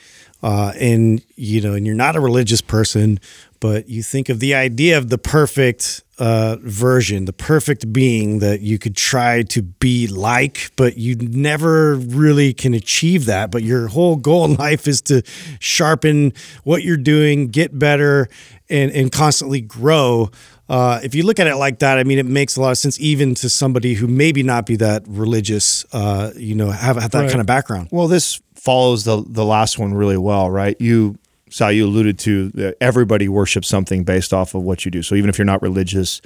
Uh, 0.44 0.74
and 0.78 1.24
you 1.36 1.58
know, 1.62 1.72
and 1.72 1.86
you're 1.86 1.94
not 1.94 2.16
a 2.16 2.20
religious 2.20 2.60
person, 2.60 3.18
but 3.60 3.88
you 3.88 4.02
think 4.02 4.28
of 4.28 4.40
the 4.40 4.54
idea 4.54 4.98
of 4.98 5.08
the 5.08 5.16
perfect 5.16 6.02
uh, 6.18 6.56
version, 6.60 7.24
the 7.24 7.32
perfect 7.32 7.90
being 7.94 8.40
that 8.40 8.60
you 8.60 8.78
could 8.78 8.94
try 8.94 9.42
to 9.42 9.62
be 9.62 10.06
like, 10.06 10.70
but 10.76 10.98
you 10.98 11.16
never 11.16 11.94
really 11.94 12.52
can 12.52 12.74
achieve 12.74 13.24
that. 13.24 13.50
But 13.50 13.62
your 13.62 13.88
whole 13.88 14.16
goal 14.16 14.44
in 14.44 14.54
life 14.58 14.86
is 14.86 15.00
to 15.02 15.22
sharpen 15.60 16.34
what 16.62 16.82
you're 16.82 16.98
doing, 16.98 17.48
get 17.48 17.78
better, 17.78 18.28
and, 18.68 18.92
and 18.92 19.10
constantly 19.10 19.62
grow. 19.62 20.30
Uh, 20.68 21.00
if 21.02 21.14
you 21.14 21.22
look 21.22 21.40
at 21.40 21.46
it 21.46 21.56
like 21.56 21.78
that, 21.78 21.96
I 21.96 22.04
mean, 22.04 22.18
it 22.18 22.26
makes 22.26 22.56
a 22.56 22.60
lot 22.60 22.72
of 22.72 22.76
sense, 22.76 23.00
even 23.00 23.34
to 23.36 23.48
somebody 23.48 23.94
who 23.94 24.06
maybe 24.08 24.42
not 24.42 24.66
be 24.66 24.76
that 24.76 25.04
religious, 25.06 25.86
uh, 25.94 26.32
you 26.36 26.54
know, 26.54 26.70
have, 26.70 26.96
have 26.96 27.12
that 27.12 27.20
right. 27.20 27.30
kind 27.30 27.40
of 27.40 27.46
background. 27.46 27.88
Well, 27.90 28.08
this 28.08 28.42
follows 28.64 29.04
the 29.04 29.22
the 29.26 29.44
last 29.44 29.78
one 29.78 29.94
really 29.94 30.16
well, 30.16 30.50
right? 30.50 30.80
You 30.80 31.18
Sal, 31.50 31.70
you 31.70 31.86
alluded 31.86 32.18
to 32.20 32.48
that 32.50 32.76
everybody 32.80 33.28
worships 33.28 33.68
something 33.68 34.02
based 34.02 34.32
off 34.32 34.54
of 34.54 34.62
what 34.62 34.84
you 34.84 34.90
do. 34.90 35.02
So 35.02 35.14
even 35.14 35.30
if 35.30 35.38
you're 35.38 35.44
not 35.44 35.62
religious, 35.62 36.20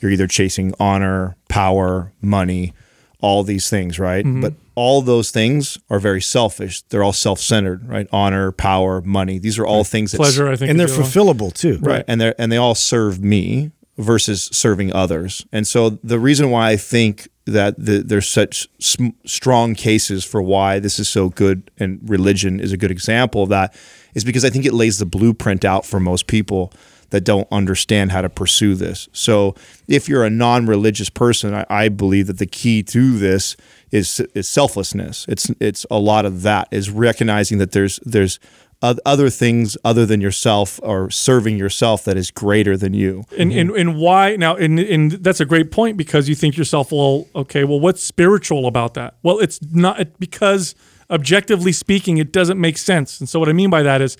you're 0.00 0.10
either 0.10 0.26
chasing 0.26 0.74
honor, 0.78 1.36
power, 1.48 2.12
money, 2.20 2.74
all 3.20 3.42
these 3.42 3.70
things, 3.70 3.98
right? 3.98 4.24
Mm-hmm. 4.24 4.42
But 4.42 4.54
all 4.74 5.00
those 5.00 5.30
things 5.30 5.78
are 5.88 5.98
very 5.98 6.20
selfish. 6.20 6.82
They're 6.82 7.02
all 7.02 7.14
self-centered, 7.14 7.88
right? 7.88 8.06
Honor, 8.12 8.52
power, 8.52 9.00
money. 9.00 9.38
These 9.38 9.58
are 9.58 9.64
all 9.64 9.78
right. 9.78 9.86
things 9.86 10.12
that 10.12 10.18
pleasure, 10.18 10.48
I 10.48 10.56
think, 10.56 10.70
and 10.70 10.78
they're 10.78 10.88
fulfillable 10.88 11.54
too, 11.54 11.78
right? 11.80 12.04
And 12.06 12.20
they 12.20 12.34
and 12.38 12.52
they 12.52 12.58
all 12.58 12.74
serve 12.74 13.22
me 13.22 13.70
versus 13.96 14.50
serving 14.52 14.92
others. 14.92 15.46
And 15.52 15.66
so 15.66 15.90
the 15.90 16.18
reason 16.18 16.50
why 16.50 16.70
I 16.70 16.76
think 16.76 17.28
that 17.46 17.74
the, 17.78 18.02
there's 18.02 18.28
such 18.28 18.68
sm- 18.80 19.10
strong 19.24 19.74
cases 19.74 20.24
for 20.24 20.42
why 20.42 20.78
this 20.78 20.98
is 20.98 21.08
so 21.08 21.28
good 21.28 21.70
and 21.78 22.00
religion 22.08 22.60
is 22.60 22.72
a 22.72 22.76
good 22.76 22.90
example 22.90 23.42
of 23.44 23.48
that 23.48 23.74
is 24.14 24.24
because 24.24 24.44
I 24.44 24.50
think 24.50 24.64
it 24.64 24.74
lays 24.74 24.98
the 24.98 25.06
blueprint 25.06 25.64
out 25.64 25.86
for 25.86 26.00
most 26.00 26.26
people 26.26 26.72
that 27.10 27.20
don't 27.22 27.46
understand 27.52 28.10
how 28.10 28.20
to 28.20 28.28
pursue 28.28 28.74
this. 28.74 29.08
So 29.12 29.54
if 29.86 30.08
you're 30.08 30.24
a 30.24 30.30
non-religious 30.30 31.08
person, 31.08 31.54
I, 31.54 31.64
I 31.70 31.88
believe 31.88 32.26
that 32.26 32.38
the 32.38 32.46
key 32.46 32.82
to 32.82 33.18
this 33.18 33.56
is 33.92 34.20
is 34.34 34.48
selflessness. 34.48 35.24
It's 35.28 35.48
it's 35.60 35.86
a 35.90 35.98
lot 35.98 36.24
of 36.26 36.42
that 36.42 36.66
is 36.72 36.90
recognizing 36.90 37.58
that 37.58 37.70
there's 37.70 38.00
there's 38.04 38.40
other 38.82 39.30
things 39.30 39.76
other 39.84 40.04
than 40.04 40.20
yourself 40.20 40.78
or 40.82 41.10
serving 41.10 41.56
yourself 41.56 42.04
that 42.04 42.16
is 42.16 42.30
greater 42.30 42.76
than 42.76 42.94
you. 42.94 43.24
And 43.36 43.52
and, 43.52 43.70
and 43.70 43.96
why 43.96 44.36
now 44.36 44.54
and, 44.54 44.78
and 44.78 45.12
that's 45.12 45.40
a 45.40 45.46
great 45.46 45.70
point 45.70 45.96
because 45.96 46.28
you 46.28 46.34
think 46.34 46.56
yourself, 46.56 46.92
well, 46.92 47.26
okay, 47.34 47.64
well 47.64 47.80
what's 47.80 48.02
spiritual 48.02 48.66
about 48.66 48.94
that? 48.94 49.14
Well, 49.22 49.38
it's 49.38 49.60
not 49.72 50.18
because 50.18 50.74
objectively 51.10 51.72
speaking, 51.72 52.18
it 52.18 52.32
doesn't 52.32 52.60
make 52.60 52.78
sense. 52.78 53.18
And 53.18 53.28
so 53.28 53.40
what 53.40 53.48
I 53.48 53.52
mean 53.52 53.70
by 53.70 53.82
that 53.82 54.02
is 54.02 54.16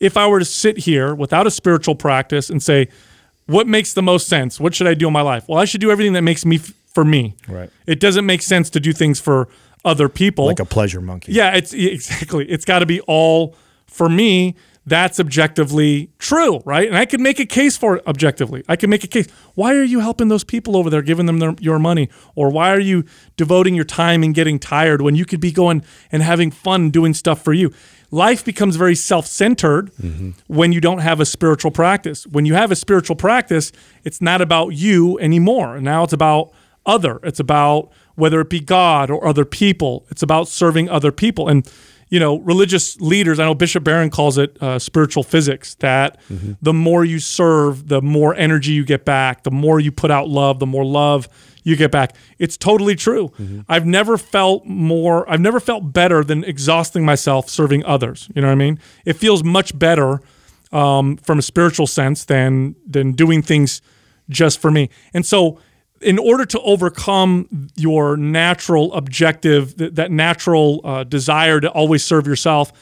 if 0.00 0.16
I 0.16 0.26
were 0.26 0.38
to 0.38 0.44
sit 0.44 0.78
here 0.78 1.14
without 1.14 1.46
a 1.46 1.50
spiritual 1.50 1.94
practice 1.94 2.50
and 2.50 2.62
say, 2.62 2.88
what 3.46 3.66
makes 3.66 3.94
the 3.94 4.02
most 4.02 4.28
sense? 4.28 4.58
What 4.58 4.74
should 4.74 4.86
I 4.86 4.94
do 4.94 5.06
in 5.06 5.12
my 5.12 5.22
life? 5.22 5.48
Well, 5.48 5.58
I 5.58 5.64
should 5.64 5.80
do 5.80 5.90
everything 5.90 6.14
that 6.14 6.22
makes 6.22 6.44
me 6.44 6.56
f- 6.56 6.72
for 6.92 7.04
me. 7.04 7.36
Right. 7.48 7.70
It 7.86 8.00
doesn't 8.00 8.26
make 8.26 8.42
sense 8.42 8.70
to 8.70 8.80
do 8.80 8.92
things 8.92 9.20
for 9.20 9.48
other 9.84 10.08
people. 10.08 10.46
Like 10.46 10.60
a 10.60 10.64
pleasure 10.64 11.00
monkey. 11.00 11.32
Yeah, 11.32 11.54
it's 11.54 11.72
exactly. 11.74 12.48
It's 12.48 12.64
got 12.64 12.78
to 12.78 12.86
be 12.86 13.00
all 13.02 13.54
for 13.94 14.08
me, 14.08 14.56
that's 14.86 15.20
objectively 15.20 16.10
true, 16.18 16.60
right? 16.64 16.88
And 16.88 16.96
I 16.96 17.06
could 17.06 17.20
make 17.20 17.38
a 17.38 17.46
case 17.46 17.76
for 17.76 17.96
it 17.96 18.06
objectively. 18.06 18.64
I 18.68 18.76
can 18.76 18.90
make 18.90 19.04
a 19.04 19.06
case. 19.06 19.28
Why 19.54 19.74
are 19.74 19.84
you 19.84 20.00
helping 20.00 20.28
those 20.28 20.42
people 20.42 20.76
over 20.76 20.90
there, 20.90 21.00
giving 21.00 21.26
them 21.26 21.38
their, 21.38 21.54
your 21.60 21.78
money? 21.78 22.10
Or 22.34 22.50
why 22.50 22.70
are 22.70 22.80
you 22.80 23.04
devoting 23.36 23.74
your 23.74 23.84
time 23.84 24.22
and 24.24 24.34
getting 24.34 24.58
tired 24.58 25.00
when 25.00 25.14
you 25.14 25.24
could 25.24 25.40
be 25.40 25.52
going 25.52 25.84
and 26.10 26.22
having 26.22 26.50
fun 26.50 26.90
doing 26.90 27.14
stuff 27.14 27.42
for 27.42 27.52
you? 27.52 27.72
Life 28.10 28.44
becomes 28.44 28.76
very 28.76 28.96
self 28.96 29.26
centered 29.26 29.92
mm-hmm. 29.94 30.30
when 30.48 30.72
you 30.72 30.80
don't 30.80 30.98
have 30.98 31.20
a 31.20 31.24
spiritual 31.24 31.70
practice. 31.70 32.26
When 32.26 32.44
you 32.44 32.54
have 32.54 32.72
a 32.72 32.76
spiritual 32.76 33.16
practice, 33.16 33.72
it's 34.02 34.20
not 34.20 34.40
about 34.42 34.70
you 34.70 35.18
anymore. 35.20 35.80
Now 35.80 36.02
it's 36.02 36.12
about 36.12 36.52
other. 36.84 37.20
It's 37.22 37.40
about 37.40 37.90
whether 38.16 38.40
it 38.40 38.50
be 38.50 38.60
God 38.60 39.10
or 39.10 39.26
other 39.26 39.44
people. 39.44 40.04
It's 40.10 40.22
about 40.22 40.48
serving 40.48 40.88
other 40.88 41.12
people. 41.12 41.48
And 41.48 41.68
you 42.08 42.20
know, 42.20 42.38
religious 42.40 43.00
leaders, 43.00 43.38
I 43.38 43.44
know 43.44 43.54
Bishop 43.54 43.84
Barron 43.84 44.10
calls 44.10 44.38
it 44.38 44.56
uh, 44.62 44.78
spiritual 44.78 45.22
physics, 45.22 45.74
that 45.76 46.20
mm-hmm. 46.28 46.52
the 46.62 46.72
more 46.72 47.04
you 47.04 47.18
serve, 47.18 47.88
the 47.88 48.02
more 48.02 48.34
energy 48.34 48.72
you 48.72 48.84
get 48.84 49.04
back, 49.04 49.42
the 49.42 49.50
more 49.50 49.80
you 49.80 49.92
put 49.92 50.10
out 50.10 50.28
love, 50.28 50.58
the 50.58 50.66
more 50.66 50.84
love 50.84 51.28
you 51.62 51.76
get 51.76 51.90
back. 51.90 52.14
It's 52.38 52.56
totally 52.56 52.94
true. 52.94 53.28
Mm-hmm. 53.28 53.60
I've 53.68 53.86
never 53.86 54.18
felt 54.18 54.66
more, 54.66 55.28
I've 55.30 55.40
never 55.40 55.60
felt 55.60 55.92
better 55.92 56.22
than 56.22 56.44
exhausting 56.44 57.04
myself 57.04 57.48
serving 57.48 57.84
others. 57.84 58.28
You 58.34 58.42
know 58.42 58.48
what 58.48 58.52
I 58.52 58.56
mean? 58.56 58.78
It 59.04 59.14
feels 59.14 59.42
much 59.42 59.76
better 59.78 60.20
um, 60.72 61.16
from 61.18 61.38
a 61.38 61.42
spiritual 61.42 61.86
sense 61.86 62.24
than 62.24 62.74
than 62.86 63.12
doing 63.12 63.42
things 63.42 63.80
just 64.28 64.60
for 64.60 64.70
me. 64.70 64.90
And 65.14 65.24
so 65.24 65.58
in 66.04 66.18
order 66.18 66.44
to 66.44 66.60
overcome 66.60 67.68
your 67.76 68.16
natural 68.16 68.92
objective, 68.94 69.76
that, 69.78 69.94
that 69.96 70.10
natural 70.10 70.80
uh, 70.84 71.04
desire 71.04 71.60
to 71.60 71.70
always 71.70 72.04
serve 72.04 72.26
yourself, 72.26 72.72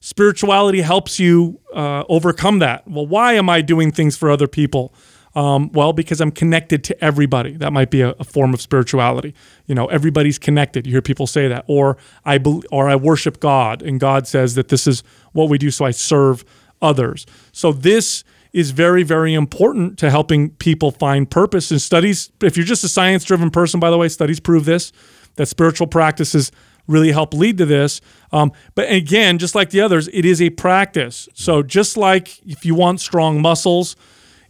spirituality 0.00 0.80
helps 0.80 1.18
you 1.18 1.60
uh, 1.74 2.04
overcome 2.08 2.60
that. 2.60 2.86
Well, 2.86 3.06
why 3.06 3.34
am 3.34 3.50
I 3.50 3.60
doing 3.60 3.90
things 3.90 4.16
for 4.16 4.30
other 4.30 4.46
people? 4.46 4.94
Um, 5.34 5.70
well, 5.72 5.92
because 5.92 6.20
I'm 6.20 6.30
connected 6.30 6.82
to 6.84 7.04
everybody. 7.04 7.52
That 7.56 7.72
might 7.72 7.90
be 7.90 8.00
a, 8.00 8.10
a, 8.18 8.24
form 8.24 8.54
of 8.54 8.60
spirituality. 8.60 9.34
You 9.66 9.74
know, 9.74 9.86
everybody's 9.86 10.38
connected. 10.38 10.86
You 10.86 10.92
hear 10.92 11.02
people 11.02 11.26
say 11.26 11.48
that, 11.48 11.64
or 11.68 11.98
I 12.24 12.38
be, 12.38 12.62
or 12.72 12.88
I 12.88 12.96
worship 12.96 13.38
God, 13.38 13.82
and 13.82 14.00
God 14.00 14.26
says 14.26 14.54
that 14.54 14.68
this 14.68 14.86
is 14.86 15.02
what 15.32 15.48
we 15.48 15.58
do, 15.58 15.70
so 15.70 15.84
I 15.84 15.90
serve 15.90 16.44
others. 16.80 17.26
So 17.52 17.72
this 17.72 18.24
is 18.52 18.70
very, 18.70 19.02
very 19.02 19.34
important 19.34 19.98
to 19.98 20.10
helping 20.10 20.50
people 20.50 20.90
find 20.90 21.30
purpose. 21.30 21.70
And 21.70 21.80
studies, 21.80 22.30
if 22.42 22.56
you're 22.56 22.66
just 22.66 22.84
a 22.84 22.88
science 22.88 23.24
driven 23.24 23.50
person, 23.50 23.80
by 23.80 23.90
the 23.90 23.98
way, 23.98 24.08
studies 24.08 24.40
prove 24.40 24.64
this, 24.64 24.92
that 25.36 25.46
spiritual 25.46 25.86
practices 25.86 26.50
really 26.86 27.12
help 27.12 27.34
lead 27.34 27.58
to 27.58 27.66
this. 27.66 28.00
Um, 28.32 28.52
but 28.74 28.90
again, 28.90 29.38
just 29.38 29.54
like 29.54 29.70
the 29.70 29.80
others, 29.80 30.08
it 30.08 30.24
is 30.24 30.40
a 30.40 30.50
practice. 30.50 31.28
So 31.34 31.62
just 31.62 31.96
like 31.96 32.40
if 32.46 32.64
you 32.64 32.74
want 32.74 33.00
strong 33.00 33.40
muscles, 33.40 33.94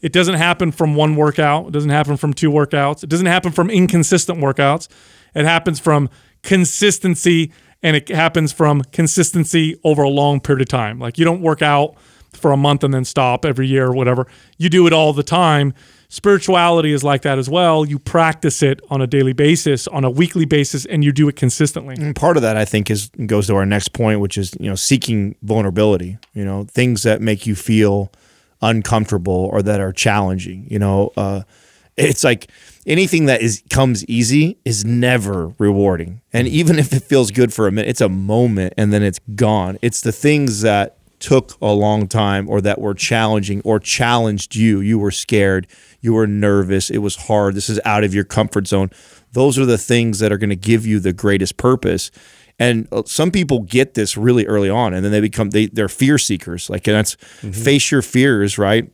it 0.00 0.12
doesn't 0.12 0.36
happen 0.36 0.70
from 0.70 0.94
one 0.94 1.16
workout, 1.16 1.66
it 1.66 1.72
doesn't 1.72 1.90
happen 1.90 2.16
from 2.16 2.32
two 2.32 2.50
workouts, 2.50 3.02
it 3.02 3.10
doesn't 3.10 3.26
happen 3.26 3.50
from 3.50 3.68
inconsistent 3.68 4.38
workouts. 4.38 4.88
It 5.34 5.44
happens 5.44 5.80
from 5.80 6.08
consistency 6.42 7.52
and 7.82 7.96
it 7.96 8.08
happens 8.08 8.52
from 8.52 8.82
consistency 8.92 9.78
over 9.84 10.02
a 10.02 10.08
long 10.08 10.40
period 10.40 10.62
of 10.62 10.68
time. 10.68 10.98
Like 10.98 11.18
you 11.18 11.24
don't 11.24 11.42
work 11.42 11.62
out 11.62 11.96
for 12.32 12.52
a 12.52 12.56
month 12.56 12.84
and 12.84 12.92
then 12.92 13.04
stop 13.04 13.44
every 13.44 13.66
year 13.66 13.86
or 13.86 13.92
whatever. 13.92 14.26
You 14.56 14.68
do 14.68 14.86
it 14.86 14.92
all 14.92 15.12
the 15.12 15.22
time. 15.22 15.74
Spirituality 16.10 16.92
is 16.92 17.04
like 17.04 17.22
that 17.22 17.38
as 17.38 17.50
well. 17.50 17.84
You 17.84 17.98
practice 17.98 18.62
it 18.62 18.80
on 18.88 19.02
a 19.02 19.06
daily 19.06 19.34
basis, 19.34 19.86
on 19.88 20.04
a 20.04 20.10
weekly 20.10 20.46
basis, 20.46 20.86
and 20.86 21.04
you 21.04 21.12
do 21.12 21.28
it 21.28 21.36
consistently. 21.36 21.96
And 21.98 22.16
part 22.16 22.36
of 22.38 22.42
that, 22.42 22.56
I 22.56 22.64
think, 22.64 22.90
is 22.90 23.10
goes 23.26 23.46
to 23.48 23.56
our 23.56 23.66
next 23.66 23.92
point, 23.92 24.20
which 24.20 24.38
is 24.38 24.56
you 24.58 24.70
know 24.70 24.74
seeking 24.74 25.36
vulnerability. 25.42 26.16
You 26.32 26.46
know, 26.46 26.64
things 26.64 27.02
that 27.02 27.20
make 27.20 27.46
you 27.46 27.54
feel 27.54 28.10
uncomfortable 28.62 29.50
or 29.52 29.60
that 29.62 29.80
are 29.80 29.92
challenging. 29.92 30.66
You 30.70 30.78
know, 30.78 31.12
uh, 31.14 31.42
it's 31.98 32.24
like 32.24 32.50
anything 32.86 33.26
that 33.26 33.42
is 33.42 33.62
comes 33.70 34.04
easy 34.06 34.58
is 34.64 34.84
never 34.84 35.52
rewarding. 35.58 36.22
And 36.32 36.48
even 36.48 36.78
if 36.78 36.92
it 36.92 37.02
feels 37.02 37.30
good 37.30 37.52
for 37.52 37.66
a 37.66 37.72
minute, 37.72 37.90
it's 37.90 38.00
a 38.00 38.08
moment 38.08 38.74
and 38.76 38.92
then 38.92 39.02
it's 39.02 39.20
gone. 39.34 39.78
It's 39.82 40.00
the 40.00 40.12
things 40.12 40.62
that 40.62 40.97
took 41.20 41.56
a 41.60 41.72
long 41.72 42.06
time 42.06 42.48
or 42.48 42.60
that 42.60 42.80
were 42.80 42.94
challenging 42.94 43.60
or 43.64 43.78
challenged 43.78 44.54
you. 44.54 44.80
You 44.80 44.98
were 44.98 45.10
scared, 45.10 45.66
you 46.00 46.14
were 46.14 46.26
nervous, 46.26 46.90
it 46.90 46.98
was 46.98 47.16
hard, 47.16 47.54
this 47.54 47.68
is 47.68 47.80
out 47.84 48.04
of 48.04 48.14
your 48.14 48.24
comfort 48.24 48.66
zone. 48.66 48.90
Those 49.32 49.58
are 49.58 49.66
the 49.66 49.78
things 49.78 50.18
that 50.20 50.32
are 50.32 50.38
going 50.38 50.50
to 50.50 50.56
give 50.56 50.86
you 50.86 51.00
the 51.00 51.12
greatest 51.12 51.56
purpose. 51.56 52.10
And 52.58 52.88
uh, 52.90 53.02
some 53.06 53.30
people 53.30 53.60
get 53.60 53.94
this 53.94 54.16
really 54.16 54.46
early 54.46 54.70
on 54.70 54.94
and 54.94 55.04
then 55.04 55.12
they 55.12 55.20
become 55.20 55.50
they 55.50 55.66
they're 55.66 55.88
fear 55.88 56.18
seekers. 56.18 56.68
Like 56.68 56.84
that's 56.84 57.16
mm-hmm. 57.16 57.52
face 57.52 57.90
your 57.90 58.02
fears, 58.02 58.58
right? 58.58 58.90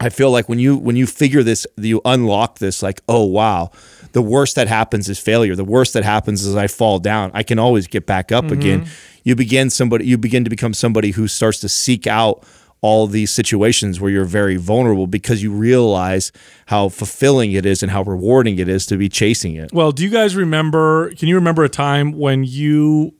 I 0.00 0.08
feel 0.08 0.30
like 0.30 0.48
when 0.48 0.58
you 0.58 0.76
when 0.76 0.96
you 0.96 1.06
figure 1.06 1.42
this, 1.42 1.66
you 1.76 2.00
unlock 2.04 2.58
this. 2.58 2.82
Like, 2.82 3.00
oh 3.08 3.24
wow, 3.24 3.70
the 4.14 4.22
worst 4.22 4.54
that 4.54 4.68
happens 4.68 5.08
is 5.08 5.18
failure. 5.18 5.54
The 5.54 5.64
worst 5.64 5.92
that 5.92 6.04
happens 6.04 6.46
is 6.46 6.56
I 6.56 6.68
fall 6.68 7.00
down. 7.00 7.32
I 7.34 7.42
can 7.42 7.58
always 7.58 7.86
get 7.88 8.06
back 8.06 8.32
up 8.32 8.44
mm-hmm. 8.44 8.54
again. 8.54 8.86
You 9.24 9.34
begin 9.34 9.70
somebody. 9.70 10.06
You 10.06 10.16
begin 10.16 10.44
to 10.44 10.50
become 10.50 10.72
somebody 10.72 11.10
who 11.10 11.28
starts 11.28 11.58
to 11.60 11.68
seek 11.68 12.06
out 12.06 12.46
all 12.80 13.06
these 13.06 13.32
situations 13.32 14.00
where 14.00 14.10
you're 14.10 14.24
very 14.24 14.56
vulnerable 14.56 15.06
because 15.06 15.42
you 15.42 15.50
realize 15.50 16.30
how 16.66 16.88
fulfilling 16.88 17.52
it 17.52 17.66
is 17.66 17.82
and 17.82 17.90
how 17.90 18.02
rewarding 18.02 18.58
it 18.58 18.68
is 18.68 18.86
to 18.86 18.96
be 18.96 19.08
chasing 19.08 19.56
it. 19.56 19.72
Well, 19.72 19.90
do 19.90 20.04
you 20.04 20.10
guys 20.10 20.36
remember? 20.36 21.10
Can 21.14 21.26
you 21.26 21.34
remember 21.34 21.64
a 21.64 21.68
time 21.68 22.12
when 22.12 22.44
you 22.44 23.14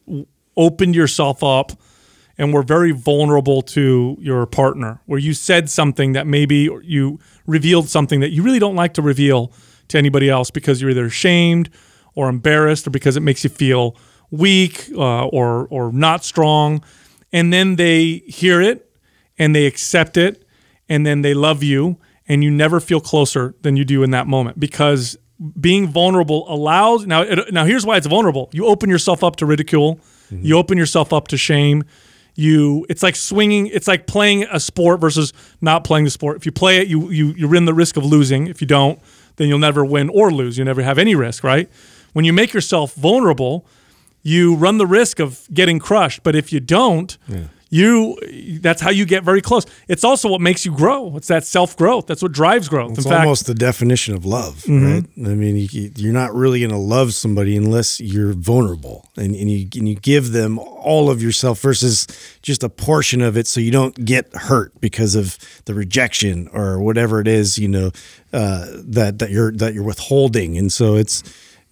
opened 0.57 0.95
yourself 0.95 1.43
up? 1.43 1.73
and 2.37 2.53
were 2.53 2.65
very 2.65 2.91
vulnerable 2.91 3.63
to 3.63 4.17
your 4.19 4.45
partner, 4.45 5.01
where 5.07 5.21
you 5.21 5.33
said 5.33 5.71
something 5.71 6.15
that 6.15 6.27
maybe 6.27 6.69
you 6.83 7.21
revealed 7.47 7.89
something 7.89 8.19
that 8.19 8.31
you 8.31 8.43
really 8.43 8.59
don't 8.59 8.75
like 8.75 8.95
to 8.95 9.03
reveal 9.03 9.53
to 9.95 9.99
anybody 9.99 10.29
else 10.29 10.51
because 10.51 10.81
you're 10.81 10.91
either 10.91 11.07
ashamed 11.07 11.71
or 12.15 12.29
embarrassed 12.29 12.87
or 12.87 12.91
because 12.91 13.17
it 13.17 13.21
makes 13.21 13.43
you 13.43 13.51
feel 13.51 13.97
weak 14.31 14.89
uh, 14.95 15.27
or 15.27 15.67
or 15.69 15.93
not 15.93 16.25
strong, 16.25 16.85
and 17.33 17.53
then 17.53 17.77
they 17.77 18.23
hear 18.27 18.61
it 18.61 18.91
and 19.39 19.55
they 19.55 19.67
accept 19.67 20.17
it 20.17 20.45
and 20.89 21.07
then 21.07 21.23
they 21.23 21.35
love 21.35 21.63
you 21.63 21.99
and 22.29 22.43
you 22.45 22.51
never 22.51 22.81
feel 22.81 23.01
closer 23.01 23.55
than 23.63 23.77
you 23.77 23.85
do 23.85 24.03
in 24.03 24.11
that 24.11 24.27
moment 24.27 24.59
because 24.59 25.19
being 25.61 25.89
vulnerable 25.89 26.45
allows 26.49 27.07
now 27.07 27.23
it, 27.23 27.53
now 27.53 27.65
here's 27.65 27.85
why 27.85 27.97
it's 27.97 28.07
vulnerable. 28.07 28.49
You 28.53 28.67
open 28.67 28.89
yourself 28.89 29.25
up 29.25 29.37
to 29.37 29.47
ridicule. 29.47 29.97
Mm-hmm. 30.31 30.45
you 30.47 30.57
open 30.57 30.79
yourself 30.79 31.13
up 31.13 31.29
to 31.29 31.37
shame. 31.37 31.85
You 32.35 32.87
it's 32.89 33.03
like 33.03 33.17
swinging 33.17 33.67
it's 33.69 33.89
like 33.89 34.07
playing 34.07 34.45
a 34.51 34.59
sport 34.61 35.01
versus 35.01 35.33
not 35.61 35.85
playing 35.85 36.05
the 36.05 36.11
sport. 36.11 36.37
If 36.37 36.47
you 36.47 36.53
play 36.53 36.79
it 36.79 36.89
you 36.89 37.11
you 37.11 37.35
you 37.37 37.47
run 37.47 37.65
the 37.65 37.75
risk 37.75 37.97
of 37.97 38.05
losing. 38.05 38.47
If 38.47 38.61
you 38.61 38.67
don't 38.67 39.01
then 39.37 39.49
you'll 39.49 39.59
never 39.59 39.85
win 39.85 40.09
or 40.11 40.31
lose. 40.31 40.59
You 40.59 40.65
never 40.65 40.83
have 40.83 40.99
any 40.99 41.15
risk 41.15 41.45
right? 41.45 41.69
When 42.13 42.25
you 42.25 42.33
make 42.33 42.53
yourself 42.53 42.95
vulnerable 42.95 43.67
you 44.27 44.55
run 44.57 44.79
the 44.79 44.87
risk 44.87 45.21
of 45.21 45.47
getting 45.53 45.79
crushed. 45.79 46.23
But 46.23 46.35
if 46.35 46.53
you 46.53 46.61
don't 46.61 47.17
yeah 47.29 47.49
you 47.75 48.17
that's 48.61 48.81
how 48.81 48.91
you 48.91 49.05
get 49.05 49.25
very 49.25 49.43
close. 49.43 49.67
It's 49.89 50.05
also 50.05 50.29
what 50.29 50.41
makes 50.41 50.65
you 50.65 50.73
grow. 50.73 51.17
It's 51.17 51.27
that 51.27 51.45
self 51.45 51.77
growth. 51.77 52.07
That's 52.07 52.23
what 52.23 52.31
drives 52.31 52.69
growth. 52.69 52.97
It's 52.97 53.05
almost 53.05 53.47
the 53.47 53.55
definition 53.55 54.15
of 54.15 54.25
love, 54.25 54.63
mm-hmm. 54.63 54.87
right? 54.87 55.05
I 55.29 55.35
mean, 55.35 55.69
you, 55.73 56.09
are 56.09 56.13
not 56.13 56.33
really 56.33 56.61
going 56.61 56.71
to 56.71 56.77
love 56.77 57.15
somebody 57.15 57.57
unless 57.57 57.99
you're 57.99 58.33
vulnerable 58.33 59.09
and, 59.17 59.35
and 59.35 59.51
you 59.51 59.69
and 59.75 59.89
you 59.89 59.97
give 59.97 60.31
them 60.31 60.61
all 60.61 61.11
of 61.11 61.21
yourself 61.21 61.61
versus 61.61 62.07
just 62.43 62.63
a 62.63 62.69
portion 62.69 63.21
of 63.21 63.37
it, 63.37 63.49
so 63.49 63.59
you 63.59 63.73
don't 63.73 64.05
get 64.05 64.33
hurt 64.35 64.81
because 64.81 65.17
of 65.17 65.37
the 65.65 65.75
rejection 65.75 66.49
or 66.53 66.79
whatever 66.79 67.21
it 67.21 67.27
is, 67.27 67.59
you 67.59 67.67
know, 67.67 67.91
uh, 68.33 68.67
that 68.71 69.19
that 69.19 69.31
you're 69.31 69.51
that 69.51 69.75
you're 69.75 69.83
withholding. 69.83 70.57
And 70.57 70.73
so 70.73 70.95
it's 70.95 71.25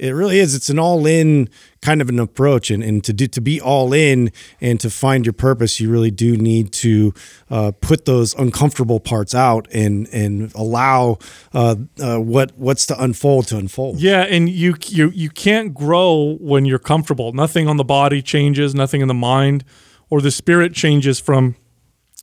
It 0.03 0.11
really 0.11 0.40
is. 0.40 0.57
It's 0.57 0.68
an 0.68 0.80
all 0.80 1.07
in 1.07 1.48
kind 1.80 2.03
of 2.03 2.09
an 2.09 2.18
approach. 2.18 2.72
And, 2.72 2.82
and 2.82 3.05
to 3.05 3.12
do, 3.12 3.28
to 3.28 3.40
be 3.40 3.61
all 3.61 3.92
in 3.92 4.32
and 4.61 4.80
to 4.80 4.90
find 4.90 5.24
your 5.24 5.32
purpose, 5.32 5.78
you 5.78 5.90
really 5.90 6.11
do 6.11 6.36
need 6.36 6.72
to 6.72 7.14
uh, 7.50 7.70
put 7.80 8.05
those 8.05 8.34
uncomfortable 8.34 8.98
parts 8.98 9.32
out 9.32 9.68
and, 9.72 10.09
and 10.09 10.53
allow 10.57 11.18
uh, 11.55 11.76
uh, 12.00 12.18
what, 12.18 12.50
what's 12.59 12.84
to 12.86 13.00
unfold 13.00 13.46
to 13.48 13.57
unfold. 13.57 14.00
Yeah, 14.00 14.22
and 14.22 14.48
you 14.48 14.74
you 14.88 15.11
you 15.11 15.30
can't 15.30 15.72
grow 15.72 16.36
when 16.40 16.64
you're 16.64 16.80
comfortable. 16.80 17.32
Nothing 17.32 17.68
on 17.68 17.76
the 17.76 17.84
body 17.84 18.22
changes, 18.22 18.74
nothing 18.74 19.03
in 19.03 19.09
the 19.09 19.14
mind 19.14 19.64
or 20.11 20.20
the 20.20 20.30
spirit 20.30 20.74
changes 20.74 21.20
from 21.20 21.57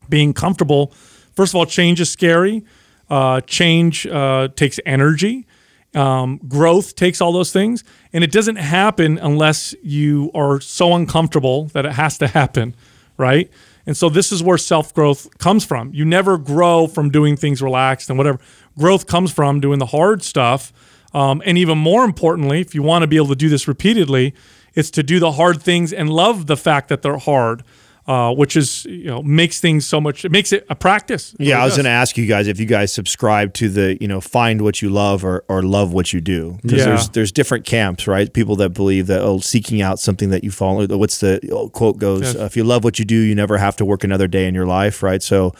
being 0.10 0.34
comfortable. 0.34 0.94
First 1.34 1.54
of 1.54 1.56
all, 1.56 1.66
change 1.66 2.02
is 2.02 2.12
scary. 2.12 2.66
Uh, 3.10 3.42
change 3.42 4.06
uh, 4.06 4.50
takes 4.56 4.80
energy. 4.86 5.48
Um, 5.96 6.38
growth 6.48 6.96
takes 6.96 7.20
all 7.20 7.32
those 7.32 7.52
things, 7.52 7.84
and 8.14 8.24
it 8.24 8.32
doesn't 8.32 8.58
happen 8.58 9.18
unless 9.18 9.74
you 9.82 10.30
are 10.36 10.62
so 10.62 10.94
uncomfortable 10.94 11.66
that 11.74 11.86
it 11.86 11.94
has 11.94 12.18
to 12.20 12.28
happen, 12.28 12.76
right? 13.18 13.50
And 13.86 13.98
so 13.98 14.08
this 14.08 14.32
is 14.32 14.44
where 14.44 14.58
self 14.58 14.94
growth 14.94 15.36
comes 15.40 15.66
from. 15.66 15.92
You 15.94 16.06
never 16.06 16.38
grow 16.38 16.86
from 16.86 17.10
doing 17.10 17.36
things 17.36 17.62
relaxed 17.62 18.10
and 18.10 18.18
whatever. 18.20 18.40
Growth 18.78 19.08
comes 19.08 19.32
from 19.32 19.60
doing 19.60 19.80
the 19.80 19.88
hard 19.88 20.22
stuff. 20.22 20.72
Um, 21.12 21.42
and 21.44 21.58
even 21.58 21.80
more 21.80 22.06
importantly, 22.06 22.62
if 22.62 22.76
you 22.76 22.84
want 22.84 23.02
to 23.02 23.08
be 23.08 23.16
able 23.16 23.30
to 23.30 23.36
do 23.36 23.50
this 23.50 23.68
repeatedly, 23.68 24.36
it's 24.76 24.92
to 24.92 25.02
do 25.02 25.20
the 25.20 25.32
hard 25.32 25.62
things 25.62 25.92
and 25.92 26.10
love 26.10 26.46
the 26.46 26.56
fact 26.56 26.90
that 26.90 27.02
they're 27.02 27.18
hard 27.18 27.64
uh, 28.10 28.34
which 28.34 28.57
is 28.57 28.86
you 28.86 29.05
know 29.05 29.22
makes 29.22 29.60
things 29.60 29.86
so 29.88 30.01
much. 30.01 30.26
It 30.26 30.32
makes 30.32 30.51
it 30.51 30.66
a 30.68 30.76
practice. 30.76 31.34
It 31.36 31.41
Yeah, 31.45 31.55
really 31.55 31.62
I 31.62 31.66
was 31.66 31.76
going 31.76 31.84
to 31.86 31.91
ask 31.91 32.18
you 32.18 32.26
guys 32.26 32.47
if 32.47 32.60
you 32.60 32.66
guys 32.66 32.91
subscribe 32.91 33.53
to 33.53 33.70
the 33.70 33.97
you 34.01 34.07
know 34.07 34.20
find 34.20 34.62
what 34.62 34.82
you 34.82 34.89
love 34.89 35.24
or, 35.24 35.43
or 35.47 35.62
love 35.62 35.93
what 35.93 36.12
you 36.12 36.20
do 36.20 36.57
because 36.64 36.80
Yeah. 36.80 36.86
there's 36.86 37.10
there's 37.10 37.32
different 37.32 37.66
camps, 37.66 38.07
right? 38.07 38.34
People 38.34 38.55
that 38.57 38.72
believe 38.72 39.05
that 39.07 39.22
oh 39.22 39.39
seeking 39.39 39.82
out 39.84 39.99
something 39.99 40.32
that 40.32 40.43
you 40.43 40.49
follow. 40.49 40.88
What's 40.97 41.20
the 41.20 41.39
oh, 41.51 41.70
quote 41.70 41.99
goes? 41.99 42.22
Yes. 42.22 42.36
If 42.36 42.57
you 42.57 42.64
love 42.64 42.84
what 42.84 42.97
you 42.97 43.05
do, 43.05 43.16
you 43.16 43.36
never 43.36 43.57
have 43.60 43.76
to 43.78 43.86
work 43.86 44.03
another 44.03 44.28
day 44.28 44.47
in 44.47 44.55
your 44.55 44.66
life, 44.66 45.03
right? 45.03 45.22
So 45.22 45.53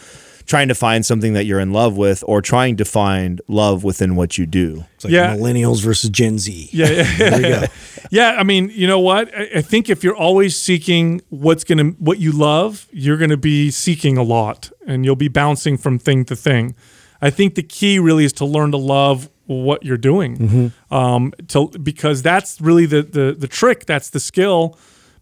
trying 0.50 0.68
to 0.68 0.74
find 0.76 1.06
something 1.06 1.34
that 1.34 1.46
you're 1.46 1.60
in 1.60 1.72
love 1.72 1.96
with 1.96 2.24
or 2.28 2.42
trying 2.42 2.76
to 2.76 2.84
find 2.84 3.40
love 3.48 3.84
within 3.84 4.16
what 4.16 4.36
you 4.38 4.46
do. 4.48 4.84
It's 4.96 5.06
like 5.06 5.14
Yeah. 5.14 5.36
millennials 5.36 5.80
versus 5.82 6.10
Gen 6.10 6.40
Z. 6.40 6.70
Yeah, 6.74 6.90
yeah, 6.90 7.18
There 7.18 7.36
you 7.42 7.42
go. 7.62 7.64
yeah. 8.12 8.36
I 8.40 8.44
mean, 8.44 8.72
you 8.74 8.88
know 8.88 9.00
what? 9.00 9.30
I, 9.38 9.50
I 9.58 9.62
think 9.62 9.90
if 9.92 10.04
you're 10.04 10.16
always 10.18 10.60
seeking 10.60 11.22
what's 11.30 11.64
gonna 11.64 11.92
what 12.00 12.18
you 12.20 12.32
love, 12.32 12.88
you're 12.92 13.18
gonna 13.18 13.38
be 13.38 13.70
seeking 13.72 14.18
a 14.18 14.24
lot, 14.24 14.72
and 14.88 15.06
you'll 15.06 15.16
be 15.16 15.28
bouncing 15.30 15.78
from 15.78 16.00
thing 16.00 16.26
to 16.26 16.36
thing. 16.36 16.74
I 17.22 17.30
think 17.30 17.54
the 17.56 17.64
key 17.64 18.00
really 18.00 18.26
is 18.26 18.34
to 18.34 18.46
learn 18.46 18.72
to 18.72 18.78
love 18.78 19.30
what 19.46 19.84
you're 19.84 19.98
doing, 19.98 20.72
um, 20.90 21.34
to 21.50 21.68
because 21.84 22.22
that's 22.24 22.60
really 22.62 22.86
the 22.88 23.02
the 23.04 23.36
the 23.38 23.48
trick. 23.48 23.86
That's 23.86 24.10
the 24.10 24.20
skill. 24.20 24.78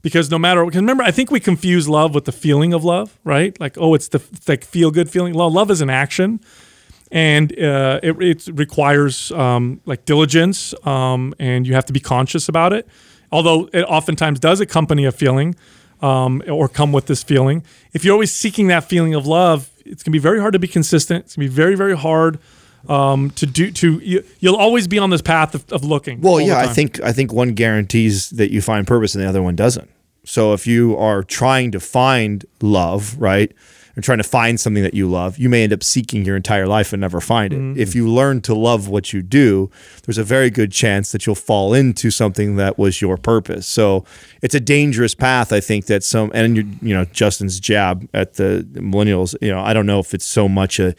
Because 0.07 0.31
no 0.31 0.39
matter, 0.39 0.63
because 0.63 0.79
remember, 0.79 1.03
I 1.03 1.11
think 1.11 1.31
we 1.31 1.41
confuse 1.41 1.89
love 1.89 2.15
with 2.15 2.23
the 2.23 2.31
feeling 2.31 2.73
of 2.73 2.85
love, 2.85 3.19
right? 3.25 3.59
Like, 3.59 3.77
oh, 3.77 3.93
it's 3.93 4.07
the 4.07 4.23
like 4.47 4.63
feel 4.63 4.89
good 4.89 5.09
feeling. 5.09 5.33
Well, 5.33 5.51
love 5.51 5.69
is 5.69 5.81
an 5.81 5.89
action 5.89 6.39
and 7.11 7.51
uh, 7.59 7.99
it, 8.03 8.21
it 8.21 8.47
requires 8.53 9.31
um, 9.31 9.81
like 9.85 10.05
diligence 10.05 10.73
um, 10.85 11.33
and 11.39 11.67
you 11.67 11.73
have 11.73 11.85
to 11.85 11.93
be 11.93 11.99
conscious 11.99 12.49
about 12.49 12.73
it 12.73 12.87
although 13.31 13.69
it 13.73 13.83
oftentimes 13.83 14.39
does 14.39 14.59
accompany 14.59 15.05
a 15.05 15.11
feeling 15.11 15.55
um, 16.01 16.43
or 16.47 16.67
come 16.67 16.91
with 16.91 17.05
this 17.07 17.23
feeling 17.23 17.63
if 17.93 18.03
you're 18.03 18.13
always 18.13 18.33
seeking 18.33 18.67
that 18.67 18.83
feeling 18.83 19.13
of 19.13 19.25
love 19.25 19.69
it's 19.85 20.03
going 20.03 20.11
to 20.11 20.17
be 20.17 20.19
very 20.19 20.39
hard 20.39 20.53
to 20.53 20.59
be 20.59 20.67
consistent 20.67 21.25
it's 21.25 21.35
going 21.35 21.47
to 21.47 21.49
be 21.49 21.55
very 21.55 21.75
very 21.75 21.95
hard 21.95 22.39
um, 22.87 23.31
to 23.31 23.45
do 23.45 23.71
to 23.71 23.99
you, 23.99 24.23
you'll 24.39 24.55
always 24.55 24.87
be 24.87 24.97
on 24.99 25.09
this 25.09 25.21
path 25.21 25.55
of, 25.55 25.69
of 25.73 25.83
looking 25.83 26.21
Well, 26.21 26.39
yeah, 26.39 26.59
I 26.59 26.67
think 26.67 27.01
I 27.01 27.11
think 27.11 27.33
one 27.33 27.53
guarantees 27.53 28.29
that 28.29 28.51
you 28.51 28.61
find 28.61 28.87
purpose 28.87 29.13
and 29.13 29.23
the 29.23 29.27
other 29.27 29.41
one 29.41 29.55
doesn't. 29.57 29.89
So 30.27 30.53
if 30.53 30.67
you 30.67 30.95
are 30.97 31.23
trying 31.23 31.71
to 31.71 31.79
find 31.79 32.45
love, 32.61 33.17
right, 33.17 33.51
and 33.95 34.03
trying 34.03 34.19
to 34.19 34.23
find 34.23 34.59
something 34.59 34.83
that 34.83 34.93
you 34.93 35.09
love, 35.09 35.39
you 35.39 35.49
may 35.49 35.63
end 35.63 35.73
up 35.73 35.83
seeking 35.83 36.25
your 36.25 36.35
entire 36.35 36.67
life 36.67 36.93
and 36.93 37.01
never 37.01 37.19
find 37.19 37.53
it. 37.53 37.59
Mm-hmm. 37.59 37.79
If 37.79 37.95
you 37.95 38.07
learn 38.07 38.41
to 38.41 38.53
love 38.53 38.89
what 38.89 39.11
you 39.13 39.23
do, 39.23 39.71
there's 40.05 40.19
a 40.19 40.23
very 40.23 40.49
good 40.51 40.71
chance 40.71 41.11
that 41.13 41.25
you'll 41.25 41.33
fall 41.33 41.73
into 41.73 42.11
something 42.11 42.57
that 42.57 42.77
was 42.77 43.01
your 43.01 43.17
purpose. 43.17 43.65
So 43.65 44.05
it's 44.43 44.53
a 44.53 44.59
dangerous 44.59 45.15
path, 45.15 45.51
I 45.51 45.61
think 45.61 45.85
that 45.85 46.03
some 46.03 46.29
and 46.35 46.57
you 46.57 46.67
you 46.81 46.93
know 46.93 47.05
Justin's 47.05 47.59
jab 47.59 48.07
at 48.13 48.33
the 48.33 48.67
millennials, 48.73 49.33
you 49.41 49.49
know, 49.49 49.61
I 49.61 49.73
don't 49.73 49.85
know 49.85 49.99
if 49.99 50.13
it's 50.13 50.25
so 50.25 50.47
much 50.47 50.79
a 50.79 50.93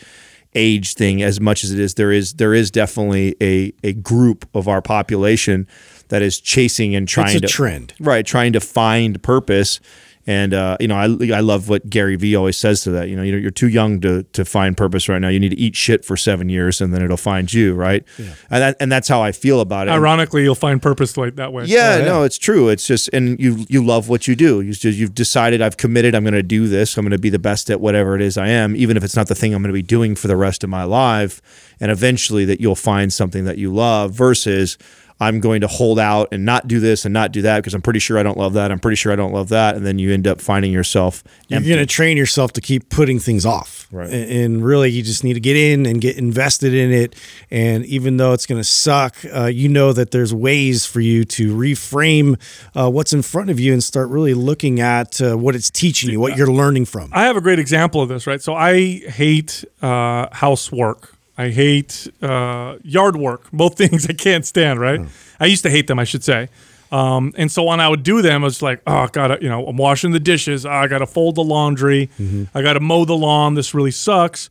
age 0.54 0.94
thing 0.94 1.22
as 1.22 1.40
much 1.40 1.62
as 1.62 1.70
it 1.70 1.78
is 1.78 1.94
there 1.94 2.10
is 2.10 2.32
there 2.34 2.54
is 2.54 2.70
definitely 2.70 3.36
a 3.40 3.72
a 3.84 3.92
group 3.92 4.48
of 4.54 4.66
our 4.66 4.80
population 4.80 5.66
that 6.08 6.22
is 6.22 6.40
chasing 6.40 6.94
and 6.94 7.06
trying 7.08 7.36
a 7.36 7.40
to 7.40 7.46
trend. 7.46 7.94
right 8.00 8.24
trying 8.26 8.52
to 8.52 8.60
find 8.60 9.22
purpose 9.22 9.80
and 10.26 10.52
uh, 10.52 10.76
you 10.78 10.86
know 10.88 10.94
I, 10.96 11.04
I 11.38 11.40
love 11.40 11.70
what 11.70 11.88
Gary 11.88 12.14
Vee 12.16 12.36
always 12.36 12.58
says 12.58 12.82
to 12.82 12.90
that 12.90 13.08
you 13.08 13.16
know 13.16 13.22
you're, 13.22 13.38
you're 13.38 13.50
too 13.50 13.68
young 13.68 13.98
to 14.02 14.24
to 14.24 14.44
find 14.44 14.76
purpose 14.76 15.08
right 15.08 15.18
now 15.20 15.28
you 15.28 15.40
need 15.40 15.50
to 15.50 15.58
eat 15.58 15.74
shit 15.74 16.04
for 16.04 16.18
seven 16.18 16.50
years 16.50 16.82
and 16.82 16.92
then 16.92 17.00
it'll 17.02 17.16
find 17.16 17.50
you 17.50 17.72
right 17.74 18.04
and 18.18 18.62
that, 18.62 18.76
and 18.78 18.92
that's 18.92 19.08
how 19.08 19.22
I 19.22 19.32
feel 19.32 19.60
about 19.62 19.88
it 19.88 19.90
And- 19.90 19.98
ironically 20.00 20.42
you'll 20.42 20.54
find 20.54 20.82
purpose 20.82 21.16
like 21.16 21.36
that 21.36 21.54
way 21.54 21.64
yeah, 21.64 21.98
no, 22.04 22.24
it's 22.24 22.36
true. 22.36 22.68
It's 22.68 22.86
just, 22.86 23.08
and 23.14 23.40
you 23.40 23.64
you 23.70 23.82
love 23.84 24.08
what 24.10 24.28
you 24.28 24.36
do. 24.36 24.60
You 24.60 24.72
just, 24.74 24.98
you've 24.98 25.14
decided 25.14 25.62
I've 25.62 25.76
committed. 25.78 26.14
I'm 26.14 26.24
going 26.24 26.34
to 26.34 26.42
do 26.42 26.68
this. 26.68 26.96
I'm 26.98 27.04
going 27.04 27.12
to 27.12 27.18
be 27.18 27.30
the 27.30 27.38
best 27.38 27.70
at 27.70 27.80
whatever 27.80 28.14
it 28.14 28.20
is 28.22 28.36
I 28.36 28.48
am, 28.48 28.76
even 28.76 28.96
if 28.98 29.04
it's 29.04 29.16
not 29.16 29.28
the 29.28 29.34
thing 29.34 29.54
I'm 29.54 29.62
going 29.62 29.70
to 29.74 29.74
be 29.74 29.82
doing 29.82 30.14
for 30.14 30.28
the 30.28 30.36
rest 30.36 30.62
of 30.64 30.70
my 30.70 30.84
life. 30.84 31.40
And 31.80 31.90
eventually, 31.90 32.44
that 32.46 32.60
you'll 32.60 32.74
find 32.76 33.12
something 33.12 33.44
that 33.44 33.56
you 33.58 33.72
love. 33.72 34.12
Versus, 34.12 34.76
I'm 35.20 35.40
going 35.40 35.62
to 35.62 35.66
hold 35.66 35.98
out 35.98 36.28
and 36.30 36.44
not 36.44 36.68
do 36.68 36.78
this 36.78 37.04
and 37.04 37.12
not 37.12 37.32
do 37.32 37.42
that 37.42 37.58
because 37.58 37.74
I'm 37.74 37.82
pretty 37.82 37.98
sure 37.98 38.18
I 38.18 38.22
don't 38.22 38.38
love 38.38 38.52
that. 38.54 38.70
I'm 38.70 38.78
pretty 38.78 38.96
sure 38.96 39.12
I 39.12 39.16
don't 39.16 39.32
love 39.32 39.48
that, 39.48 39.74
and 39.74 39.84
then 39.84 39.98
you 39.98 40.12
end 40.12 40.26
up 40.26 40.40
finding 40.40 40.72
yourself 40.72 41.24
You're 41.48 41.60
going 41.60 41.78
to 41.78 41.86
train 41.86 42.16
yourself 42.16 42.52
to 42.54 42.60
keep 42.60 42.88
putting 42.88 43.18
things 43.18 43.44
off. 43.44 43.88
Right. 43.90 44.08
And, 44.08 44.30
and 44.30 44.64
really, 44.64 44.90
you 44.90 45.02
just 45.02 45.24
need 45.24 45.34
to 45.34 45.40
get 45.40 45.56
in 45.56 45.86
and 45.86 46.00
get 46.00 46.16
invested 46.16 46.74
in 46.74 46.92
it. 46.92 47.16
And 47.50 47.84
even 47.86 48.16
though 48.16 48.32
it's 48.32 48.46
going 48.46 48.60
to 48.60 48.64
suck, 48.64 49.16
uh, 49.34 49.46
you 49.46 49.68
know 49.68 49.92
that 49.92 50.10
there's 50.10 50.32
ways 50.32 50.86
for 50.86 51.00
you 51.00 51.24
to 51.24 51.54
reframe 51.54 52.38
uh, 52.76 52.90
what's 52.90 53.12
in 53.12 53.22
front 53.22 53.50
of 53.50 53.58
you 53.58 53.72
and 53.72 53.82
start 53.82 54.08
really 54.10 54.34
looking 54.34 54.80
at 54.80 55.20
uh, 55.20 55.36
what 55.36 55.54
it's 55.54 55.70
teaching 55.70 56.10
you, 56.10 56.20
what 56.20 56.36
you're 56.36 56.46
learning 56.46 56.84
from. 56.84 57.10
I 57.12 57.24
have 57.24 57.36
a 57.36 57.40
great 57.40 57.58
example 57.58 58.00
of 58.00 58.08
this, 58.08 58.26
right? 58.26 58.40
So 58.40 58.54
I 58.54 58.98
hate 58.98 59.64
uh, 59.82 60.28
housework. 60.32 61.17
I 61.38 61.50
hate 61.50 62.08
uh, 62.20 62.76
yard 62.82 63.16
work. 63.16 63.50
Both 63.52 63.76
things 63.82 64.06
I 64.08 64.12
can't 64.12 64.44
stand, 64.44 64.80
right? 64.80 65.00
I 65.40 65.46
used 65.46 65.62
to 65.62 65.70
hate 65.70 65.86
them, 65.86 65.98
I 65.98 66.04
should 66.04 66.24
say. 66.24 66.48
Um, 66.90 67.32
and 67.36 67.52
so 67.52 67.62
when 67.64 67.80
I 67.80 67.88
would 67.88 68.02
do 68.02 68.22
them, 68.22 68.42
I 68.42 68.44
was 68.44 68.60
like, 68.62 68.82
oh, 68.86 69.06
gotta, 69.12 69.38
you 69.40 69.48
know, 69.48 69.66
I'm 69.66 69.76
washing 69.76 70.10
the 70.10 70.20
dishes. 70.20 70.66
Oh, 70.66 70.70
I 70.70 70.88
gotta 70.88 71.06
fold 71.06 71.36
the 71.36 71.44
laundry. 71.44 72.10
I 72.54 72.62
gotta 72.62 72.80
mow 72.80 73.04
the 73.04 73.16
lawn. 73.16 73.54
This 73.54 73.72
really 73.74 73.90
sucks. 73.90 74.50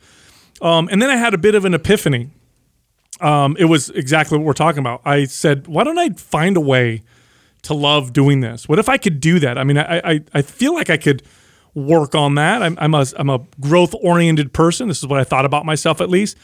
Um, 0.61 0.87
and 0.91 1.01
then 1.01 1.09
I 1.09 1.17
had 1.17 1.33
a 1.33 1.37
bit 1.37 1.55
of 1.55 1.65
an 1.65 1.73
epiphany. 1.73 2.29
Um, 3.19 3.57
it 3.59 3.65
was 3.65 3.89
exactly 3.89 4.37
what 4.37 4.45
we're 4.45 4.53
talking 4.53 4.79
about. 4.79 5.01
I 5.03 5.25
said, 5.25 5.67
why 5.67 5.83
don't 5.83 5.97
I 5.97 6.09
find 6.09 6.55
a 6.55 6.61
way 6.61 7.01
to 7.63 7.73
love 7.73 8.13
doing 8.13 8.41
this? 8.41 8.69
What 8.69 8.77
if 8.77 8.87
I 8.87 8.97
could 8.97 9.19
do 9.19 9.39
that? 9.39 9.57
I 9.57 9.63
mean, 9.63 9.79
I 9.79 10.01
I, 10.03 10.21
I 10.35 10.41
feel 10.43 10.75
like 10.75 10.91
I 10.91 10.97
could 10.97 11.23
work 11.73 12.15
on 12.15 12.35
that. 12.35 12.61
I'm, 12.61 12.77
I'm 12.79 12.93
a 12.93 13.05
I'm 13.17 13.29
a 13.31 13.39
growth 13.59 13.95
oriented 14.01 14.53
person. 14.53 14.87
This 14.87 14.99
is 14.99 15.07
what 15.07 15.19
I 15.19 15.23
thought 15.23 15.45
about 15.45 15.65
myself 15.65 16.01
at 16.01 16.09
least. 16.09 16.37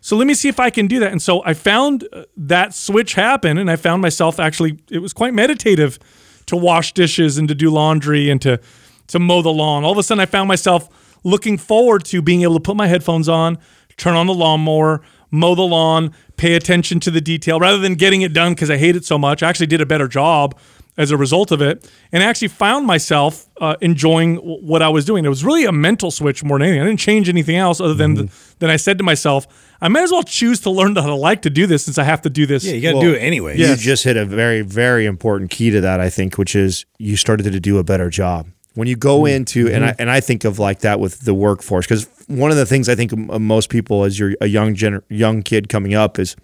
So 0.00 0.16
let 0.16 0.26
me 0.26 0.34
see 0.34 0.48
if 0.48 0.60
I 0.60 0.70
can 0.70 0.86
do 0.86 1.00
that. 1.00 1.12
And 1.12 1.20
so 1.20 1.42
I 1.44 1.54
found 1.54 2.06
uh, 2.12 2.24
that 2.36 2.74
switch 2.74 3.14
happen, 3.14 3.58
and 3.58 3.70
I 3.70 3.76
found 3.76 4.02
myself 4.02 4.38
actually. 4.38 4.78
It 4.90 4.98
was 4.98 5.12
quite 5.12 5.34
meditative 5.34 5.98
to 6.46 6.56
wash 6.56 6.92
dishes 6.92 7.38
and 7.38 7.48
to 7.48 7.54
do 7.54 7.70
laundry 7.70 8.30
and 8.30 8.40
to 8.42 8.60
to 9.08 9.18
mow 9.18 9.42
the 9.42 9.52
lawn. 9.52 9.84
All 9.84 9.92
of 9.92 9.98
a 9.98 10.02
sudden, 10.02 10.20
I 10.20 10.26
found 10.26 10.48
myself 10.48 10.88
looking 11.24 11.58
forward 11.58 12.04
to 12.06 12.22
being 12.22 12.42
able 12.42 12.54
to 12.54 12.60
put 12.60 12.76
my 12.76 12.86
headphones 12.86 13.28
on, 13.28 13.58
turn 13.96 14.14
on 14.14 14.26
the 14.26 14.34
lawnmower, 14.34 15.02
mow 15.30 15.54
the 15.54 15.62
lawn, 15.62 16.12
pay 16.36 16.54
attention 16.54 17.00
to 17.00 17.10
the 17.10 17.20
detail 17.20 17.58
rather 17.58 17.78
than 17.78 17.94
getting 17.94 18.22
it 18.22 18.32
done 18.32 18.52
because 18.52 18.70
I 18.70 18.76
hate 18.76 18.96
it 18.96 19.04
so 19.04 19.18
much. 19.18 19.42
I 19.42 19.48
actually 19.48 19.66
did 19.66 19.80
a 19.80 19.86
better 19.86 20.08
job 20.08 20.56
as 20.96 21.10
a 21.10 21.16
result 21.16 21.52
of 21.52 21.62
it 21.62 21.90
and 22.12 22.22
I 22.22 22.26
actually 22.26 22.48
found 22.48 22.86
myself 22.86 23.48
uh, 23.60 23.76
enjoying 23.80 24.36
w- 24.36 24.60
what 24.60 24.82
I 24.82 24.88
was 24.88 25.04
doing. 25.04 25.24
It 25.24 25.28
was 25.28 25.44
really 25.44 25.64
a 25.64 25.72
mental 25.72 26.10
switch 26.10 26.42
more 26.42 26.58
than 26.58 26.68
anything. 26.68 26.82
I 26.82 26.86
didn't 26.86 27.00
change 27.00 27.28
anything 27.28 27.56
else 27.56 27.80
other 27.80 27.94
than 27.94 28.14
the, 28.14 28.32
then 28.58 28.70
I 28.70 28.76
said 28.76 28.98
to 28.98 29.04
myself, 29.04 29.46
I 29.80 29.88
might 29.88 30.02
as 30.02 30.10
well 30.10 30.22
choose 30.22 30.60
to 30.60 30.70
learn 30.70 30.96
how 30.96 31.06
to 31.06 31.14
like 31.14 31.42
to 31.42 31.50
do 31.50 31.66
this 31.66 31.84
since 31.84 31.98
I 31.98 32.04
have 32.04 32.22
to 32.22 32.30
do 32.30 32.46
this. 32.46 32.64
Yeah, 32.64 32.72
you 32.72 32.82
got 32.82 32.90
to 32.90 32.94
Well, 32.96 33.02
do 33.02 33.14
it 33.14 33.18
anyway. 33.18 33.56
You 33.56 33.76
just 33.76 34.04
hit 34.04 34.16
a 34.16 34.24
very, 34.24 34.62
very 34.62 35.06
important 35.06 35.50
key 35.50 35.70
to 35.70 35.80
that, 35.80 36.00
I 36.00 36.10
think, 36.10 36.36
which 36.36 36.56
is 36.56 36.84
you 36.98 37.16
started 37.16 37.44
to 37.44 37.60
do 37.60 37.78
a 37.78 37.84
better 37.84 38.10
job. 38.10 38.48
When 38.74 38.88
you 38.88 38.96
go 38.96 39.20
mm-hmm. 39.20 39.36
into 39.36 39.68
and 39.68 39.84
I 39.84 39.90
mm-hmm. 39.90 40.02
and 40.02 40.10
I 40.10 40.20
think 40.20 40.44
of 40.44 40.58
like 40.58 40.80
that 40.80 41.00
with 41.00 41.20
the 41.20 41.34
workforce 41.34 41.86
because 41.86 42.08
one 42.28 42.50
of 42.50 42.56
the 42.56 42.66
things 42.66 42.88
I 42.88 42.94
think 42.94 43.12
uh, 43.12 43.38
most 43.38 43.70
people 43.70 44.04
as 44.04 44.18
you're 44.18 44.34
a 44.40 44.46
young 44.46 44.74
gener- 44.74 45.02
young 45.08 45.42
kid 45.42 45.68
coming 45.68 45.94
up 45.94 46.18
is 46.18 46.36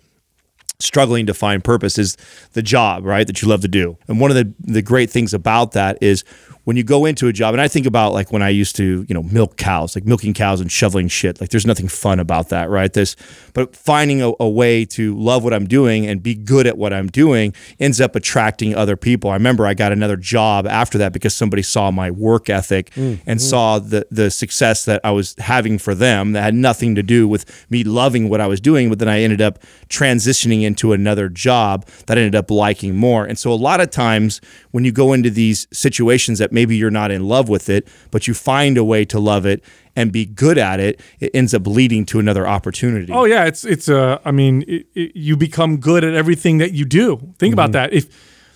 struggling 0.81 1.27
to 1.27 1.35
find 1.35 1.63
purpose 1.63 1.97
is 1.97 2.17
the 2.53 2.63
job, 2.63 3.05
right? 3.05 3.27
That 3.27 3.41
you 3.41 3.49
love 3.49 3.61
to 3.61 3.69
do. 3.69 3.99
And 4.09 4.21
one 4.21 4.31
of 4.31 4.37
the 4.37 4.53
the 4.61 4.83
great 4.83 5.11
things 5.11 5.33
about 5.33 5.73
that 5.73 5.99
is 6.01 6.25
when 6.65 6.77
you 6.77 6.83
go 6.83 7.05
into 7.05 7.29
a 7.29 7.33
job, 7.33 7.55
and 7.55 7.61
I 7.61 7.69
think 7.69 7.87
about 7.87 8.13
like 8.13 8.33
when 8.33 8.43
I 8.43 8.49
used 8.49 8.75
to, 8.77 9.05
you 9.07 9.15
know, 9.15 9.23
milk 9.23 9.57
cows, 9.57 9.95
like 9.95 10.05
milking 10.07 10.33
cows 10.33 10.61
and 10.61 10.73
shoveling 10.73 11.09
shit. 11.09 11.41
Like 11.41 11.51
there's 11.51 11.67
nothing 11.67 11.89
fun 11.89 12.19
about 12.19 12.49
that, 12.49 12.71
right? 12.71 12.93
This, 12.93 13.17
but 13.53 13.77
finding 13.77 14.23
a, 14.23 14.33
a 14.41 14.49
way 14.49 14.85
to 14.87 15.17
love 15.17 15.45
what 15.45 15.53
I'm 15.53 15.67
doing 15.67 16.07
and 16.07 16.23
be 16.23 16.35
good 16.35 16.67
at 16.67 16.79
what 16.79 16.93
I'm 16.93 17.09
doing 17.09 17.55
ends 17.79 18.01
up 18.01 18.17
attracting 18.17 18.75
other 18.75 18.97
people. 18.97 19.31
I 19.31 19.35
remember 19.35 19.67
I 19.67 19.75
got 19.75 19.93
another 19.93 20.17
job 20.17 20.67
after 20.67 20.97
that 20.99 21.13
because 21.13 21.35
somebody 21.35 21.63
saw 21.63 21.91
my 21.91 22.11
work 22.11 22.49
ethic 22.49 22.91
mm, 22.93 23.21
and 23.27 23.39
mm. 23.39 23.43
saw 23.43 23.79
the 23.79 24.07
the 24.11 24.31
success 24.31 24.87
that 24.87 25.01
I 25.05 25.11
was 25.11 25.35
having 25.39 25.79
for 25.79 25.95
them 25.95 26.33
that 26.33 26.43
had 26.43 26.55
nothing 26.55 26.95
to 26.95 27.03
do 27.03 27.29
with 27.29 27.67
me 27.71 27.85
loving 27.85 28.31
what 28.31 28.41
I 28.41 28.47
was 28.47 28.61
doing, 28.61 28.89
but 28.89 28.99
then 28.99 29.09
I 29.09 29.21
ended 29.21 29.43
up 29.43 29.59
transitioning 29.89 30.63
into 30.63 30.93
another 30.93 31.29
job 31.29 31.87
that 32.07 32.17
I 32.17 32.23
ended 32.23 32.35
up 32.35 32.51
liking 32.51 32.97
more. 32.97 33.27
And 33.27 33.39
so 33.39 33.53
a 33.53 33.55
lot 33.55 33.81
of 33.81 33.91
times 33.91 34.41
when 34.71 34.85
you 34.85 34.93
go 34.93 35.13
into 35.13 35.29
these 35.29 35.69
situations 35.73 36.39
that 36.39 36.54
maybe 36.55 36.77
you're 36.77 36.91
not 36.91 37.11
in 37.11 37.29
love 37.29 37.49
with 37.49 37.69
it, 37.69 37.87
but 38.11 38.27
you 38.27 38.33
find 38.35 38.79
a 38.79 38.85
way 38.85 39.05
to 39.05 39.19
love 39.19 39.45
it 39.45 39.63
and 39.97 40.13
be 40.13 40.25
good 40.25 40.59
at 40.59 40.81
it, 40.81 41.01
it 41.21 41.31
ends 41.35 41.55
up 41.55 41.67
leading 41.67 42.05
to 42.07 42.19
another 42.19 42.47
opportunity. 42.47 43.13
Oh 43.13 43.25
yeah, 43.25 43.45
it's 43.45 43.65
it's 43.65 43.89
uh 43.89 44.19
I 44.25 44.31
mean 44.31 44.65
it, 44.67 44.87
it, 44.95 45.17
you 45.17 45.37
become 45.37 45.77
good 45.77 46.05
at 46.05 46.15
everything 46.15 46.59
that 46.59 46.73
you 46.73 46.85
do. 46.85 47.35
Think 47.39 47.53
about 47.53 47.73
that. 47.73 47.93
If 47.93 48.07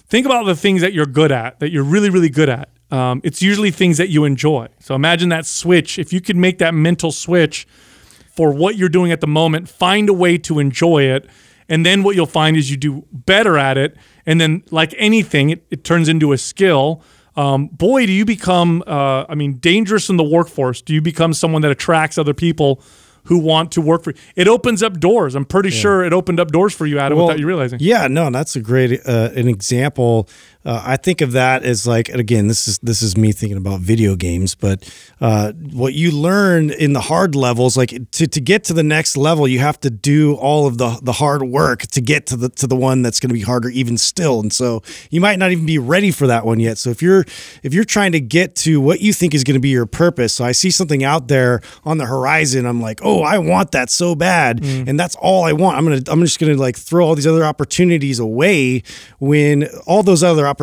think 0.09 0.27
about 0.27 0.47
the 0.47 0.57
things 0.57 0.81
that 0.81 0.93
you're 0.93 1.07
good 1.07 1.33
at, 1.33 1.61
that 1.61 1.71
you're 1.71 1.85
really 1.85 2.11
really 2.11 2.31
good 2.31 2.49
at. 2.49 2.71
Um, 2.91 3.21
it's 3.23 3.43
usually 3.43 3.71
things 3.71 3.99
that 3.99 4.09
you 4.09 4.25
enjoy. 4.25 4.69
So 4.81 4.95
imagine 4.95 5.29
that 5.29 5.45
switch. 5.45 5.99
If 5.99 6.13
you 6.13 6.23
could 6.23 6.37
make 6.37 6.59
that 6.59 6.73
mental 6.73 7.13
switch 7.13 7.67
for 8.35 8.51
what 8.53 8.77
you're 8.77 8.89
doing 8.89 9.13
at 9.13 9.21
the 9.21 9.27
moment, 9.27 9.69
find 9.69 10.09
a 10.09 10.15
way 10.15 10.39
to 10.39 10.59
enjoy 10.59 11.03
it, 11.03 11.29
and 11.69 11.85
then 11.85 12.03
what 12.03 12.17
you'll 12.17 12.27
find 12.27 12.57
is 12.57 12.71
you 12.71 12.79
do 12.79 13.05
better 13.13 13.59
at 13.59 13.77
it, 13.77 13.97
and 14.25 14.41
then 14.41 14.63
like 14.71 14.95
anything, 14.97 15.51
it, 15.51 15.67
it 15.71 15.85
turns 15.85 16.09
into 16.09 16.33
a 16.33 16.39
skill. 16.39 17.03
Um, 17.39 17.69
boy, 17.69 18.05
do 18.05 18.13
you 18.13 18.25
become, 18.25 18.83
uh, 18.85 19.25
I 19.29 19.37
mean, 19.37 19.59
dangerous 19.59 20.09
in 20.11 20.17
the 20.17 20.25
workforce. 20.25 20.83
Do 20.83 20.93
you 20.93 21.01
become 21.01 21.33
someone 21.33 21.63
that 21.63 21.71
attracts 21.71 22.19
other 22.19 22.35
people 22.35 22.83
who 23.25 23.39
want 23.39 23.71
to 23.73 23.81
work 23.81 24.03
for 24.03 24.11
you? 24.11 24.17
It 24.35 24.49
opens 24.49 24.83
up 24.83 24.99
doors. 24.99 25.37
I'm 25.37 25.45
pretty 25.45 25.71
sure 25.71 26.03
it 26.03 26.13
opened 26.13 26.41
up 26.41 26.49
doors 26.49 26.75
for 26.75 26.85
you, 26.85 26.99
Adam, 26.99 27.17
without 27.17 27.39
you 27.39 27.47
realizing. 27.47 27.79
Yeah, 27.81 28.09
no, 28.09 28.29
that's 28.31 28.57
a 28.57 28.61
great 28.61 29.01
uh, 29.07 29.31
an 29.37 29.47
example. 29.47 30.29
Uh, 30.69 30.83
I 30.85 30.97
think 30.99 31.23
of 31.23 31.33
that 31.33 31.63
as 31.63 31.87
like, 31.87 32.11
and 32.11 32.21
again, 32.21 32.47
this 32.47 32.69
is 32.69 32.79
this 32.81 33.01
is 33.01 33.17
me 33.17 33.33
thinking 33.33 33.57
about 33.57 33.81
video 33.81 34.15
games, 34.17 34.55
but 34.55 34.87
uh, 35.19 35.53
what 35.53 35.95
you 35.95 36.11
learn 36.11 36.69
in 36.69 36.93
the 36.93 37.01
hard 37.01 37.35
levels, 37.35 37.75
like 37.75 38.11
to, 38.11 38.27
to 38.27 38.39
get 38.39 38.65
to 38.65 38.75
the 38.75 38.83
next 38.83 39.17
level, 39.17 39.49
you 39.49 39.61
have 39.61 39.81
to 39.81 39.89
do 39.89 40.35
all 40.35 40.67
of 40.67 40.77
the 40.77 41.01
the 41.03 41.13
hard 41.13 41.43
work 41.43 41.87
to 41.87 42.03
get 42.03 42.27
to 42.27 42.37
the 42.37 42.51
to 42.51 42.67
the 42.67 42.77
one 42.77 43.01
that's 43.01 43.19
going 43.19 43.31
to 43.31 43.35
be 43.35 43.41
harder 43.41 43.71
even 43.71 43.97
still. 43.97 44.41
And 44.41 44.53
so 44.53 44.83
you 45.11 45.23
might 45.23 45.39
not 45.39 45.53
even 45.53 45.65
be 45.65 45.79
ready 45.79 46.11
for 46.11 46.27
that 46.27 46.45
one 46.45 46.61
yet. 46.61 46.77
So 46.77 46.91
if 46.91 47.01
you're 47.01 47.25
if 47.63 47.73
you're 47.73 47.85
trying 47.85 48.13
to 48.13 48.21
get 48.21 48.55
to 48.57 48.79
what 48.79 49.01
you 49.01 49.15
think 49.15 49.33
is 49.33 49.45
going 49.45 49.55
to 49.55 49.61
be 49.61 49.71
your 49.71 49.87
purpose, 49.87 50.35
so 50.35 50.45
I 50.45 50.53
see 50.53 50.71
something 50.71 51.03
out 51.03 51.29
there 51.29 51.63
on 51.85 51.97
the 51.97 52.05
horizon, 52.05 52.67
I'm 52.67 52.83
like, 52.83 53.01
oh, 53.03 53.23
I 53.23 53.39
want 53.39 53.71
that 53.71 53.89
so 53.89 54.15
bad, 54.15 54.63
and 54.63 55.01
that's 55.01 55.17
all 55.17 55.45
I 55.45 55.55
want. 55.55 55.79
I'm 55.79 55.85
gonna 55.87 56.03
I'm 56.09 56.21
just 56.21 56.39
gonna 56.39 56.57
like 56.57 56.77
throw 56.77 57.07
all 57.07 57.15
these 57.15 57.27
other 57.27 57.45
opportunities 57.45 58.19
away 58.19 58.83
when 59.19 59.65
all 59.87 60.03
those 60.03 60.23
other 60.23 60.43
opportunities 60.43 60.58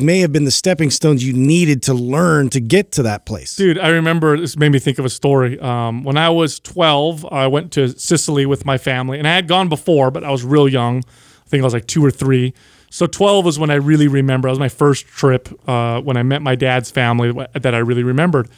may 0.00 0.20
have 0.20 0.32
been 0.32 0.44
the 0.44 0.50
stepping 0.50 0.90
stones 0.90 1.26
you 1.26 1.32
needed 1.32 1.82
to 1.84 1.94
learn 1.94 2.48
to 2.50 2.60
get 2.60 2.92
to 2.92 3.02
that 3.02 3.26
place. 3.26 3.56
Dude, 3.56 3.78
I 3.78 3.88
remember 3.88 4.38
this 4.38 4.56
made 4.56 4.72
me 4.72 4.78
think 4.78 4.98
of 4.98 5.04
a 5.04 5.10
story. 5.10 5.58
Um, 5.60 6.04
when 6.04 6.16
I 6.16 6.28
was 6.28 6.60
12, 6.60 7.26
I 7.32 7.46
went 7.46 7.72
to 7.72 7.88
Sicily 7.88 8.46
with 8.46 8.64
my 8.64 8.78
family, 8.78 9.18
and 9.18 9.26
I 9.26 9.34
had 9.34 9.48
gone 9.48 9.68
before, 9.68 10.10
but 10.10 10.24
I 10.24 10.30
was 10.30 10.44
real 10.44 10.68
young. 10.68 10.98
I 10.98 11.48
think 11.48 11.62
I 11.62 11.64
was 11.64 11.74
like 11.74 11.86
two 11.86 12.04
or 12.04 12.10
three. 12.10 12.54
So 12.90 13.06
12 13.06 13.44
was 13.44 13.58
when 13.58 13.70
I 13.70 13.76
really 13.76 14.06
remember. 14.06 14.48
It 14.48 14.52
was 14.52 14.58
my 14.58 14.68
first 14.68 15.06
trip 15.06 15.48
uh, 15.66 16.02
when 16.02 16.18
I 16.18 16.22
met 16.22 16.42
my 16.42 16.54
dad's 16.54 16.90
family 16.90 17.32
that 17.54 17.74
I 17.74 17.78
really 17.78 18.02
remembered. 18.02 18.50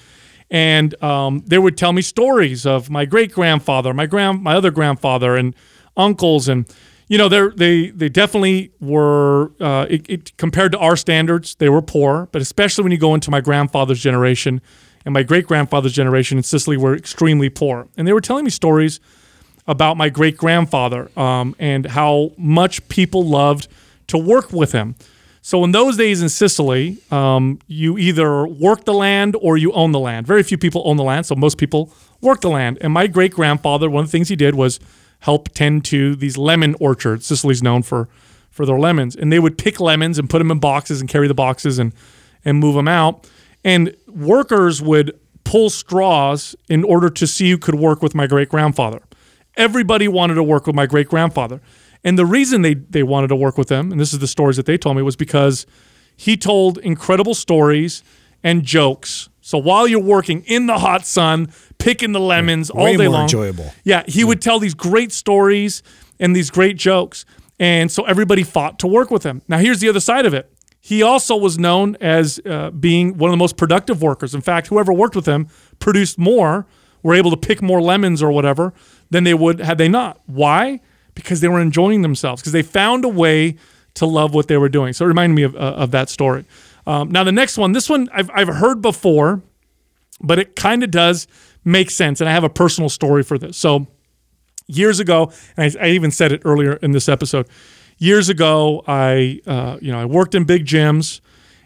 And 0.51 1.01
um, 1.03 1.45
they 1.47 1.59
would 1.59 1.77
tell 1.79 1.93
me 1.93 2.03
stories 2.03 2.67
of 2.67 2.91
my 2.91 3.05
great 3.05 3.33
grandfather, 3.33 3.95
my 3.95 4.07
grand, 4.07 4.43
my 4.43 4.55
other 4.55 4.73
grandfather, 4.73 5.37
and 5.37 5.55
uncles, 5.97 6.49
and 6.49 6.67
you 7.09 7.19
know, 7.19 7.29
they 7.29 7.49
they 7.49 7.91
they 7.91 8.09
definitely 8.09 8.73
were 8.81 9.53
uh, 9.61 9.87
it, 9.89 10.09
it, 10.09 10.37
compared 10.37 10.73
to 10.73 10.79
our 10.79 10.97
standards, 10.97 11.55
they 11.57 11.69
were 11.69 11.83
poor. 11.83 12.29
But 12.33 12.41
especially 12.43 12.83
when 12.83 12.93
you 12.93 12.99
go 12.99 13.15
into 13.15 13.31
my 13.31 13.41
grandfather's 13.41 14.01
generation 14.01 14.61
and 15.05 15.13
my 15.13 15.23
great 15.23 15.47
grandfather's 15.47 15.93
generation 15.93 16.39
in 16.39 16.45
Sicily, 16.45 16.77
were 16.77 16.95
extremely 16.95 17.51
poor. 17.51 17.89
And 17.97 18.09
they 18.09 18.13
were 18.13 18.23
telling 18.23 18.45
me 18.45 18.51
stories 18.51 19.01
about 19.67 19.97
my 19.97 20.09
great 20.09 20.37
grandfather 20.37 21.11
um, 21.19 21.55
and 21.59 21.87
how 21.87 22.33
much 22.37 22.87
people 22.89 23.27
loved 23.27 23.69
to 24.07 24.19
work 24.19 24.53
with 24.53 24.73
him. 24.73 24.95
So 25.43 25.63
in 25.63 25.73
those 25.73 25.99
days 25.99 26.23
in 26.23 26.31
Sicily, 26.31 26.99
um, 27.11 27.59
you 27.67 27.99
either 27.99 28.47
work 28.47 28.85
the 28.87 28.95
land 28.95 29.37
or 29.39 29.59
you 29.59 29.73
own 29.73 29.93
the 29.93 29.99
land. 29.99 30.27
Very 30.27 30.43
few 30.43 30.57
people 30.57 30.81
own 30.87 30.97
the 30.97 31.03
land, 31.03 31.27
so 31.27 31.35
most 31.35 31.59
people 31.59 31.93
work 32.23 32.41
the 32.41 32.49
land. 32.49 32.79
And 32.81 32.95
my 32.95 33.07
great 33.07 33.33
grandfather, 33.33 33.91
one 33.91 34.05
of 34.05 34.09
the 34.09 34.13
things 34.13 34.31
he 34.31 34.37
did 34.37 34.55
was 34.55 34.81
help 35.25 35.49
tend 35.55 35.85
to 35.87 36.15
these 36.15 36.37
lemon 36.37 36.77
orchards. 36.81 37.27
Sicily's 37.27 37.63
known 37.63 37.83
for 37.83 38.09
for 38.51 38.65
their 38.65 38.79
lemons, 38.79 39.17
and 39.17 39.33
they 39.33 39.41
would 39.41 39.59
pick 39.59 39.81
lemons 39.81 40.17
and 40.17 40.31
put 40.31 40.39
them 40.39 40.51
in 40.51 40.61
boxes 40.61 41.01
and 41.01 41.11
carry 41.11 41.27
the 41.27 41.35
boxes 41.35 41.79
and 41.79 41.93
and 42.45 42.61
move 42.61 42.75
them 42.75 42.89
out. 42.89 43.29
And 43.65 43.97
workers 44.07 44.83
would 44.83 45.19
pull 45.45 45.71
straws 45.71 46.55
in 46.69 46.85
order 46.85 47.09
to 47.11 47.27
see 47.27 47.51
who 47.51 47.59
could 47.59 47.75
work 47.75 48.03
with 48.03 48.15
my 48.15 48.27
great 48.27 48.49
grandfather. 48.49 49.01
Everybody 49.57 50.09
wanted 50.09 50.35
to 50.35 50.43
work 50.43 50.67
with 50.67 50.77
my 50.77 50.87
great 50.87 51.09
grandfather. 51.09 51.61
And 52.03 52.19
the 52.19 52.27
reason 52.27 52.63
they, 52.63 52.75
they 52.75 53.03
wanted 53.03 53.29
to 53.29 53.37
work 53.37 53.57
with 53.57 53.71
him, 53.71 53.91
and 53.91 53.99
this 54.01 54.13
is 54.13 54.19
the 54.19 54.27
stories 54.27 54.57
that 54.57 54.67
they 54.67 54.77
told 54.77 54.97
me, 54.97 55.03
was 55.03 55.17
because 55.17 55.65
he 56.17 56.37
told 56.37 56.79
incredible 56.79 57.35
stories 57.35 58.03
and 58.43 58.63
jokes. 58.63 59.31
So 59.45 59.59
while 59.59 59.87
you're 59.87 60.01
working 60.01 60.43
in 60.47 60.67
the 60.69 60.79
hot 60.79 61.05
sun, 61.05 61.53
picking 61.77 62.13
the 62.13 62.21
lemons 62.21 62.71
all 62.71 62.87
day 62.87 62.97
more 62.97 63.09
long, 63.11 63.23
enjoyable. 63.25 63.75
yeah, 63.85 64.03
he 64.09 64.25
would 64.25 64.41
tell 64.41 64.59
these 64.59 64.73
great 64.73 65.13
stories 65.13 65.83
and 66.19 66.35
these 66.35 66.51
great 66.51 66.79
jokes. 66.79 67.27
And 67.61 67.93
so 67.93 68.05
everybody 68.05 68.43
fought 68.43 68.79
to 68.79 68.87
work 68.87 69.11
with 69.11 69.23
him. 69.23 69.43
Now, 69.47 69.59
here's 69.59 69.81
the 69.81 69.89
other 69.91 70.01
side 70.01 70.25
of 70.25 70.33
it. 70.33 70.51
He 70.81 71.03
also 71.03 71.37
was 71.37 71.59
known 71.59 71.97
as 72.01 72.41
uh, 72.47 72.71
being 72.71 73.19
one 73.19 73.29
of 73.29 73.33
the 73.35 73.39
most 73.39 73.59
productive 73.59 74.01
workers. 74.01 74.35
In 74.35 74.41
fact, 74.41 74.69
whoever 74.69 74.95
worked 74.95 75.15
with 75.15 75.27
him 75.27 75.49
produced 75.79 76.19
more, 76.19 76.67
were 77.03 77.15
able 77.15 77.31
to 77.31 77.37
pick 77.37 77.61
more 77.61 77.83
lemons 77.83 78.23
or 78.23 78.33
whatever 78.33 78.73
than 79.11 79.25
they 79.25 79.35
would 79.35 79.61
had 79.61 79.77
they 79.77 79.89
not. 79.89 80.21
Why? 80.25 80.81
Because 81.15 81.43
they 81.43 81.49
were 81.49 81.61
enjoying 81.61 82.01
themselves, 82.01 82.41
because 82.41 82.53
they 82.53 82.63
found 82.63 83.05
a 83.05 83.09
way 83.09 83.57
to 83.95 84.07
love 84.07 84.35
what 84.35 84.49
they 84.49 84.57
were 84.57 84.71
doing. 84.71 84.95
So 84.95 85.05
it 85.05 85.09
reminded 85.09 85.37
me 85.37 85.43
of, 85.43 85.55
uh, 85.55 85.59
of 85.59 85.91
that 85.91 86.09
story. 86.09 86.47
Um, 86.87 87.11
now, 87.11 87.25
the 87.25 87.33
next 87.33 87.57
one, 87.57 87.73
this 87.73 87.89
one 87.89 88.09
I've, 88.13 88.31
I've 88.35 88.49
heard 88.49 88.83
before, 88.83 89.43
but 90.21 90.39
it 90.39 90.55
kind 90.57 90.83
of 90.83 90.91
does 90.91 91.27
make 91.65 91.91
sense. 91.91 92.21
And 92.21 92.29
I 92.29 92.33
have 92.33 92.45
a 92.45 92.51
personal 92.51 92.89
story 92.89 93.23
for 93.23 93.39
this. 93.39 93.57
So, 93.57 93.87
years 94.67 95.01
ago, 95.01 95.33
and 95.57 95.77
I, 95.79 95.87
I 95.87 95.91
even 95.91 96.11
said 96.11 96.33
it 96.33 96.43
earlier 96.45 96.75
in 96.75 96.93
this 96.93 97.09
episode. 97.09 97.49
Years 97.99 98.29
ago, 98.29 98.83
I 98.87 99.41
uh, 99.47 99.79
you 99.81 99.93
know 99.93 100.01
I 100.01 100.05
worked 100.05 100.35
in 100.35 100.45
big 100.45 100.67
gyms, 100.67 101.21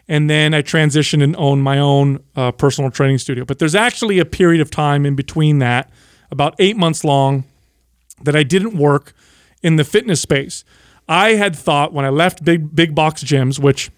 and 0.07 0.29
then 0.29 0.53
I 0.53 0.61
transitioned 0.61 1.23
and 1.23 1.35
owned 1.37 1.63
my 1.63 1.79
own 1.79 2.23
uh, 2.35 2.51
personal 2.51 2.91
training 2.91 3.17
studio. 3.17 3.45
But 3.45 3.59
there's 3.59 3.75
actually 3.75 4.19
a 4.19 4.25
period 4.25 4.61
of 4.61 4.69
time 4.69 5.05
in 5.05 5.15
between 5.15 5.59
that, 5.59 5.89
about 6.31 6.55
eight 6.59 6.77
months 6.77 7.03
long, 7.03 7.45
that 8.23 8.35
I 8.35 8.43
didn't 8.43 8.77
work 8.77 9.13
in 9.63 9.75
the 9.75 9.83
fitness 9.83 10.21
space. 10.21 10.63
I 11.07 11.31
had 11.31 11.55
thought 11.55 11.93
when 11.93 12.05
I 12.05 12.09
left 12.09 12.45
big 12.45 12.75
big 12.75 12.93
box 12.93 13.23
gyms, 13.23 13.59
which 13.59 13.89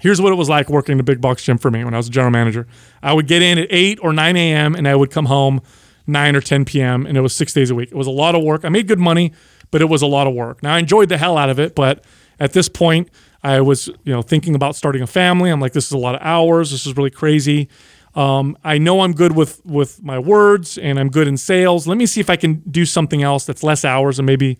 here's 0.00 0.20
what 0.20 0.32
it 0.32 0.36
was 0.36 0.48
like 0.48 0.68
working 0.68 0.94
in 0.94 1.00
a 1.00 1.04
big 1.04 1.20
box 1.20 1.42
gym 1.42 1.58
for 1.58 1.70
me 1.70 1.84
when 1.84 1.94
I 1.94 1.96
was 1.96 2.08
a 2.08 2.10
general 2.10 2.30
manager. 2.30 2.66
I 3.02 3.12
would 3.12 3.26
get 3.26 3.42
in 3.42 3.58
at 3.58 3.68
8 3.70 3.98
or 4.02 4.12
9 4.12 4.36
a.m. 4.36 4.74
and 4.74 4.86
I 4.86 4.94
would 4.94 5.10
come 5.10 5.26
home 5.26 5.60
9 6.06 6.36
or 6.36 6.40
10 6.40 6.64
p.m. 6.64 7.06
and 7.06 7.16
it 7.16 7.20
was 7.20 7.34
six 7.34 7.52
days 7.52 7.70
a 7.70 7.74
week. 7.74 7.90
It 7.90 7.96
was 7.96 8.06
a 8.06 8.12
lot 8.12 8.34
of 8.34 8.42
work. 8.42 8.64
I 8.64 8.68
made 8.68 8.86
good 8.86 8.98
money, 8.98 9.32
but 9.70 9.80
it 9.80 9.86
was 9.86 10.02
a 10.02 10.06
lot 10.06 10.26
of 10.26 10.34
work. 10.34 10.62
Now 10.62 10.74
I 10.74 10.78
enjoyed 10.78 11.08
the 11.08 11.18
hell 11.18 11.36
out 11.36 11.50
of 11.50 11.58
it, 11.58 11.74
but 11.74 12.04
at 12.38 12.52
this 12.52 12.68
point 12.68 13.10
I 13.42 13.60
was, 13.60 13.88
you 14.04 14.12
know, 14.12 14.22
thinking 14.22 14.54
about 14.54 14.76
starting 14.76 15.02
a 15.02 15.06
family. 15.06 15.50
I'm 15.50 15.60
like, 15.60 15.72
this 15.72 15.86
is 15.86 15.92
a 15.92 15.98
lot 15.98 16.14
of 16.14 16.20
hours. 16.22 16.70
This 16.70 16.86
is 16.86 16.96
really 16.96 17.10
crazy. 17.10 17.68
Um, 18.14 18.56
I 18.64 18.78
know 18.78 19.02
I'm 19.02 19.12
good 19.12 19.36
with 19.36 19.64
with 19.66 20.02
my 20.02 20.18
words 20.18 20.78
and 20.78 20.98
I'm 20.98 21.10
good 21.10 21.28
in 21.28 21.36
sales. 21.36 21.86
Let 21.86 21.98
me 21.98 22.06
see 22.06 22.20
if 22.20 22.30
I 22.30 22.36
can 22.36 22.62
do 22.70 22.86
something 22.86 23.22
else 23.22 23.44
that's 23.44 23.62
less 23.62 23.84
hours 23.84 24.18
and 24.18 24.24
maybe 24.24 24.58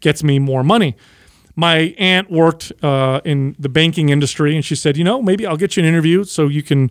gets 0.00 0.24
me 0.24 0.38
more 0.38 0.64
money 0.64 0.96
my 1.56 1.94
aunt 1.98 2.30
worked 2.30 2.70
uh, 2.82 3.20
in 3.24 3.56
the 3.58 3.68
banking 3.68 4.10
industry, 4.10 4.54
and 4.54 4.64
she 4.64 4.76
said, 4.76 4.96
you 4.96 5.04
know, 5.04 5.22
maybe 5.22 5.46
I'll 5.46 5.56
get 5.56 5.76
you 5.76 5.82
an 5.82 5.88
interview 5.88 6.22
so 6.24 6.48
you 6.48 6.62
can 6.62 6.90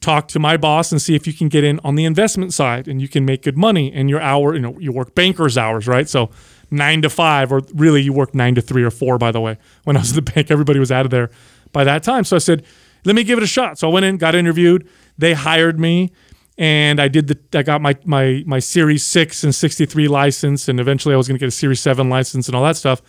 talk 0.00 0.28
to 0.28 0.38
my 0.38 0.56
boss 0.56 0.92
and 0.92 1.00
see 1.00 1.14
if 1.14 1.26
you 1.26 1.32
can 1.32 1.48
get 1.48 1.64
in 1.64 1.80
on 1.82 1.94
the 1.94 2.04
investment 2.04 2.52
side 2.52 2.88
and 2.88 3.00
you 3.00 3.08
can 3.08 3.24
make 3.24 3.42
good 3.42 3.56
money. 3.56 3.90
And 3.92 4.10
your 4.10 4.20
hour, 4.20 4.54
you 4.54 4.60
know, 4.60 4.78
you 4.78 4.92
work 4.92 5.14
banker's 5.14 5.56
hours, 5.56 5.88
right? 5.88 6.08
So 6.08 6.30
nine 6.70 7.02
to 7.02 7.10
five, 7.10 7.52
or 7.52 7.62
really 7.74 8.02
you 8.02 8.12
work 8.12 8.34
nine 8.34 8.54
to 8.56 8.60
three 8.60 8.82
or 8.82 8.90
four. 8.90 9.16
By 9.16 9.32
the 9.32 9.40
way, 9.40 9.58
when 9.84 9.96
I 9.96 10.00
was 10.00 10.16
at 10.16 10.24
the 10.24 10.32
bank, 10.34 10.50
everybody 10.50 10.78
was 10.78 10.92
out 10.92 11.06
of 11.06 11.10
there 11.10 11.30
by 11.72 11.84
that 11.84 12.02
time. 12.02 12.24
So 12.24 12.36
I 12.36 12.40
said, 12.40 12.64
let 13.04 13.16
me 13.16 13.24
give 13.24 13.38
it 13.38 13.44
a 13.44 13.48
shot. 13.48 13.78
So 13.78 13.88
I 13.88 13.92
went 13.92 14.04
in, 14.04 14.16
got 14.18 14.34
interviewed. 14.34 14.88
They 15.16 15.34
hired 15.34 15.80
me 15.80 16.12
and 16.58 17.00
I 17.00 17.08
did 17.08 17.28
the 17.28 17.58
I 17.58 17.62
got 17.62 17.80
my 17.80 17.96
my 18.04 18.42
my 18.46 18.58
Series 18.58 19.04
6 19.04 19.44
and 19.44 19.54
63 19.54 20.08
license 20.08 20.68
and 20.68 20.78
eventually 20.78 21.14
I 21.14 21.16
was 21.16 21.26
going 21.26 21.36
to 21.36 21.40
get 21.40 21.48
a 21.48 21.50
Series 21.50 21.80
7 21.80 22.08
license 22.08 22.46
and 22.46 22.54
all 22.54 22.64
that 22.64 22.76
stuff. 22.76 23.00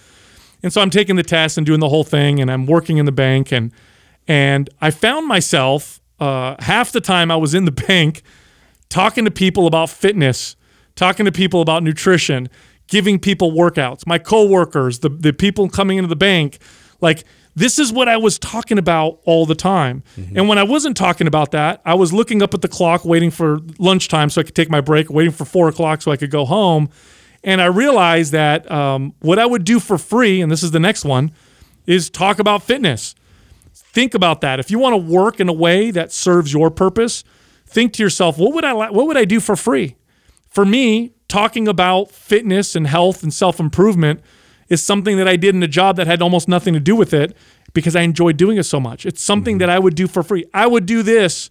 And 0.64 0.72
so 0.72 0.82
I'm 0.82 0.89
taking 0.89 1.18
the 1.18 1.24
test 1.24 1.57
and 1.57 1.66
doing 1.66 1.82
the 1.82 1.89
whole 1.89 2.05
thing, 2.05 2.39
and 2.39 2.49
I'm 2.49 2.66
working 2.66 2.97
in 2.97 3.05
the 3.05 3.11
bank, 3.11 3.51
and 3.51 3.72
and 4.28 4.70
I 4.82 4.89
found 4.91 5.28
myself 5.28 6.01
uh, 6.20 6.55
half 6.59 6.91
the 6.91 7.01
time 7.01 7.30
I 7.30 7.36
was 7.36 7.53
in 7.53 7.66
the 7.66 7.72
bank 7.88 8.24
talking 8.89 9.26
to 9.26 9.32
people 9.32 9.68
about 9.68 9.89
fitness, 9.89 10.55
talking 10.95 11.26
to 11.26 11.32
people 11.32 11.61
about 11.61 11.84
nutrition, 11.84 12.47
giving 12.88 13.20
people 13.20 13.51
workouts, 13.51 14.05
my 14.05 14.18
coworkers, 14.18 14.99
the, 14.99 15.09
the 15.09 15.34
people 15.34 15.68
coming 15.68 15.97
into 15.97 16.07
the 16.07 16.16
bank. 16.16 16.59
Like, 17.01 17.24
this 17.55 17.78
is 17.80 17.91
what 17.91 18.07
I 18.07 18.18
was 18.18 18.39
talking 18.39 18.78
about 18.78 19.20
all 19.26 19.45
the 19.45 19.55
time. 19.55 20.03
And 20.36 20.47
when 20.47 20.57
I 20.57 20.64
wasn't 20.64 20.97
talking 20.97 21.28
about 21.28 21.51
that, 21.51 21.82
I 21.86 21.93
was 21.95 22.14
looking 22.14 22.41
up 22.41 22.53
at 22.53 22.61
the 22.61 22.68
clock, 22.68 23.03
waiting 23.05 23.32
for 23.32 23.59
lunchtime 23.78 24.30
so 24.30 24.41
I 24.41 24.43
could 24.43 24.55
take 24.55 24.70
my 24.70 24.82
break, 24.82 25.09
waiting 25.09 25.32
for 25.32 25.45
four 25.45 25.68
o'clock 25.68 26.01
so 26.01 26.11
I 26.11 26.18
could 26.18 26.32
go 26.32 26.45
home. 26.45 26.89
And 27.43 27.61
I 27.61 27.65
realized 27.65 28.31
that 28.31 28.69
um, 28.71 29.13
what 29.19 29.37
I 29.37 29.45
would 29.45 29.65
do 29.65 29.79
for 29.79 29.97
free, 29.97 30.41
and 30.41 30.51
this 30.51 30.63
is 30.63 30.71
the 30.71 30.79
next 30.79 31.03
one, 31.03 31.31
is 31.85 32.09
talk 32.09 32.39
about 32.39 32.63
fitness. 32.63 33.15
Think 33.73 34.13
about 34.13 34.41
that. 34.41 34.59
If 34.59 34.71
you 34.71 34.79
want 34.79 34.93
to 34.93 34.97
work 34.97 35.39
in 35.39 35.49
a 35.49 35.53
way 35.53 35.91
that 35.91 36.11
serves 36.11 36.53
your 36.53 36.71
purpose, 36.71 37.23
think 37.65 37.93
to 37.93 38.03
yourself, 38.03 38.37
what 38.37 38.53
would 38.53 38.63
I 38.63 38.73
what 38.73 39.07
would 39.07 39.17
I 39.17 39.25
do 39.25 39.39
for 39.39 39.55
free? 39.55 39.95
For 40.49 40.65
me, 40.65 41.13
talking 41.27 41.67
about 41.67 42.11
fitness 42.11 42.75
and 42.75 42.87
health 42.87 43.23
and 43.23 43.33
self-improvement 43.33 44.21
is 44.69 44.81
something 44.81 45.17
that 45.17 45.27
I 45.27 45.35
did 45.35 45.55
in 45.55 45.63
a 45.63 45.67
job 45.67 45.95
that 45.97 46.07
had 46.07 46.21
almost 46.21 46.47
nothing 46.47 46.73
to 46.73 46.79
do 46.79 46.95
with 46.95 47.13
it 47.13 47.35
because 47.73 47.95
I 47.95 48.01
enjoyed 48.01 48.37
doing 48.37 48.57
it 48.57 48.63
so 48.63 48.79
much. 48.79 49.05
It's 49.05 49.21
something 49.21 49.57
that 49.57 49.69
I 49.69 49.79
would 49.79 49.95
do 49.95 50.07
for 50.07 50.23
free. 50.23 50.45
I 50.53 50.67
would 50.67 50.85
do 50.85 51.03
this 51.03 51.49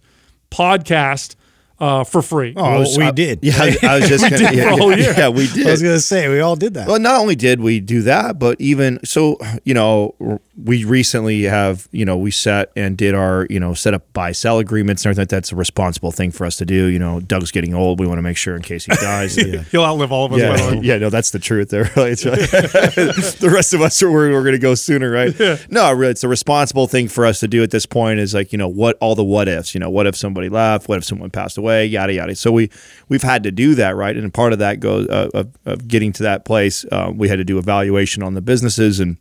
podcast 0.49 1.35
uh, 1.83 2.03
for 2.05 2.21
free. 2.21 2.53
Oh, 2.55 2.85
we 2.97 3.11
did. 3.11 3.39
Yeah, 3.41 3.53
I, 3.57 3.77
I 3.83 3.99
was 3.99 4.07
just 4.07 4.23
gonna, 4.23 4.37
did 4.37 4.55
yeah, 4.55 4.63
for 4.63 4.69
a 4.69 4.77
whole 4.77 4.91
yeah, 4.91 4.97
year. 4.97 5.13
yeah, 5.17 5.27
we 5.27 5.47
did. 5.47 5.67
I 5.67 5.71
was 5.71 5.81
gonna 5.81 5.99
say 5.99 6.29
we 6.29 6.39
all 6.39 6.55
did 6.55 6.75
that. 6.75 6.87
Well, 6.87 6.97
not 6.97 7.19
only 7.19 7.35
did 7.35 7.59
we 7.59 7.81
do 7.81 8.03
that, 8.03 8.39
but 8.39 8.59
even 8.61 8.99
so, 9.03 9.37
you 9.65 9.73
know, 9.73 10.39
we 10.55 10.85
recently 10.85 11.43
have, 11.43 11.89
you 11.91 12.05
know, 12.05 12.15
we 12.15 12.31
set 12.31 12.71
and 12.77 12.97
did 12.97 13.13
our, 13.13 13.47
you 13.49 13.59
know, 13.59 13.73
set 13.73 13.93
up 13.93 14.13
buy 14.13 14.31
sell 14.31 14.59
agreements 14.59 15.03
and 15.03 15.09
everything. 15.09 15.27
That's 15.27 15.51
a 15.51 15.57
responsible 15.57 16.13
thing 16.13 16.31
for 16.31 16.45
us 16.45 16.55
to 16.57 16.65
do. 16.65 16.85
You 16.85 16.99
know, 16.99 17.19
Doug's 17.19 17.51
getting 17.51 17.73
old. 17.73 17.99
We 17.99 18.07
want 18.07 18.17
to 18.17 18.21
make 18.21 18.37
sure 18.37 18.55
in 18.55 18.61
case 18.61 18.85
he 18.85 18.95
dies. 18.95 19.35
yeah. 19.45 19.63
He'll 19.63 19.83
outlive 19.83 20.13
all 20.13 20.25
of 20.25 20.33
us. 20.33 20.41
by 20.41 20.55
the. 20.55 20.75
Yeah, 20.77 20.93
yeah, 20.93 20.97
no, 20.99 21.09
that's 21.09 21.31
the 21.31 21.39
truth 21.39 21.69
there. 21.69 21.91
Right? 21.97 22.13
It's 22.13 23.35
the 23.35 23.49
rest 23.53 23.73
of 23.73 23.81
us 23.81 24.01
are 24.01 24.09
we're, 24.09 24.31
we're 24.31 24.43
going 24.43 24.53
to 24.53 24.59
go 24.59 24.73
sooner, 24.73 25.11
right? 25.11 25.37
No, 25.69 25.91
really, 25.91 26.11
it's 26.11 26.23
a 26.23 26.27
responsible 26.27 26.87
thing 26.87 27.07
for 27.09 27.25
us 27.25 27.41
to 27.41 27.47
do 27.47 27.61
at 27.61 27.71
this 27.71 27.85
point. 27.85 28.19
Is 28.19 28.33
like 28.33 28.51
you 28.53 28.57
know 28.57 28.69
what 28.69 28.97
all 29.01 29.15
the 29.15 29.23
what 29.23 29.47
ifs. 29.47 29.73
You 29.73 29.79
know, 29.79 29.89
what 29.89 30.07
if 30.07 30.15
somebody 30.15 30.47
left? 30.47 30.87
What 30.87 30.97
if 30.97 31.03
someone 31.03 31.29
passed 31.29 31.57
away? 31.57 31.72
Yada 31.81 32.13
yada. 32.13 32.35
So 32.35 32.51
we 32.51 32.69
we've 33.09 33.23
had 33.23 33.43
to 33.43 33.51
do 33.51 33.75
that, 33.75 33.95
right? 33.95 34.15
And 34.15 34.33
part 34.33 34.53
of 34.53 34.59
that 34.59 34.79
goes 34.79 35.07
uh, 35.07 35.29
of, 35.33 35.57
of 35.65 35.87
getting 35.87 36.11
to 36.13 36.23
that 36.23 36.45
place. 36.45 36.85
Uh, 36.91 37.11
we 37.13 37.29
had 37.29 37.37
to 37.37 37.43
do 37.43 37.57
evaluation 37.57 38.23
on 38.23 38.33
the 38.33 38.41
businesses 38.41 38.99
and 38.99 39.17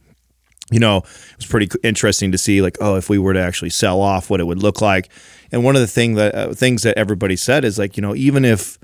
you 0.70 0.80
know, 0.80 0.98
it 0.98 1.36
was 1.36 1.46
pretty 1.46 1.68
interesting 1.82 2.32
to 2.32 2.38
see 2.38 2.62
like, 2.62 2.78
oh, 2.80 2.96
if 2.96 3.10
we 3.10 3.18
were 3.18 3.34
to 3.34 3.40
actually 3.40 3.68
sell 3.68 4.00
off, 4.00 4.30
what 4.30 4.40
it 4.40 4.44
would 4.44 4.62
look 4.62 4.80
like. 4.80 5.10
And 5.50 5.64
one 5.64 5.76
of 5.76 5.82
the 5.82 5.86
thing 5.86 6.14
that 6.14 6.34
uh, 6.34 6.54
things 6.54 6.82
that 6.82 6.96
everybody 6.96 7.36
said 7.36 7.64
is 7.64 7.78
like, 7.78 7.96
you 7.96 8.00
know, 8.00 8.14
even 8.14 8.44
if 8.44 8.78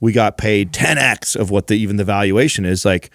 we 0.00 0.12
got 0.12 0.36
paid 0.36 0.72
10x 0.72 1.36
of 1.36 1.50
what 1.50 1.68
the 1.68 1.74
even 1.74 1.96
the 1.96 2.04
valuation 2.04 2.64
is, 2.64 2.84
like, 2.84 3.10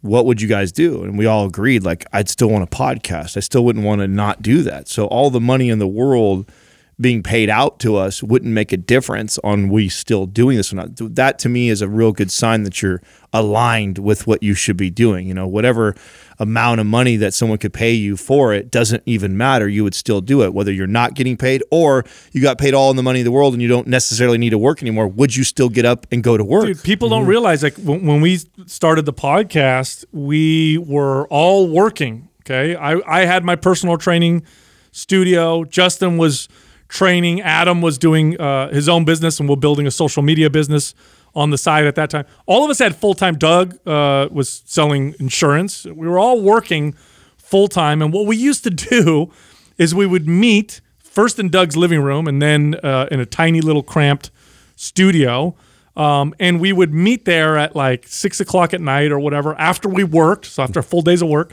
what 0.00 0.24
would 0.24 0.40
you 0.40 0.48
guys 0.48 0.72
do? 0.72 1.02
And 1.02 1.18
we 1.18 1.26
all 1.26 1.46
agreed, 1.46 1.82
like, 1.82 2.06
I'd 2.12 2.28
still 2.28 2.48
want 2.48 2.64
a 2.64 2.66
podcast. 2.66 3.36
I 3.36 3.40
still 3.40 3.64
wouldn't 3.64 3.84
want 3.84 4.00
to 4.00 4.08
not 4.08 4.42
do 4.42 4.62
that. 4.62 4.88
So 4.88 5.06
all 5.06 5.30
the 5.30 5.40
money 5.40 5.68
in 5.68 5.78
the 5.78 5.86
world 5.86 6.50
being 6.98 7.22
paid 7.22 7.50
out 7.50 7.78
to 7.78 7.96
us 7.96 8.22
wouldn't 8.22 8.52
make 8.52 8.72
a 8.72 8.76
difference 8.76 9.38
on 9.44 9.68
we 9.68 9.88
still 9.88 10.24
doing 10.24 10.56
this 10.56 10.72
or 10.72 10.76
not. 10.76 10.96
That 10.96 11.38
to 11.40 11.48
me 11.48 11.68
is 11.68 11.82
a 11.82 11.88
real 11.88 12.12
good 12.12 12.30
sign 12.30 12.62
that 12.62 12.80
you're 12.80 13.02
aligned 13.34 13.98
with 13.98 14.26
what 14.26 14.42
you 14.42 14.54
should 14.54 14.78
be 14.78 14.88
doing. 14.88 15.26
You 15.26 15.34
know, 15.34 15.46
whatever 15.46 15.94
amount 16.38 16.80
of 16.80 16.86
money 16.86 17.16
that 17.16 17.34
someone 17.34 17.58
could 17.58 17.74
pay 17.74 17.92
you 17.92 18.16
for 18.16 18.54
it 18.54 18.70
doesn't 18.70 19.02
even 19.04 19.36
matter. 19.36 19.68
You 19.68 19.84
would 19.84 19.94
still 19.94 20.22
do 20.22 20.42
it, 20.42 20.54
whether 20.54 20.72
you're 20.72 20.86
not 20.86 21.14
getting 21.14 21.36
paid 21.36 21.62
or 21.70 22.04
you 22.32 22.40
got 22.40 22.56
paid 22.56 22.72
all 22.72 22.90
in 22.90 22.96
the 22.96 23.02
money 23.02 23.20
in 23.20 23.24
the 23.26 23.32
world 23.32 23.52
and 23.52 23.60
you 23.60 23.68
don't 23.68 23.86
necessarily 23.88 24.38
need 24.38 24.50
to 24.50 24.58
work 24.58 24.80
anymore. 24.82 25.06
Would 25.06 25.36
you 25.36 25.44
still 25.44 25.68
get 25.68 25.84
up 25.84 26.06
and 26.10 26.22
go 26.22 26.38
to 26.38 26.44
work? 26.44 26.64
Dude, 26.64 26.82
people 26.82 27.10
don't 27.10 27.22
mm-hmm. 27.22 27.30
realize 27.30 27.62
like 27.62 27.76
when, 27.76 28.06
when 28.06 28.22
we 28.22 28.38
started 28.64 29.04
the 29.04 29.12
podcast, 29.12 30.06
we 30.12 30.78
were 30.78 31.28
all 31.28 31.68
working. 31.68 32.30
Okay, 32.40 32.74
I 32.76 33.00
I 33.06 33.24
had 33.26 33.44
my 33.44 33.56
personal 33.56 33.98
training 33.98 34.44
studio. 34.92 35.64
Justin 35.64 36.16
was 36.16 36.48
training. 36.88 37.40
Adam 37.40 37.82
was 37.82 37.98
doing 37.98 38.40
uh, 38.40 38.70
his 38.70 38.88
own 38.88 39.04
business, 39.04 39.40
and 39.40 39.48
we're 39.48 39.56
building 39.56 39.86
a 39.86 39.90
social 39.90 40.22
media 40.22 40.50
business 40.50 40.94
on 41.34 41.50
the 41.50 41.58
side 41.58 41.84
at 41.84 41.94
that 41.96 42.10
time. 42.10 42.24
All 42.46 42.64
of 42.64 42.70
us 42.70 42.78
had 42.78 42.96
full 42.96 43.14
time. 43.14 43.36
Doug 43.36 43.78
uh, 43.86 44.28
was 44.30 44.62
selling 44.64 45.14
insurance. 45.20 45.84
We 45.84 46.08
were 46.08 46.18
all 46.18 46.40
working 46.40 46.94
full 47.36 47.68
time, 47.68 48.02
and 48.02 48.12
what 48.12 48.26
we 48.26 48.36
used 48.36 48.64
to 48.64 48.70
do 48.90 49.32
is 49.78 49.94
we 49.94 50.06
would 50.06 50.26
meet 50.26 50.80
first 50.98 51.38
in 51.38 51.48
Doug's 51.48 51.76
living 51.76 52.00
room, 52.00 52.26
and 52.26 52.40
then 52.40 52.74
uh, 52.82 53.08
in 53.10 53.20
a 53.20 53.26
tiny 53.26 53.60
little 53.60 53.82
cramped 53.82 54.30
studio. 54.76 55.54
Um, 55.96 56.34
and 56.38 56.60
we 56.60 56.74
would 56.74 56.92
meet 56.92 57.24
there 57.24 57.56
at 57.56 57.74
like 57.74 58.06
six 58.06 58.38
o'clock 58.38 58.74
at 58.74 58.82
night 58.82 59.10
or 59.12 59.18
whatever 59.18 59.54
after 59.58 59.88
we 59.88 60.04
worked, 60.04 60.44
so 60.44 60.62
after 60.62 60.82
full 60.82 61.00
days 61.00 61.22
of 61.22 61.28
work, 61.28 61.52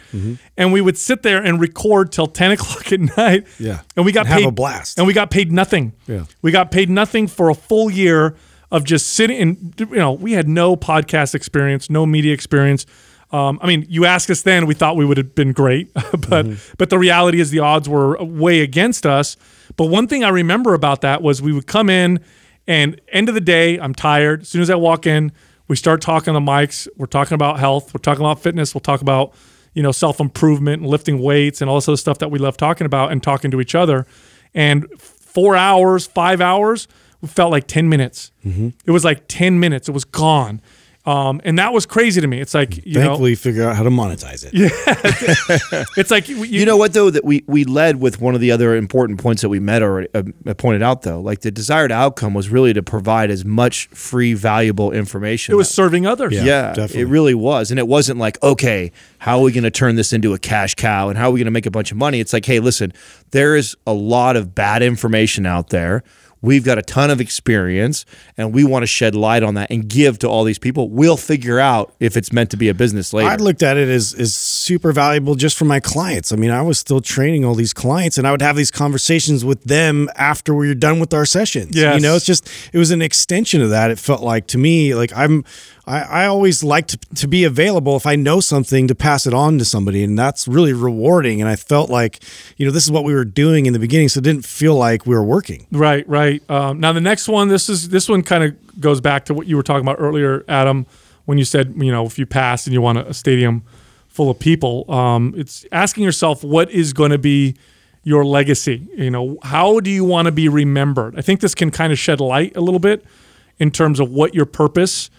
and 0.57 0.73
we 0.73 0.81
would 0.81 0.97
sit 0.97 1.21
there 1.23 1.41
and 1.41 1.61
record 1.61 2.11
till 2.11 2.27
ten 2.27 2.51
o'clock 2.57 2.91
at 2.91 2.99
night. 3.17 3.47
Yeah. 3.57 3.81
and 3.95 4.05
we 4.05 4.11
got 4.11 4.21
And 4.25 4.27
have 4.29 4.39
paid 4.39 4.47
a 4.49 4.51
blast. 4.51 4.97
and 4.97 5.07
we 5.07 5.13
got 5.13 5.31
paid 5.31 5.51
nothing. 5.51 5.93
Yeah. 6.07 6.25
we 6.41 6.51
got 6.51 6.71
paid 6.71 6.89
nothing 6.89 7.27
for 7.27 7.49
a 7.49 7.55
full 7.55 7.89
year 7.89 8.35
of 8.69 8.83
just 8.83 9.13
sitting. 9.13 9.37
And 9.39 9.73
you 9.79 9.95
know, 9.95 10.11
we 10.11 10.33
had 10.33 10.49
no 10.49 10.75
podcast 10.75 11.35
experience, 11.35 11.89
no 11.89 12.05
media 12.05 12.33
experience. 12.33 12.85
Um, 13.31 13.59
I 13.61 13.67
mean, 13.67 13.85
you 13.87 14.05
ask 14.05 14.29
us 14.29 14.41
then, 14.41 14.65
we 14.67 14.73
thought 14.75 14.95
we 14.97 15.05
would 15.05 15.17
have 15.17 15.33
been 15.35 15.53
great, 15.53 15.91
but 16.29 16.45
but 16.77 16.89
the 16.89 16.99
reality 16.99 17.39
is 17.39 17.49
the 17.49 17.59
odds 17.59 17.87
were 17.87 18.21
way 18.21 18.59
against 18.59 19.05
us. 19.05 19.37
But 19.77 19.85
one 19.85 20.07
thing 20.07 20.23
I 20.25 20.29
remember 20.29 20.73
about 20.73 20.99
that 21.01 21.21
was 21.21 21.41
we 21.41 21.53
would 21.53 21.65
come 21.65 21.89
in, 21.89 22.19
and 22.67 22.99
end 23.09 23.29
of 23.29 23.35
the 23.35 23.41
day, 23.41 23.77
I'm 23.77 23.93
tired. 23.93 24.41
As 24.41 24.49
soon 24.49 24.61
as 24.61 24.69
I 24.69 24.75
walk 24.75 25.05
in, 25.05 25.31
we 25.67 25.75
start 25.75 26.01
talking 26.01 26.35
on 26.35 26.45
the 26.45 26.51
mics. 26.51 26.87
We're 26.97 27.05
talking 27.05 27.35
about 27.35 27.59
health. 27.59 27.93
We're 27.93 27.99
talking 27.99 28.21
about 28.21 28.39
fitness. 28.41 28.73
We'll 28.73 28.81
talk 28.81 29.01
about 29.01 29.33
you 29.73 29.83
know 29.83 29.91
self 29.91 30.19
improvement 30.19 30.81
and 30.81 30.89
lifting 30.89 31.19
weights 31.19 31.61
and 31.61 31.69
all 31.69 31.75
this 31.75 31.87
other 31.87 31.97
stuff 31.97 32.19
that 32.19 32.29
we 32.31 32.39
love 32.39 32.57
talking 32.57 32.85
about 32.85 33.11
and 33.11 33.21
talking 33.21 33.51
to 33.51 33.61
each 33.61 33.75
other. 33.75 34.05
And 34.53 34.87
four 34.99 35.55
hours, 35.55 36.05
five 36.05 36.41
hours, 36.41 36.87
felt 37.25 37.51
like 37.51 37.67
ten 37.67 37.89
minutes. 37.89 38.31
Mm-hmm. 38.45 38.69
It 38.85 38.91
was 38.91 39.03
like 39.03 39.27
ten 39.27 39.59
minutes. 39.59 39.89
It 39.89 39.93
was 39.93 40.05
gone. 40.05 40.61
Um, 41.05 41.41
and 41.43 41.59
that 41.59 41.73
was 41.73 41.85
crazy 41.85 42.21
to 42.21 42.27
me. 42.27 42.39
It's 42.39 42.53
like 42.53 42.77
you 42.85 42.93
know, 42.95 43.07
Thankfully, 43.07 43.35
figure 43.35 43.67
out 43.67 43.75
how 43.75 43.83
to 43.83 43.89
monetize 43.89 44.45
it. 44.45 44.53
Yeah, 44.53 44.69
it's 45.97 46.09
like 46.11 46.29
you, 46.29 46.43
You 46.43 46.65
know 46.65 46.77
what 46.77 46.93
though 46.93 47.09
that 47.09 47.25
we 47.25 47.43
we 47.45 47.65
led 47.65 47.99
with 47.99 48.21
one 48.21 48.35
of 48.35 48.41
the 48.41 48.51
other 48.51 48.75
important 48.75 49.21
points 49.21 49.41
that 49.41 49.49
we 49.49 49.59
met 49.59 49.81
already 49.83 50.07
uh, 50.13 50.23
pointed 50.53 50.81
out 50.81 51.01
though 51.01 51.19
like 51.19 51.41
the 51.41 51.51
desired 51.51 51.91
outcome 51.91 52.33
was 52.33 52.47
really 52.47 52.71
to 52.73 52.81
provide 52.81 53.29
as 53.31 53.43
much 53.43 53.87
free 53.87 54.33
valuable 54.33 54.91
information 54.93 55.51
it 55.53 55.55
was 55.57 55.67
that- 55.67 55.73
serving 55.73 56.05
others. 56.07 56.31
Yeah. 56.33 56.43
yeah, 56.45 56.73
definitely. 56.73 57.01
it 57.01 57.05
really 57.07 57.33
was. 57.35 57.69
And 57.69 57.79
it 57.79 57.87
wasn't 57.87 58.19
like, 58.19 58.41
okay, 58.41 58.91
how 59.19 59.39
are 59.39 59.41
we 59.43 59.51
going 59.51 59.63
to 59.65 59.71
turn 59.71 59.95
this 59.95 60.13
into 60.13 60.33
a 60.33 60.39
cash 60.39 60.73
cow 60.75 61.09
and 61.09 61.17
how 61.17 61.27
are 61.27 61.31
we 61.31 61.39
going 61.39 61.45
to 61.45 61.51
make 61.51 61.65
a 61.65 61.71
bunch 61.71 61.91
of 61.91 61.97
money? 61.97 62.19
It's 62.21 62.31
like, 62.31 62.45
hey, 62.45 62.59
listen, 62.61 62.93
there 63.31 63.55
is 63.57 63.75
a 63.85 63.93
lot 63.93 64.37
of 64.37 64.55
bad 64.55 64.81
information 64.81 65.45
out 65.45 65.69
there. 65.69 66.03
We've 66.43 66.65
got 66.65 66.77
a 66.77 66.81
ton 66.81 67.09
of 67.09 67.21
experience 67.21 68.05
and 68.37 68.53
we 68.53 68.65
want 68.65 68.83
to 68.83 68.87
shed 68.87 69.15
light 69.15 69.43
on 69.43 69.53
that 69.55 69.71
and 69.71 69.87
give 69.87 70.19
to 70.19 70.27
all 70.27 70.43
these 70.43 70.59
people. 70.59 70.89
We'll 70.89 71.15
figure 71.15 71.57
out 71.57 71.93
if 72.01 72.17
it's 72.17 72.33
meant 72.33 72.51
to 72.51 72.57
be 72.57 72.67
a 72.67 72.73
business 72.73 73.13
later. 73.13 73.29
I 73.29 73.37
looked 73.37 73.63
at 73.63 73.77
it 73.77 73.87
as, 73.87 74.13
as 74.13 74.35
super 74.35 74.91
valuable 74.91 75.35
just 75.35 75.57
for 75.57 75.63
my 75.63 75.79
clients. 75.79 76.33
I 76.33 76.35
mean, 76.35 76.51
I 76.51 76.61
was 76.61 76.77
still 76.77 76.99
training 76.99 77.45
all 77.45 77.55
these 77.55 77.73
clients 77.73 78.17
and 78.17 78.27
I 78.27 78.31
would 78.31 78.41
have 78.41 78.57
these 78.57 78.71
conversations 78.71 79.45
with 79.45 79.63
them 79.63 80.09
after 80.17 80.53
we 80.53 80.67
were 80.67 80.75
done 80.75 80.99
with 80.99 81.13
our 81.13 81.25
sessions. 81.25 81.77
Yes. 81.77 81.95
You 81.95 82.01
know, 82.01 82.15
it's 82.15 82.25
just, 82.25 82.49
it 82.73 82.77
was 82.77 82.91
an 82.91 83.01
extension 83.01 83.61
of 83.61 83.69
that. 83.69 83.89
It 83.89 83.97
felt 83.97 84.21
like 84.21 84.45
to 84.47 84.57
me, 84.57 84.93
like 84.95 85.15
I'm, 85.15 85.45
I, 85.85 86.01
I 86.01 86.25
always 86.25 86.63
like 86.63 86.87
to, 86.87 86.97
to 87.15 87.27
be 87.27 87.43
available 87.43 87.97
if 87.97 88.05
I 88.05 88.15
know 88.15 88.39
something 88.39 88.87
to 88.87 88.95
pass 88.95 89.27
it 89.27 89.33
on 89.33 89.57
to 89.57 89.65
somebody. 89.65 90.03
And 90.03 90.17
that's 90.17 90.47
really 90.47 90.73
rewarding. 90.73 91.41
And 91.41 91.49
I 91.49 91.55
felt 91.55 91.89
like, 91.89 92.23
you 92.57 92.65
know, 92.65 92.71
this 92.71 92.85
is 92.85 92.91
what 92.91 93.03
we 93.03 93.13
were 93.13 93.25
doing 93.25 93.65
in 93.65 93.73
the 93.73 93.79
beginning. 93.79 94.09
So 94.09 94.19
it 94.19 94.23
didn't 94.23 94.45
feel 94.45 94.75
like 94.75 95.05
we 95.05 95.15
were 95.15 95.23
working. 95.23 95.67
Right, 95.71 96.07
right. 96.07 96.41
Um, 96.49 96.79
now 96.79 96.93
the 96.93 97.01
next 97.01 97.27
one, 97.27 97.49
this 97.49 97.69
is 97.69 97.89
this 97.89 98.07
one 98.07 98.23
kind 98.23 98.43
of 98.43 98.79
goes 98.79 99.01
back 99.01 99.25
to 99.25 99.33
what 99.33 99.47
you 99.47 99.57
were 99.57 99.63
talking 99.63 99.83
about 99.83 99.97
earlier, 99.99 100.45
Adam, 100.47 100.85
when 101.25 101.37
you 101.37 101.45
said 101.45 101.73
you 101.77 101.91
know 101.91 102.05
if 102.05 102.17
you 102.17 102.25
pass 102.25 102.65
and 102.65 102.73
you 102.73 102.81
want 102.81 102.97
a, 102.97 103.13
stadium 103.13 103.63
full 104.07 104.29
of 104.29 104.39
people. 104.39 104.89
Um, 104.91 105.33
it's 105.35 105.65
asking 105.71 106.03
yourself 106.03 106.43
what 106.43 106.69
is 106.69 106.93
going 106.93 107.11
to 107.11 107.17
be 107.17 107.55
your 108.03 108.23
legacy. 108.23 108.87
You 108.95 109.09
know, 109.09 109.37
how 109.43 109.79
do 109.79 109.89
you 109.89 110.05
want 110.05 110.27
to 110.27 110.31
be 110.31 110.47
remembered? 110.47 111.17
I 111.17 111.21
think 111.21 111.39
this 111.41 111.55
can 111.55 111.71
kind 111.71 111.91
of 111.91 111.99
shed 111.99 112.21
light 112.21 112.55
a 112.55 112.61
little 112.61 112.79
bit 112.79 113.03
in 113.57 113.71
terms 113.71 113.99
of 113.99 114.09
what 114.09 114.35
your 114.35 114.45
purpose 114.45 115.09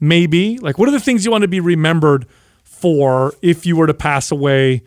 may 0.00 0.26
be. 0.26 0.58
Like, 0.58 0.78
what 0.78 0.88
are 0.88 0.92
the 0.92 1.00
things 1.00 1.24
you 1.24 1.30
want 1.30 1.42
to 1.42 1.48
be 1.48 1.60
remembered 1.60 2.26
for 2.62 3.32
if 3.42 3.64
you 3.66 3.76
were 3.76 3.86
to 3.86 3.94
pass 3.94 4.30
away 4.30 4.82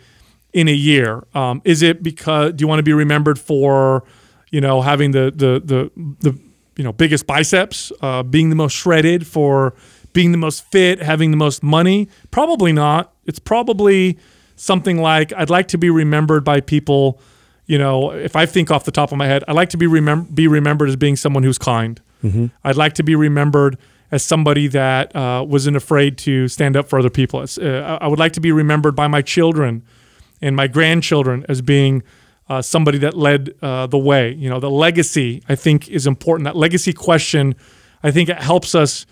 in 0.53 0.67
a 0.67 0.73
year? 0.73 1.25
Um, 1.33 1.61
is 1.65 1.81
it 1.81 2.03
because 2.03 2.53
do 2.53 2.63
you 2.63 2.67
want 2.67 2.79
to 2.79 2.83
be 2.83 2.93
remembered 2.93 3.39
for, 3.39 4.03
you 4.49 4.61
know, 4.61 4.81
having 4.81 5.11
the 5.11 5.31
the 5.35 5.61
the 5.63 5.91
the 6.19 6.39
you 6.77 6.83
know 6.83 6.93
biggest 6.93 7.25
biceps, 7.27 7.91
uh, 8.01 8.23
being 8.23 8.49
the 8.49 8.55
most 8.55 8.73
shredded, 8.73 9.25
for 9.25 9.73
being 10.13 10.31
the 10.31 10.37
most 10.37 10.63
fit, 10.65 11.01
having 11.01 11.31
the 11.31 11.37
most 11.37 11.63
money? 11.63 12.07
Probably 12.31 12.71
not. 12.71 13.13
It's 13.25 13.39
probably 13.39 14.17
something 14.55 14.97
like 14.97 15.33
I'd 15.33 15.49
like 15.49 15.67
to 15.69 15.77
be 15.77 15.89
remembered 15.89 16.43
by 16.43 16.61
people, 16.61 17.19
you 17.65 17.77
know, 17.77 18.11
if 18.11 18.35
I 18.35 18.45
think 18.45 18.71
off 18.71 18.85
the 18.85 18.91
top 18.91 19.11
of 19.11 19.17
my 19.17 19.27
head, 19.27 19.43
I 19.47 19.51
like 19.53 19.69
to 19.69 19.77
be 19.77 19.85
remem- 19.85 20.33
be 20.33 20.47
remembered 20.47 20.89
as 20.89 20.95
being 20.95 21.15
someone 21.15 21.43
who's 21.43 21.57
kind. 21.59 22.01
I'd 22.63 22.75
like 22.77 22.93
to 22.95 23.03
be 23.03 23.15
remembered 23.15 23.77
as 24.11 24.23
somebody 24.23 24.67
that 24.67 25.15
uh, 25.15 25.43
wasn't 25.47 25.75
afraid 25.75 26.17
to 26.17 26.47
stand 26.47 26.77
up 26.77 26.87
for 26.87 26.99
other 26.99 27.09
people. 27.09 27.39
Uh, 27.41 27.67
I 28.01 28.07
would 28.07 28.19
like 28.19 28.33
to 28.33 28.41
be 28.41 28.51
remembered 28.51 28.95
by 28.95 29.07
my 29.07 29.21
children 29.21 29.83
and 30.41 30.55
my 30.55 30.67
grandchildren 30.67 31.45
as 31.49 31.61
being 31.61 32.03
uh, 32.49 32.61
somebody 32.61 32.97
that 32.99 33.15
led 33.15 33.53
uh, 33.61 33.87
the 33.87 33.97
way. 33.97 34.31
You 34.33 34.49
know, 34.49 34.59
the 34.59 34.69
legacy 34.69 35.43
I 35.49 35.55
think 35.55 35.89
is 35.89 36.07
important. 36.07 36.45
That 36.45 36.55
legacy 36.55 36.93
question, 36.93 37.55
I 38.03 38.11
think 38.11 38.29
it 38.29 38.37
helps 38.37 38.75
us 38.75 39.05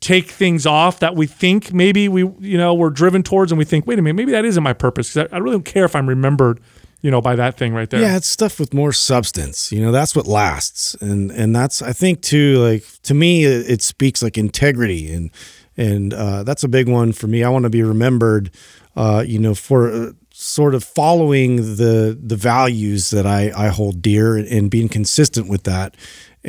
take 0.00 0.30
things 0.30 0.64
off 0.64 1.00
that 1.00 1.16
we 1.16 1.26
think 1.26 1.72
maybe 1.72 2.08
we 2.08 2.20
you 2.38 2.56
know 2.56 2.72
we're 2.72 2.90
driven 2.90 3.22
towards, 3.22 3.52
and 3.52 3.58
we 3.58 3.64
think, 3.64 3.86
wait 3.86 3.98
a 3.98 4.02
minute, 4.02 4.14
maybe 4.14 4.32
that 4.32 4.44
isn't 4.44 4.62
my 4.62 4.72
purpose. 4.72 5.16
I, 5.16 5.26
I 5.32 5.38
really 5.38 5.56
don't 5.56 5.64
care 5.64 5.84
if 5.84 5.94
I'm 5.94 6.08
remembered, 6.08 6.60
you 7.00 7.10
know, 7.10 7.20
by 7.20 7.36
that 7.36 7.56
thing 7.56 7.74
right 7.74 7.88
there. 7.88 8.00
Yeah, 8.00 8.16
it's 8.16 8.26
stuff 8.26 8.58
with 8.58 8.74
more 8.74 8.92
substance. 8.92 9.70
You 9.70 9.80
know, 9.80 9.92
that's 9.92 10.16
what 10.16 10.26
lasts, 10.26 10.94
and 11.00 11.30
and 11.30 11.54
that's 11.54 11.80
I 11.80 11.92
think 11.92 12.22
too. 12.22 12.58
Like 12.58 12.84
to 13.02 13.14
me, 13.14 13.44
it, 13.44 13.70
it 13.70 13.82
speaks 13.82 14.22
like 14.22 14.36
integrity, 14.36 15.12
and 15.12 15.30
and 15.76 16.12
uh, 16.12 16.42
that's 16.42 16.64
a 16.64 16.68
big 16.68 16.88
one 16.88 17.12
for 17.12 17.28
me. 17.28 17.44
I 17.44 17.48
want 17.50 17.64
to 17.64 17.70
be 17.70 17.82
remembered, 17.82 18.50
uh, 18.96 19.24
you 19.26 19.38
know, 19.38 19.54
for 19.54 19.90
uh, 19.90 20.12
sort 20.32 20.74
of 20.74 20.82
following 20.82 21.56
the 21.56 22.18
the 22.20 22.36
values 22.36 23.10
that 23.10 23.26
I 23.26 23.52
I 23.56 23.68
hold 23.68 24.02
dear 24.02 24.36
and, 24.36 24.46
and 24.48 24.70
being 24.70 24.88
consistent 24.88 25.48
with 25.48 25.62
that. 25.64 25.96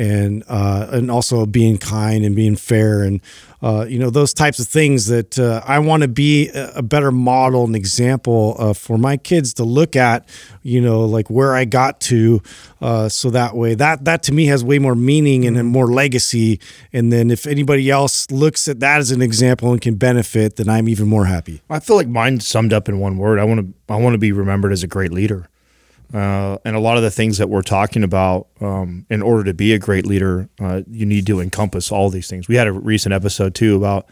And 0.00 0.44
uh, 0.48 0.86
and 0.92 1.10
also 1.10 1.44
being 1.44 1.76
kind 1.76 2.24
and 2.24 2.34
being 2.34 2.56
fair 2.56 3.02
and 3.02 3.20
uh, 3.62 3.84
you 3.86 3.98
know 3.98 4.08
those 4.08 4.32
types 4.32 4.58
of 4.58 4.66
things 4.66 5.06
that 5.08 5.38
uh, 5.38 5.60
I 5.66 5.78
want 5.80 6.02
to 6.02 6.08
be 6.08 6.48
a 6.54 6.82
better 6.82 7.12
model 7.12 7.64
and 7.64 7.76
example 7.76 8.56
uh, 8.58 8.72
for 8.72 8.96
my 8.96 9.18
kids 9.18 9.52
to 9.54 9.64
look 9.64 9.96
at, 9.96 10.26
you 10.62 10.80
know, 10.80 11.04
like 11.04 11.28
where 11.28 11.54
I 11.54 11.66
got 11.66 12.00
to, 12.02 12.40
uh, 12.80 13.10
so 13.10 13.28
that 13.30 13.54
way 13.54 13.74
that 13.74 14.06
that 14.06 14.22
to 14.24 14.32
me 14.32 14.46
has 14.46 14.64
way 14.64 14.78
more 14.78 14.94
meaning 14.94 15.44
and 15.46 15.68
more 15.68 15.88
legacy. 15.92 16.60
And 16.92 17.12
then 17.12 17.30
if 17.30 17.46
anybody 17.46 17.90
else 17.90 18.30
looks 18.30 18.68
at 18.68 18.80
that 18.80 19.00
as 19.00 19.10
an 19.10 19.20
example 19.20 19.72
and 19.72 19.80
can 19.80 19.96
benefit, 19.96 20.56
then 20.56 20.70
I'm 20.70 20.88
even 20.88 21.08
more 21.08 21.26
happy. 21.26 21.60
I 21.68 21.80
feel 21.80 21.96
like 21.96 22.08
mine 22.08 22.40
summed 22.40 22.72
up 22.72 22.88
in 22.88 22.98
one 22.98 23.18
word. 23.18 23.38
I 23.38 23.44
want 23.44 23.60
to 23.60 23.92
I 23.92 23.96
want 23.96 24.14
to 24.14 24.18
be 24.18 24.32
remembered 24.32 24.72
as 24.72 24.82
a 24.82 24.86
great 24.86 25.12
leader. 25.12 25.50
Uh, 26.12 26.58
and 26.64 26.74
a 26.74 26.80
lot 26.80 26.96
of 26.96 27.02
the 27.02 27.10
things 27.10 27.38
that 27.38 27.48
we're 27.48 27.62
talking 27.62 28.02
about, 28.02 28.48
um, 28.60 29.06
in 29.10 29.22
order 29.22 29.44
to 29.44 29.54
be 29.54 29.72
a 29.72 29.78
great 29.78 30.06
leader, 30.06 30.48
uh, 30.60 30.82
you 30.90 31.06
need 31.06 31.26
to 31.26 31.40
encompass 31.40 31.92
all 31.92 32.10
these 32.10 32.28
things. 32.28 32.48
We 32.48 32.56
had 32.56 32.66
a 32.66 32.72
recent 32.72 33.12
episode 33.12 33.54
too 33.54 33.76
about 33.76 34.06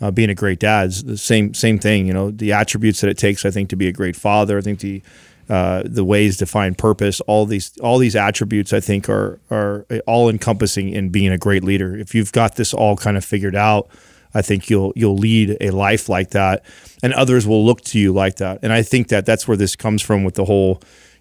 uh, 0.00 0.10
being 0.10 0.30
a 0.30 0.34
great 0.34 0.60
dad. 0.60 0.86
It's 0.86 1.02
the 1.02 1.18
same 1.18 1.52
same 1.54 1.78
thing. 1.78 2.06
You 2.06 2.12
know, 2.12 2.30
the 2.30 2.52
attributes 2.52 3.00
that 3.00 3.10
it 3.10 3.18
takes, 3.18 3.44
I 3.44 3.50
think, 3.50 3.68
to 3.70 3.76
be 3.76 3.88
a 3.88 3.92
great 3.92 4.16
father. 4.16 4.58
I 4.58 4.60
think 4.60 4.80
the 4.80 5.02
uh, 5.48 5.82
the 5.84 6.04
ways 6.04 6.36
to 6.36 6.46
find 6.46 6.78
purpose, 6.78 7.20
all 7.22 7.44
these 7.44 7.76
all 7.78 7.98
these 7.98 8.14
attributes, 8.14 8.72
I 8.72 8.78
think, 8.80 9.08
are 9.08 9.40
are 9.50 9.84
all 10.06 10.28
encompassing 10.28 10.90
in 10.90 11.10
being 11.10 11.32
a 11.32 11.38
great 11.38 11.64
leader. 11.64 11.96
If 11.96 12.14
you've 12.14 12.30
got 12.30 12.54
this 12.54 12.72
all 12.72 12.96
kind 12.96 13.16
of 13.16 13.24
figured 13.24 13.56
out, 13.56 13.90
I 14.32 14.42
think 14.42 14.70
you'll 14.70 14.92
you'll 14.94 15.16
lead 15.16 15.56
a 15.60 15.70
life 15.70 16.08
like 16.08 16.30
that, 16.30 16.64
and 17.02 17.12
others 17.12 17.46
will 17.46 17.64
look 17.64 17.80
to 17.82 17.98
you 17.98 18.12
like 18.12 18.36
that. 18.36 18.60
And 18.62 18.72
I 18.72 18.82
think 18.82 19.08
that 19.08 19.26
that's 19.26 19.48
where 19.48 19.56
this 19.56 19.74
comes 19.74 20.02
from 20.02 20.22
with 20.22 20.34
the 20.36 20.44
whole, 20.44 20.80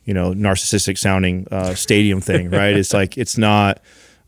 you 0.09 0.15
know, 0.15 0.33
narcissistic 0.33 0.97
sounding 0.97 1.47
uh, 1.51 1.75
stadium 1.75 2.19
thing, 2.19 2.49
right? 2.49 2.75
it's 2.75 2.95
like 2.95 3.15
it's 3.15 3.37
not 3.37 3.79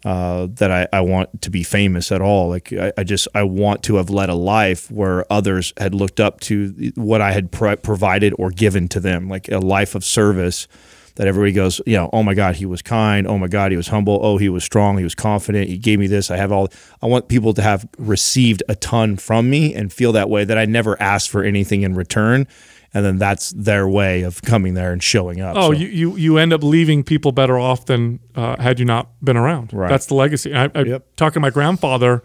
uh, 0.06 0.46
that 0.52 0.70
I, 0.70 0.88
I 0.94 1.02
want 1.02 1.42
to 1.42 1.50
be 1.50 1.64
famous 1.64 2.12
at 2.12 2.22
all. 2.22 2.50
Like 2.50 2.72
I, 2.72 2.94
I 3.00 3.04
just 3.04 3.28
I 3.34 3.42
want 3.42 3.82
to 3.86 3.96
have 3.96 4.12
led 4.12 4.30
a 4.30 4.36
life 4.36 4.92
where 4.92 5.26
others 5.34 5.74
had 5.78 5.96
looked 5.96 6.20
up 6.20 6.40
to 6.42 6.92
what 6.94 7.20
I 7.20 7.32
had 7.32 7.52
pro- 7.52 7.78
provided 7.78 8.36
or 8.38 8.52
given 8.52 8.90
to 8.90 9.00
them, 9.00 9.28
like 9.28 9.50
a 9.50 9.58
life 9.58 9.96
of 9.96 10.04
service. 10.04 10.68
That 11.16 11.28
everybody 11.28 11.52
goes, 11.52 11.82
you 11.88 11.98
know, 11.98 12.10
oh 12.14 12.24
my 12.24 12.36
God, 12.36 12.56
he 12.56 12.66
was 12.66 12.84
kind. 12.84 13.28
Oh 13.28 13.38
my 13.40 13.48
God, 13.48 13.72
he 13.72 13.78
was 13.78 13.88
humble. 13.88 14.20
Oh, 14.24 14.38
he 14.38 14.50
was 14.50 14.64
strong. 14.64 14.98
He 14.98 15.04
was 15.04 15.16
confident. 15.16 15.68
He 15.68 15.78
gave 15.78 16.00
me 16.00 16.08
this. 16.08 16.30
I 16.30 16.38
have 16.38 16.52
all. 16.52 16.70
I 17.02 17.08
want 17.08 17.28
people 17.28 17.56
to 17.56 17.62
have 17.64 17.88
received 17.98 18.62
a 18.70 18.76
ton 18.76 19.18
from 19.18 19.50
me 19.50 19.74
and 19.74 19.92
feel 19.92 20.12
that 20.14 20.30
way. 20.30 20.46
That 20.46 20.60
I 20.60 20.66
never 20.66 21.00
asked 21.02 21.30
for 21.30 21.44
anything 21.44 21.82
in 21.82 21.96
return, 21.96 22.48
and 22.94 23.06
then 23.06 23.18
that's 23.18 23.52
their 23.52 23.88
way 23.88 24.24
of 24.24 24.42
coming 24.42 24.74
there 24.74 24.92
and 24.92 25.02
showing 25.02 25.40
up. 25.42 25.56
Oh, 25.58 25.68
So- 25.68 25.72
you, 25.72 25.88
you 25.88 26.16
you 26.18 26.38
end 26.38 26.52
up 26.54 26.64
leaving 26.64 27.04
people 27.04 27.32
better 27.32 27.58
off 27.58 27.86
than 27.86 28.20
uh, 28.36 28.62
had 28.62 28.80
you 28.80 28.86
not 28.86 29.10
been 29.24 29.38
around. 29.38 29.72
Right. 29.74 29.90
That's 29.90 30.06
the 30.08 30.16
legacy. 30.16 30.54
I, 30.54 30.66
I 30.76 30.82
Yep. 30.84 31.16
talked 31.16 31.34
to 31.36 31.40
my 31.40 31.50
grandfather 31.50 32.24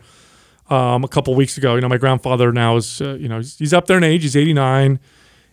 um, 0.68 1.04
a 1.04 1.08
couple 1.08 1.34
weeks 1.34 1.56
ago. 1.56 1.74
You 1.76 1.80
know, 1.82 1.88
my 1.88 1.98
grandfather 1.98 2.52
now 2.52 2.76
is 2.76 3.00
uh, 3.00 3.14
you 3.14 3.28
know 3.28 3.38
he's, 3.38 3.56
he's 3.58 3.72
up 3.72 3.86
there 3.86 3.96
in 3.98 4.04
age. 4.04 4.22
He's 4.22 4.36
89, 4.36 4.98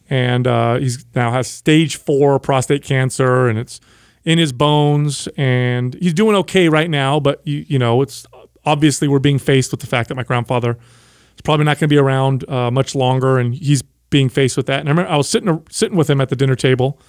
and 0.09 0.47
uh, 0.47 0.77
he's 0.77 1.05
now 1.15 1.31
has 1.31 1.47
stage 1.47 1.97
four 1.97 2.39
prostate 2.39 2.83
cancer, 2.83 3.47
and 3.47 3.59
it's 3.59 3.79
in 4.25 4.37
his 4.39 4.51
bones, 4.53 5.27
and 5.37 5.93
he's 5.95 6.13
doing 6.13 6.35
okay 6.37 6.69
right 6.69 6.89
now. 6.89 7.19
But 7.19 7.41
you 7.45 7.65
you 7.67 7.77
know, 7.77 8.01
it's 8.01 8.25
obviously 8.65 9.07
we're 9.07 9.19
being 9.19 9.37
faced 9.39 9.69
with 9.71 9.81
the 9.81 9.87
fact 9.87 10.09
that 10.09 10.15
my 10.15 10.23
grandfather 10.23 10.71
is 11.35 11.41
probably 11.43 11.65
not 11.65 11.77
going 11.77 11.87
to 11.89 11.93
be 11.93 11.97
around 11.99 12.49
uh, 12.49 12.71
much 12.71 12.95
longer, 12.95 13.37
and 13.37 13.53
he's 13.53 13.83
being 14.13 14.29
faced 14.29 14.55
with 14.55 14.67
that. 14.67 14.79
And 14.79 14.87
I 14.87 14.91
remember 14.91 15.11
I 15.11 15.17
was 15.17 15.27
sitting 15.27 15.65
sitting 15.71 15.97
with 15.97 16.07
him 16.07 16.21
at 16.21 16.29
the 16.29 16.35
dinner 16.35 16.55
table 16.55 17.01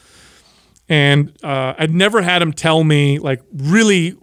and 0.88 1.32
uh, 1.42 1.74
I'd 1.78 1.94
never 1.94 2.22
had 2.22 2.42
him 2.42 2.52
tell 2.52 2.84
me 2.84 3.18
like 3.18 3.42
really, 3.52 4.16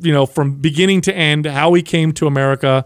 you 0.00 0.12
know, 0.12 0.26
from 0.26 0.56
beginning 0.60 1.00
to 1.02 1.14
end 1.14 1.46
how 1.46 1.74
he 1.74 1.82
came 1.82 2.12
to 2.12 2.26
America, 2.26 2.84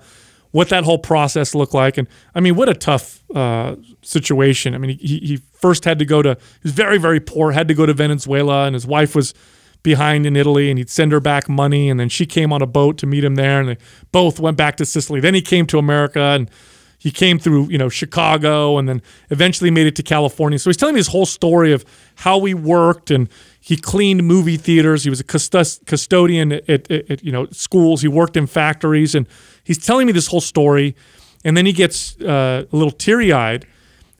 what 0.50 0.68
that 0.70 0.84
whole 0.84 0.98
process 0.98 1.54
looked 1.54 1.74
like, 1.74 1.98
and 1.98 2.08
I 2.34 2.40
mean, 2.40 2.56
what 2.56 2.68
a 2.68 2.74
tough 2.74 3.22
uh, 3.34 3.76
situation. 4.02 4.74
I 4.74 4.78
mean, 4.78 4.98
he, 4.98 5.18
he 5.18 5.36
first 5.36 5.84
had 5.84 5.98
to 5.98 6.04
go 6.04 6.22
to 6.22 6.30
he 6.34 6.60
was 6.62 6.72
very 6.72 6.98
very 6.98 7.20
poor, 7.20 7.52
had 7.52 7.68
to 7.68 7.74
go 7.74 7.86
to 7.86 7.94
Venezuela, 7.94 8.66
and 8.66 8.74
his 8.74 8.86
wife 8.86 9.14
was 9.14 9.34
behind 9.82 10.26
in 10.26 10.36
Italy, 10.36 10.70
and 10.70 10.78
he'd 10.78 10.90
send 10.90 11.12
her 11.12 11.20
back 11.20 11.48
money, 11.48 11.88
and 11.88 11.98
then 12.00 12.08
she 12.08 12.26
came 12.26 12.52
on 12.52 12.60
a 12.60 12.66
boat 12.66 12.98
to 12.98 13.06
meet 13.06 13.24
him 13.24 13.36
there, 13.36 13.60
and 13.60 13.68
they 13.70 13.78
both 14.10 14.40
went 14.40 14.56
back 14.56 14.76
to 14.76 14.84
Sicily. 14.84 15.20
Then 15.20 15.34
he 15.34 15.42
came 15.42 15.66
to 15.66 15.78
America 15.78 16.20
and 16.20 16.50
he 16.98 17.10
came 17.12 17.38
through 17.38 17.68
you 17.70 17.78
know 17.78 17.88
chicago 17.88 18.76
and 18.76 18.88
then 18.88 19.00
eventually 19.30 19.70
made 19.70 19.86
it 19.86 19.96
to 19.96 20.02
california. 20.02 20.58
So 20.58 20.68
he's 20.68 20.76
telling 20.76 20.94
me 20.94 20.98
his 20.98 21.08
whole 21.08 21.26
story 21.26 21.72
of 21.72 21.84
how 22.16 22.44
he 22.44 22.54
worked 22.54 23.10
and 23.10 23.28
he 23.60 23.76
cleaned 23.76 24.24
movie 24.24 24.56
theaters. 24.56 25.04
He 25.04 25.10
was 25.10 25.20
a 25.20 25.24
custodian 25.24 26.52
at, 26.52 26.68
at, 26.68 26.90
at, 26.90 27.24
you 27.24 27.32
know 27.32 27.46
schools. 27.50 28.02
He 28.02 28.08
worked 28.08 28.36
in 28.36 28.46
factories 28.46 29.14
and 29.14 29.26
he's 29.64 29.78
telling 29.78 30.06
me 30.06 30.12
this 30.12 30.26
whole 30.26 30.40
story. 30.40 30.96
And 31.44 31.56
then 31.56 31.66
he 31.66 31.72
gets 31.72 32.20
uh, 32.20 32.64
a 32.70 32.76
little 32.76 32.90
teary-eyed 32.90 33.66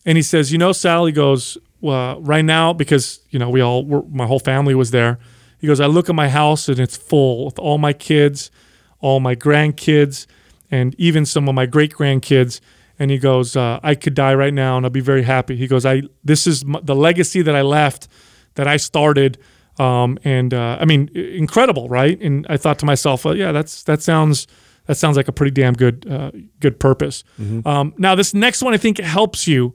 and 0.07 0.16
he 0.16 0.22
says 0.22 0.53
you 0.53 0.59
know 0.59 0.72
Sally 0.72 1.12
goes 1.12 1.59
well, 1.81 2.20
right 2.22 2.45
now 2.45 2.72
because 2.72 3.20
you 3.31 3.39
know 3.39 3.51
we 3.51 3.61
all 3.61 3.85
were, 3.85 4.03
my 4.03 4.26
whole 4.26 4.41
family 4.41 4.74
was 4.74 4.93
there. 4.93 5.18
He 5.61 5.66
goes 5.66 5.81
i 5.81 5.87
look 5.87 6.09
at 6.09 6.14
my 6.14 6.29
house 6.29 6.68
and 6.68 6.79
it's 6.79 6.97
full 6.97 7.47
with 7.47 7.59
all 7.59 7.79
my 7.79 7.93
kids 7.93 8.53
all 9.01 9.20
my 9.20 9.35
grandkids 9.35 10.26
and 10.71 10.95
even 10.99 11.25
some 11.27 11.49
of 11.49 11.55
my 11.55 11.66
great 11.66 11.93
grandkids. 11.95 12.61
And 12.99 13.11
he 13.11 13.19
goes, 13.19 13.55
uh, 13.57 13.79
I 13.83 13.95
could 13.95 14.14
die 14.14 14.35
right 14.35 14.53
now 14.53 14.77
and 14.77 14.85
I'll 14.85 14.91
be 14.91 15.01
very 15.01 15.23
happy. 15.23 15.55
He 15.57 15.66
goes, 15.69 15.87
I 15.87 16.03
this 16.25 16.47
is 16.47 16.64
m- 16.64 16.77
the 16.83 16.97
legacy 16.97 17.43
that 17.43 17.55
I 17.55 17.62
left, 17.62 18.09
that 18.55 18.66
I 18.66 18.77
started. 18.77 19.39
Um, 19.79 20.19
and 20.25 20.53
uh, 20.53 20.79
I 20.81 20.85
mean, 20.85 21.09
incredible, 21.16 21.89
right? 21.89 22.21
And 22.21 22.45
I 22.51 22.57
thought 22.57 22.79
to 22.81 22.87
myself, 22.87 23.25
well, 23.25 23.37
yeah, 23.37 23.53
that's 23.53 23.85
that 23.85 24.03
sounds 24.03 24.49
that 24.87 24.97
sounds 24.97 25.16
like 25.16 25.29
a 25.29 25.33
pretty 25.33 25.53
damn 25.53 25.75
good 25.75 26.07
uh, 26.11 26.33
good 26.59 26.81
purpose. 26.81 27.23
Um, 27.64 27.95
now, 27.99 28.14
this 28.16 28.35
next 28.35 28.62
one 28.62 28.75
I 28.75 28.79
think 28.79 28.99
helps 28.99 29.47
you 29.47 29.75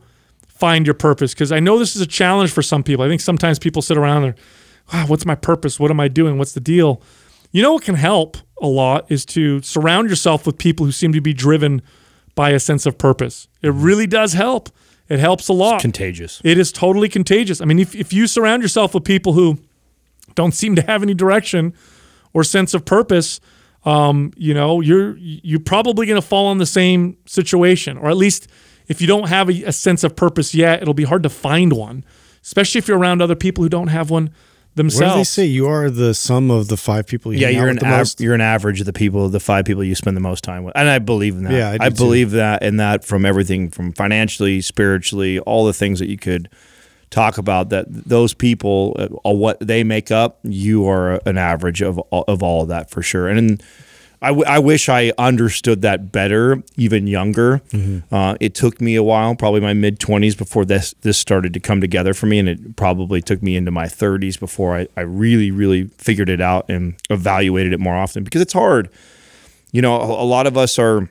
find 0.49 0.85
your 0.85 0.93
purpose 0.95 1.33
because 1.33 1.51
I 1.53 1.59
know 1.61 1.79
this 1.79 1.95
is 1.95 2.01
a 2.01 2.07
challenge 2.07 2.51
for 2.51 2.61
some 2.61 2.83
people. 2.83 3.05
I 3.05 3.07
think 3.07 3.21
sometimes 3.21 3.57
people 3.59 3.81
sit 3.81 3.97
around 3.97 4.23
and, 4.25 4.35
wow, 4.91 5.05
what's 5.07 5.25
my 5.25 5.35
purpose? 5.35 5.79
What 5.79 5.91
am 5.91 5.99
I 5.99 6.07
doing? 6.09 6.37
What's 6.37 6.53
the 6.53 6.59
deal? 6.61 7.01
You 7.51 7.61
know 7.61 7.73
what 7.73 7.83
can 7.83 7.95
help 7.95 8.37
a 8.63 8.67
lot 8.67 9.05
is 9.11 9.25
to 9.25 9.61
surround 9.61 10.09
yourself 10.09 10.47
with 10.47 10.57
people 10.57 10.85
who 10.85 10.91
seem 10.91 11.11
to 11.13 11.21
be 11.21 11.33
driven 11.33 11.81
by 12.33 12.51
a 12.51 12.59
sense 12.59 12.85
of 12.85 12.97
purpose. 12.97 13.47
It 13.61 13.73
really 13.73 14.07
does 14.07 14.33
help. 14.33 14.69
It 15.09 15.19
helps 15.19 15.49
a 15.49 15.53
lot. 15.53 15.81
contagious. 15.81 16.41
It 16.43 16.57
is 16.57 16.71
totally 16.71 17.09
contagious. 17.09 17.61
I 17.61 17.65
mean, 17.65 17.77
if, 17.77 17.93
if 17.93 18.13
you 18.13 18.25
surround 18.25 18.63
yourself 18.63 18.93
with 18.93 19.03
people 19.03 19.33
who 19.33 19.59
don't 20.33 20.53
seem 20.53 20.75
to 20.75 20.81
have 20.83 21.03
any 21.03 21.13
direction 21.13 21.73
or 22.33 22.43
sense 22.43 22.73
of 22.73 22.85
purpose, 22.85 23.41
um, 23.85 24.31
you 24.37 24.53
know, 24.53 24.79
you're 24.79 25.17
you're 25.17 25.59
probably 25.59 26.07
going 26.07 26.19
to 26.19 26.25
fall 26.25 26.51
in 26.53 26.57
the 26.57 26.65
same 26.65 27.17
situation, 27.25 27.97
or 27.97 28.09
at 28.09 28.15
least 28.15 28.47
if 28.87 29.01
you 29.01 29.07
don't 29.07 29.27
have 29.27 29.49
a, 29.49 29.63
a 29.65 29.71
sense 29.73 30.05
of 30.05 30.15
purpose 30.15 30.55
yet, 30.55 30.81
it'll 30.81 30.93
be 30.93 31.03
hard 31.03 31.23
to 31.23 31.29
find 31.29 31.73
one, 31.73 32.05
especially 32.41 32.79
if 32.79 32.87
you're 32.87 32.97
around 32.97 33.21
other 33.21 33.35
people 33.35 33.61
who 33.61 33.69
don't 33.69 33.89
have 33.89 34.09
one 34.09 34.31
What 34.75 34.89
do 35.13 35.17
they 35.19 35.23
say? 35.23 35.45
You 35.45 35.67
are 35.67 35.89
the 35.89 36.13
sum 36.13 36.49
of 36.49 36.67
the 36.67 36.77
five 36.77 37.05
people 37.05 37.31
you 37.33 37.39
yeah, 37.39 37.49
you're 37.49 37.67
an 37.67 37.79
av- 37.83 38.15
you're 38.19 38.33
an 38.33 38.41
average 38.41 38.79
of 38.79 38.85
the 38.85 38.93
people, 38.93 39.29
the 39.29 39.39
five 39.39 39.65
people 39.65 39.83
you 39.83 39.93
spend 39.95 40.17
the 40.17 40.21
most 40.21 40.43
time 40.43 40.63
with, 40.63 40.75
and 40.75 40.89
I 40.89 40.99
believe 40.99 41.35
in 41.35 41.43
that. 41.43 41.53
Yeah, 41.53 41.77
I 41.79 41.89
do 41.89 41.95
too. 41.95 42.03
believe 42.03 42.31
that 42.31 42.63
in 42.63 42.77
that 42.77 43.05
from 43.05 43.25
everything 43.25 43.69
from 43.69 43.93
financially, 43.93 44.61
spiritually, 44.61 45.39
all 45.39 45.65
the 45.65 45.73
things 45.73 45.99
that 45.99 46.09
you 46.09 46.17
could 46.17 46.49
talk 47.11 47.37
about. 47.37 47.69
That 47.69 47.85
those 47.89 48.33
people, 48.33 48.95
uh, 48.97 49.31
what 49.31 49.59
they 49.59 49.83
make 49.83 50.09
up, 50.09 50.39
you 50.43 50.87
are 50.89 51.21
an 51.27 51.37
average 51.37 51.81
of 51.83 51.99
all- 51.99 52.25
of 52.27 52.41
all 52.41 52.63
of 52.63 52.69
that 52.69 52.89
for 52.89 53.03
sure. 53.03 53.27
And 53.27 53.61
I, 54.23 54.27
w- 54.29 54.45
I 54.47 54.57
wish 54.59 54.89
I 54.89 55.11
understood 55.17 55.81
that 55.81 56.11
better 56.11 56.63
even 56.77 57.07
younger. 57.07 57.61
Uh, 58.11 58.35
it 58.39 58.55
took 58.55 58.79
me 58.81 58.95
a 58.95 59.03
while, 59.03 59.35
probably 59.35 59.59
my 59.59 59.73
mid 59.73 59.99
20s, 59.99 60.37
before 60.37 60.65
this 60.65 60.95
this 61.01 61.17
started 61.17 61.53
to 61.53 61.59
come 61.59 61.81
together 61.81 62.13
for 62.13 62.25
me. 62.25 62.39
And 62.39 62.47
it 62.49 62.75
probably 62.75 63.21
took 63.21 63.43
me 63.43 63.55
into 63.55 63.69
my 63.69 63.85
30s 63.85 64.39
before 64.39 64.75
I, 64.77 64.87
I 64.97 65.01
really, 65.01 65.51
really 65.51 65.85
figured 65.97 66.29
it 66.29 66.41
out 66.41 66.69
and 66.69 66.95
evaluated 67.09 67.73
it 67.73 67.79
more 67.79 67.95
often 67.95 68.23
because 68.23 68.41
it's 68.41 68.53
hard. 68.53 68.89
You 69.71 69.81
know, 69.81 69.95
a, 69.95 70.23
a 70.23 70.25
lot 70.25 70.47
of 70.47 70.57
us 70.57 70.79
are 70.79 71.09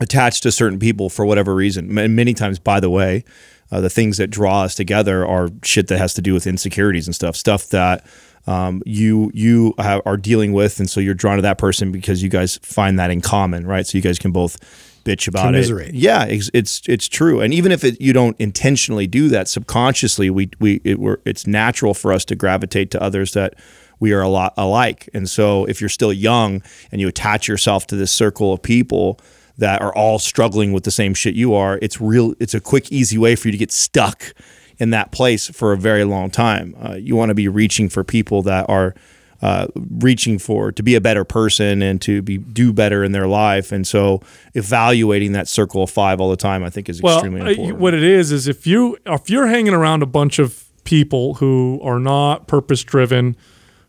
attached 0.00 0.42
to 0.42 0.50
certain 0.52 0.78
people 0.78 1.08
for 1.08 1.24
whatever 1.24 1.54
reason. 1.54 1.96
And 1.96 2.16
many 2.16 2.34
times, 2.34 2.58
by 2.58 2.80
the 2.80 2.90
way, 2.90 3.24
uh, 3.70 3.80
the 3.80 3.90
things 3.90 4.18
that 4.18 4.28
draw 4.28 4.62
us 4.62 4.74
together 4.74 5.26
are 5.26 5.48
shit 5.62 5.88
that 5.88 5.98
has 5.98 6.12
to 6.14 6.22
do 6.22 6.34
with 6.34 6.46
insecurities 6.46 7.06
and 7.06 7.14
stuff, 7.14 7.36
stuff 7.36 7.68
that 7.68 8.04
um, 8.46 8.82
you 8.84 9.30
you 9.34 9.74
have, 9.78 10.02
are 10.04 10.16
dealing 10.16 10.52
with, 10.52 10.80
and 10.80 10.90
so 10.90 11.00
you're 11.00 11.14
drawn 11.14 11.36
to 11.36 11.42
that 11.42 11.58
person 11.58 11.92
because 11.92 12.22
you 12.22 12.28
guys 12.28 12.58
find 12.62 12.98
that 12.98 13.10
in 13.10 13.20
common, 13.20 13.66
right? 13.66 13.86
So 13.86 13.98
you 13.98 14.02
guys 14.02 14.18
can 14.18 14.32
both 14.32 14.58
bitch 15.04 15.28
about 15.28 15.54
it. 15.54 15.94
Yeah, 15.94 16.24
it's, 16.24 16.50
it's 16.52 16.82
it's 16.88 17.08
true, 17.08 17.40
and 17.40 17.54
even 17.54 17.72
if 17.72 17.84
it, 17.84 18.00
you 18.00 18.12
don't 18.12 18.36
intentionally 18.40 19.06
do 19.06 19.28
that, 19.28 19.48
subconsciously, 19.48 20.30
we 20.30 20.50
we 20.58 20.80
it, 20.84 20.98
we're, 20.98 21.18
it's 21.24 21.46
natural 21.46 21.94
for 21.94 22.12
us 22.12 22.24
to 22.26 22.34
gravitate 22.34 22.90
to 22.92 23.02
others 23.02 23.32
that 23.32 23.54
we 24.00 24.12
are 24.12 24.20
a 24.20 24.28
lot 24.28 24.52
alike. 24.56 25.08
And 25.14 25.30
so 25.30 25.64
if 25.66 25.80
you're 25.80 25.88
still 25.88 26.12
young 26.12 26.60
and 26.90 27.00
you 27.00 27.06
attach 27.06 27.46
yourself 27.46 27.86
to 27.86 27.96
this 27.96 28.10
circle 28.10 28.52
of 28.52 28.60
people 28.60 29.20
that 29.58 29.80
are 29.80 29.94
all 29.94 30.18
struggling 30.18 30.72
with 30.72 30.82
the 30.82 30.90
same 30.90 31.14
shit 31.14 31.36
you 31.36 31.54
are, 31.54 31.78
it's 31.80 32.00
real 32.00 32.34
it's 32.40 32.54
a 32.54 32.60
quick 32.60 32.90
easy 32.90 33.16
way 33.16 33.36
for 33.36 33.46
you 33.46 33.52
to 33.52 33.58
get 33.58 33.70
stuck 33.70 34.34
in 34.78 34.90
that 34.90 35.12
place 35.12 35.48
for 35.48 35.72
a 35.72 35.76
very 35.76 36.04
long 36.04 36.30
time. 36.30 36.74
Uh, 36.82 36.94
you 36.94 37.16
want 37.16 37.30
to 37.30 37.34
be 37.34 37.48
reaching 37.48 37.88
for 37.88 38.04
people 38.04 38.42
that 38.42 38.68
are 38.68 38.94
uh, 39.42 39.66
reaching 39.74 40.38
for 40.38 40.70
to 40.70 40.82
be 40.82 40.94
a 40.94 41.00
better 41.00 41.24
person 41.24 41.82
and 41.82 42.00
to 42.00 42.22
be 42.22 42.38
do 42.38 42.72
better 42.72 43.02
in 43.02 43.10
their 43.10 43.26
life. 43.26 43.72
And 43.72 43.84
so 43.86 44.22
evaluating 44.54 45.32
that 45.32 45.48
circle 45.48 45.82
of 45.82 45.90
five 45.90 46.20
all 46.20 46.30
the 46.30 46.36
time, 46.36 46.62
I 46.62 46.70
think 46.70 46.88
is 46.88 47.02
well, 47.02 47.16
extremely 47.16 47.40
uh, 47.40 47.48
important. 47.50 47.78
what 47.78 47.92
it 47.92 48.04
is 48.04 48.30
is 48.30 48.46
if 48.46 48.66
you 48.66 48.96
if 49.04 49.28
you're 49.28 49.48
hanging 49.48 49.74
around 49.74 50.02
a 50.02 50.06
bunch 50.06 50.38
of 50.38 50.64
people 50.84 51.34
who 51.34 51.80
are 51.82 51.98
not 51.98 52.46
purpose 52.46 52.84
driven, 52.84 53.36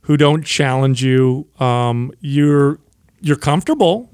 who 0.02 0.18
don't 0.18 0.44
challenge 0.44 1.04
you, 1.04 1.48
um, 1.60 2.12
you're 2.20 2.80
you're 3.22 3.38
comfortable. 3.38 4.10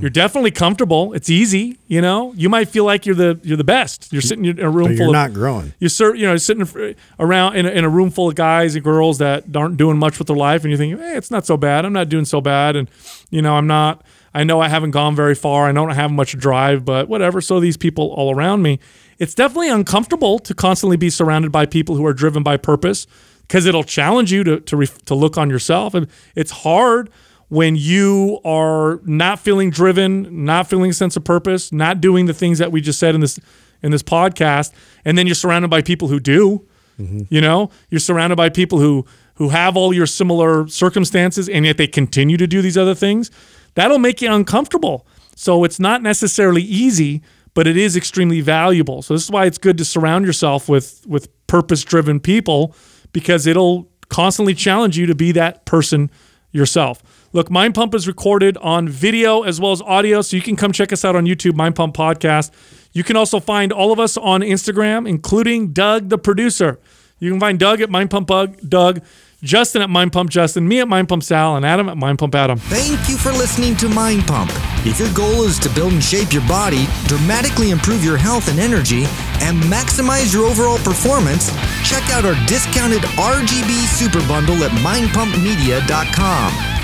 You're 0.00 0.10
definitely 0.10 0.50
comfortable. 0.50 1.12
It's 1.12 1.30
easy, 1.30 1.78
you 1.86 2.00
know. 2.00 2.32
You 2.36 2.48
might 2.48 2.68
feel 2.68 2.84
like 2.84 3.06
you're 3.06 3.14
the 3.14 3.38
you're 3.44 3.56
the 3.56 3.62
best. 3.64 4.12
You're 4.12 4.22
sitting 4.22 4.44
in 4.44 4.58
a 4.58 4.68
room 4.68 4.88
But 4.88 4.96
full 4.96 4.96
you're 4.96 5.06
of 5.08 5.12
not 5.12 5.32
growing. 5.32 5.72
you're 5.78 5.88
ser- 5.88 6.14
you 6.16 6.26
know 6.26 6.36
sitting 6.36 6.96
around 7.20 7.56
in 7.56 7.64
a, 7.66 7.70
in 7.70 7.84
a 7.84 7.88
room 7.88 8.10
full 8.10 8.28
of 8.28 8.34
guys 8.34 8.74
and 8.74 8.82
girls 8.84 9.18
that 9.18 9.44
aren't 9.54 9.76
doing 9.76 9.96
much 9.98 10.18
with 10.18 10.26
their 10.26 10.36
life, 10.36 10.62
and 10.64 10.70
you're 10.70 10.78
thinking, 10.78 10.98
hey, 10.98 11.16
it's 11.16 11.30
not 11.30 11.46
so 11.46 11.56
bad. 11.56 11.84
I'm 11.84 11.92
not 11.92 12.08
doing 12.08 12.24
so 12.24 12.40
bad, 12.40 12.74
and 12.76 12.90
you 13.30 13.40
know, 13.40 13.54
I'm 13.54 13.66
not. 13.68 14.02
I 14.36 14.42
know 14.42 14.60
I 14.60 14.68
haven't 14.68 14.90
gone 14.90 15.14
very 15.14 15.36
far. 15.36 15.68
I 15.68 15.72
don't 15.72 15.90
have 15.90 16.10
much 16.10 16.36
drive, 16.36 16.84
but 16.84 17.08
whatever. 17.08 17.40
So 17.40 17.60
these 17.60 17.76
people 17.76 18.10
all 18.14 18.34
around 18.34 18.62
me, 18.62 18.80
it's 19.20 19.32
definitely 19.32 19.68
uncomfortable 19.70 20.40
to 20.40 20.54
constantly 20.54 20.96
be 20.96 21.08
surrounded 21.08 21.52
by 21.52 21.66
people 21.66 21.94
who 21.94 22.04
are 22.04 22.12
driven 22.12 22.42
by 22.42 22.56
purpose 22.56 23.06
because 23.42 23.64
it'll 23.64 23.84
challenge 23.84 24.32
you 24.32 24.42
to 24.42 24.58
to, 24.60 24.76
ref- 24.76 25.04
to 25.04 25.14
look 25.14 25.38
on 25.38 25.50
yourself, 25.50 25.94
and 25.94 26.08
it's 26.34 26.50
hard 26.50 27.10
when 27.54 27.76
you 27.76 28.40
are 28.44 29.00
not 29.04 29.38
feeling 29.38 29.70
driven, 29.70 30.44
not 30.44 30.68
feeling 30.68 30.90
a 30.90 30.94
sense 30.94 31.16
of 31.16 31.22
purpose, 31.22 31.70
not 31.70 32.00
doing 32.00 32.26
the 32.26 32.34
things 32.34 32.58
that 32.58 32.72
we 32.72 32.80
just 32.80 32.98
said 32.98 33.14
in 33.14 33.20
this 33.20 33.38
in 33.80 33.92
this 33.92 34.02
podcast, 34.02 34.72
and 35.04 35.16
then 35.16 35.26
you're 35.26 35.36
surrounded 35.36 35.68
by 35.68 35.80
people 35.80 36.08
who 36.08 36.18
do. 36.18 36.66
Mm-hmm. 36.98 37.22
You 37.28 37.40
know, 37.40 37.70
you're 37.90 38.00
surrounded 38.00 38.34
by 38.34 38.48
people 38.48 38.80
who 38.80 39.06
who 39.36 39.50
have 39.50 39.76
all 39.76 39.94
your 39.94 40.06
similar 40.06 40.66
circumstances, 40.66 41.48
and 41.48 41.64
yet 41.64 41.76
they 41.76 41.86
continue 41.86 42.36
to 42.36 42.48
do 42.48 42.60
these 42.60 42.76
other 42.76 42.94
things. 42.94 43.30
That'll 43.74 44.00
make 44.00 44.20
you 44.20 44.32
uncomfortable. 44.32 45.06
So 45.36 45.62
it's 45.62 45.78
not 45.78 46.02
necessarily 46.02 46.62
easy, 46.62 47.22
but 47.54 47.68
it 47.68 47.76
is 47.76 47.96
extremely 47.96 48.40
valuable. 48.40 49.00
So 49.02 49.14
this 49.14 49.22
is 49.22 49.30
why 49.30 49.46
it's 49.46 49.58
good 49.58 49.78
to 49.78 49.84
surround 49.84 50.26
yourself 50.26 50.68
with 50.68 51.06
with 51.06 51.28
purpose 51.46 51.84
driven 51.84 52.18
people 52.18 52.74
because 53.12 53.46
it'll 53.46 53.88
constantly 54.08 54.54
challenge 54.54 54.98
you 54.98 55.06
to 55.06 55.14
be 55.14 55.30
that 55.32 55.66
person 55.66 56.10
yourself. 56.50 57.00
Look, 57.34 57.50
Mind 57.50 57.74
Pump 57.74 57.96
is 57.96 58.06
recorded 58.06 58.56
on 58.58 58.88
video 58.88 59.42
as 59.42 59.60
well 59.60 59.72
as 59.72 59.82
audio, 59.82 60.22
so 60.22 60.36
you 60.36 60.42
can 60.42 60.54
come 60.54 60.70
check 60.70 60.92
us 60.92 61.04
out 61.04 61.16
on 61.16 61.26
YouTube, 61.26 61.56
Mind 61.56 61.74
Pump 61.74 61.96
Podcast. 61.96 62.52
You 62.92 63.02
can 63.02 63.16
also 63.16 63.40
find 63.40 63.72
all 63.72 63.90
of 63.90 63.98
us 63.98 64.16
on 64.16 64.42
Instagram, 64.42 65.08
including 65.08 65.72
Doug, 65.72 66.10
the 66.10 66.16
producer. 66.16 66.78
You 67.18 67.32
can 67.32 67.40
find 67.40 67.58
Doug 67.58 67.80
at 67.80 67.90
Mind 67.90 68.10
Pump 68.10 68.30
Doug, 68.68 69.02
Justin 69.42 69.82
at 69.82 69.90
Mind 69.90 70.12
Pump 70.12 70.30
Justin, 70.30 70.68
me 70.68 70.78
at 70.78 70.86
Mind 70.86 71.08
Pump 71.08 71.24
Sal, 71.24 71.56
and 71.56 71.66
Adam 71.66 71.88
at 71.88 71.96
Mind 71.96 72.20
Pump 72.20 72.36
Adam. 72.36 72.56
Thank 72.56 73.08
you 73.08 73.16
for 73.16 73.32
listening 73.32 73.74
to 73.78 73.88
Mind 73.88 74.28
Pump. 74.28 74.52
If 74.86 75.00
your 75.00 75.12
goal 75.12 75.42
is 75.42 75.58
to 75.58 75.68
build 75.70 75.92
and 75.92 76.04
shape 76.04 76.32
your 76.32 76.46
body, 76.46 76.86
dramatically 77.06 77.72
improve 77.72 78.04
your 78.04 78.16
health 78.16 78.48
and 78.48 78.60
energy, 78.60 79.06
and 79.42 79.60
maximize 79.64 80.32
your 80.32 80.44
overall 80.44 80.78
performance, 80.78 81.50
check 81.82 82.08
out 82.10 82.24
our 82.24 82.36
discounted 82.46 83.02
RGB 83.18 83.88
Super 83.88 84.24
Bundle 84.28 84.62
at 84.62 84.70
mindpumpmedia.com. 84.70 86.83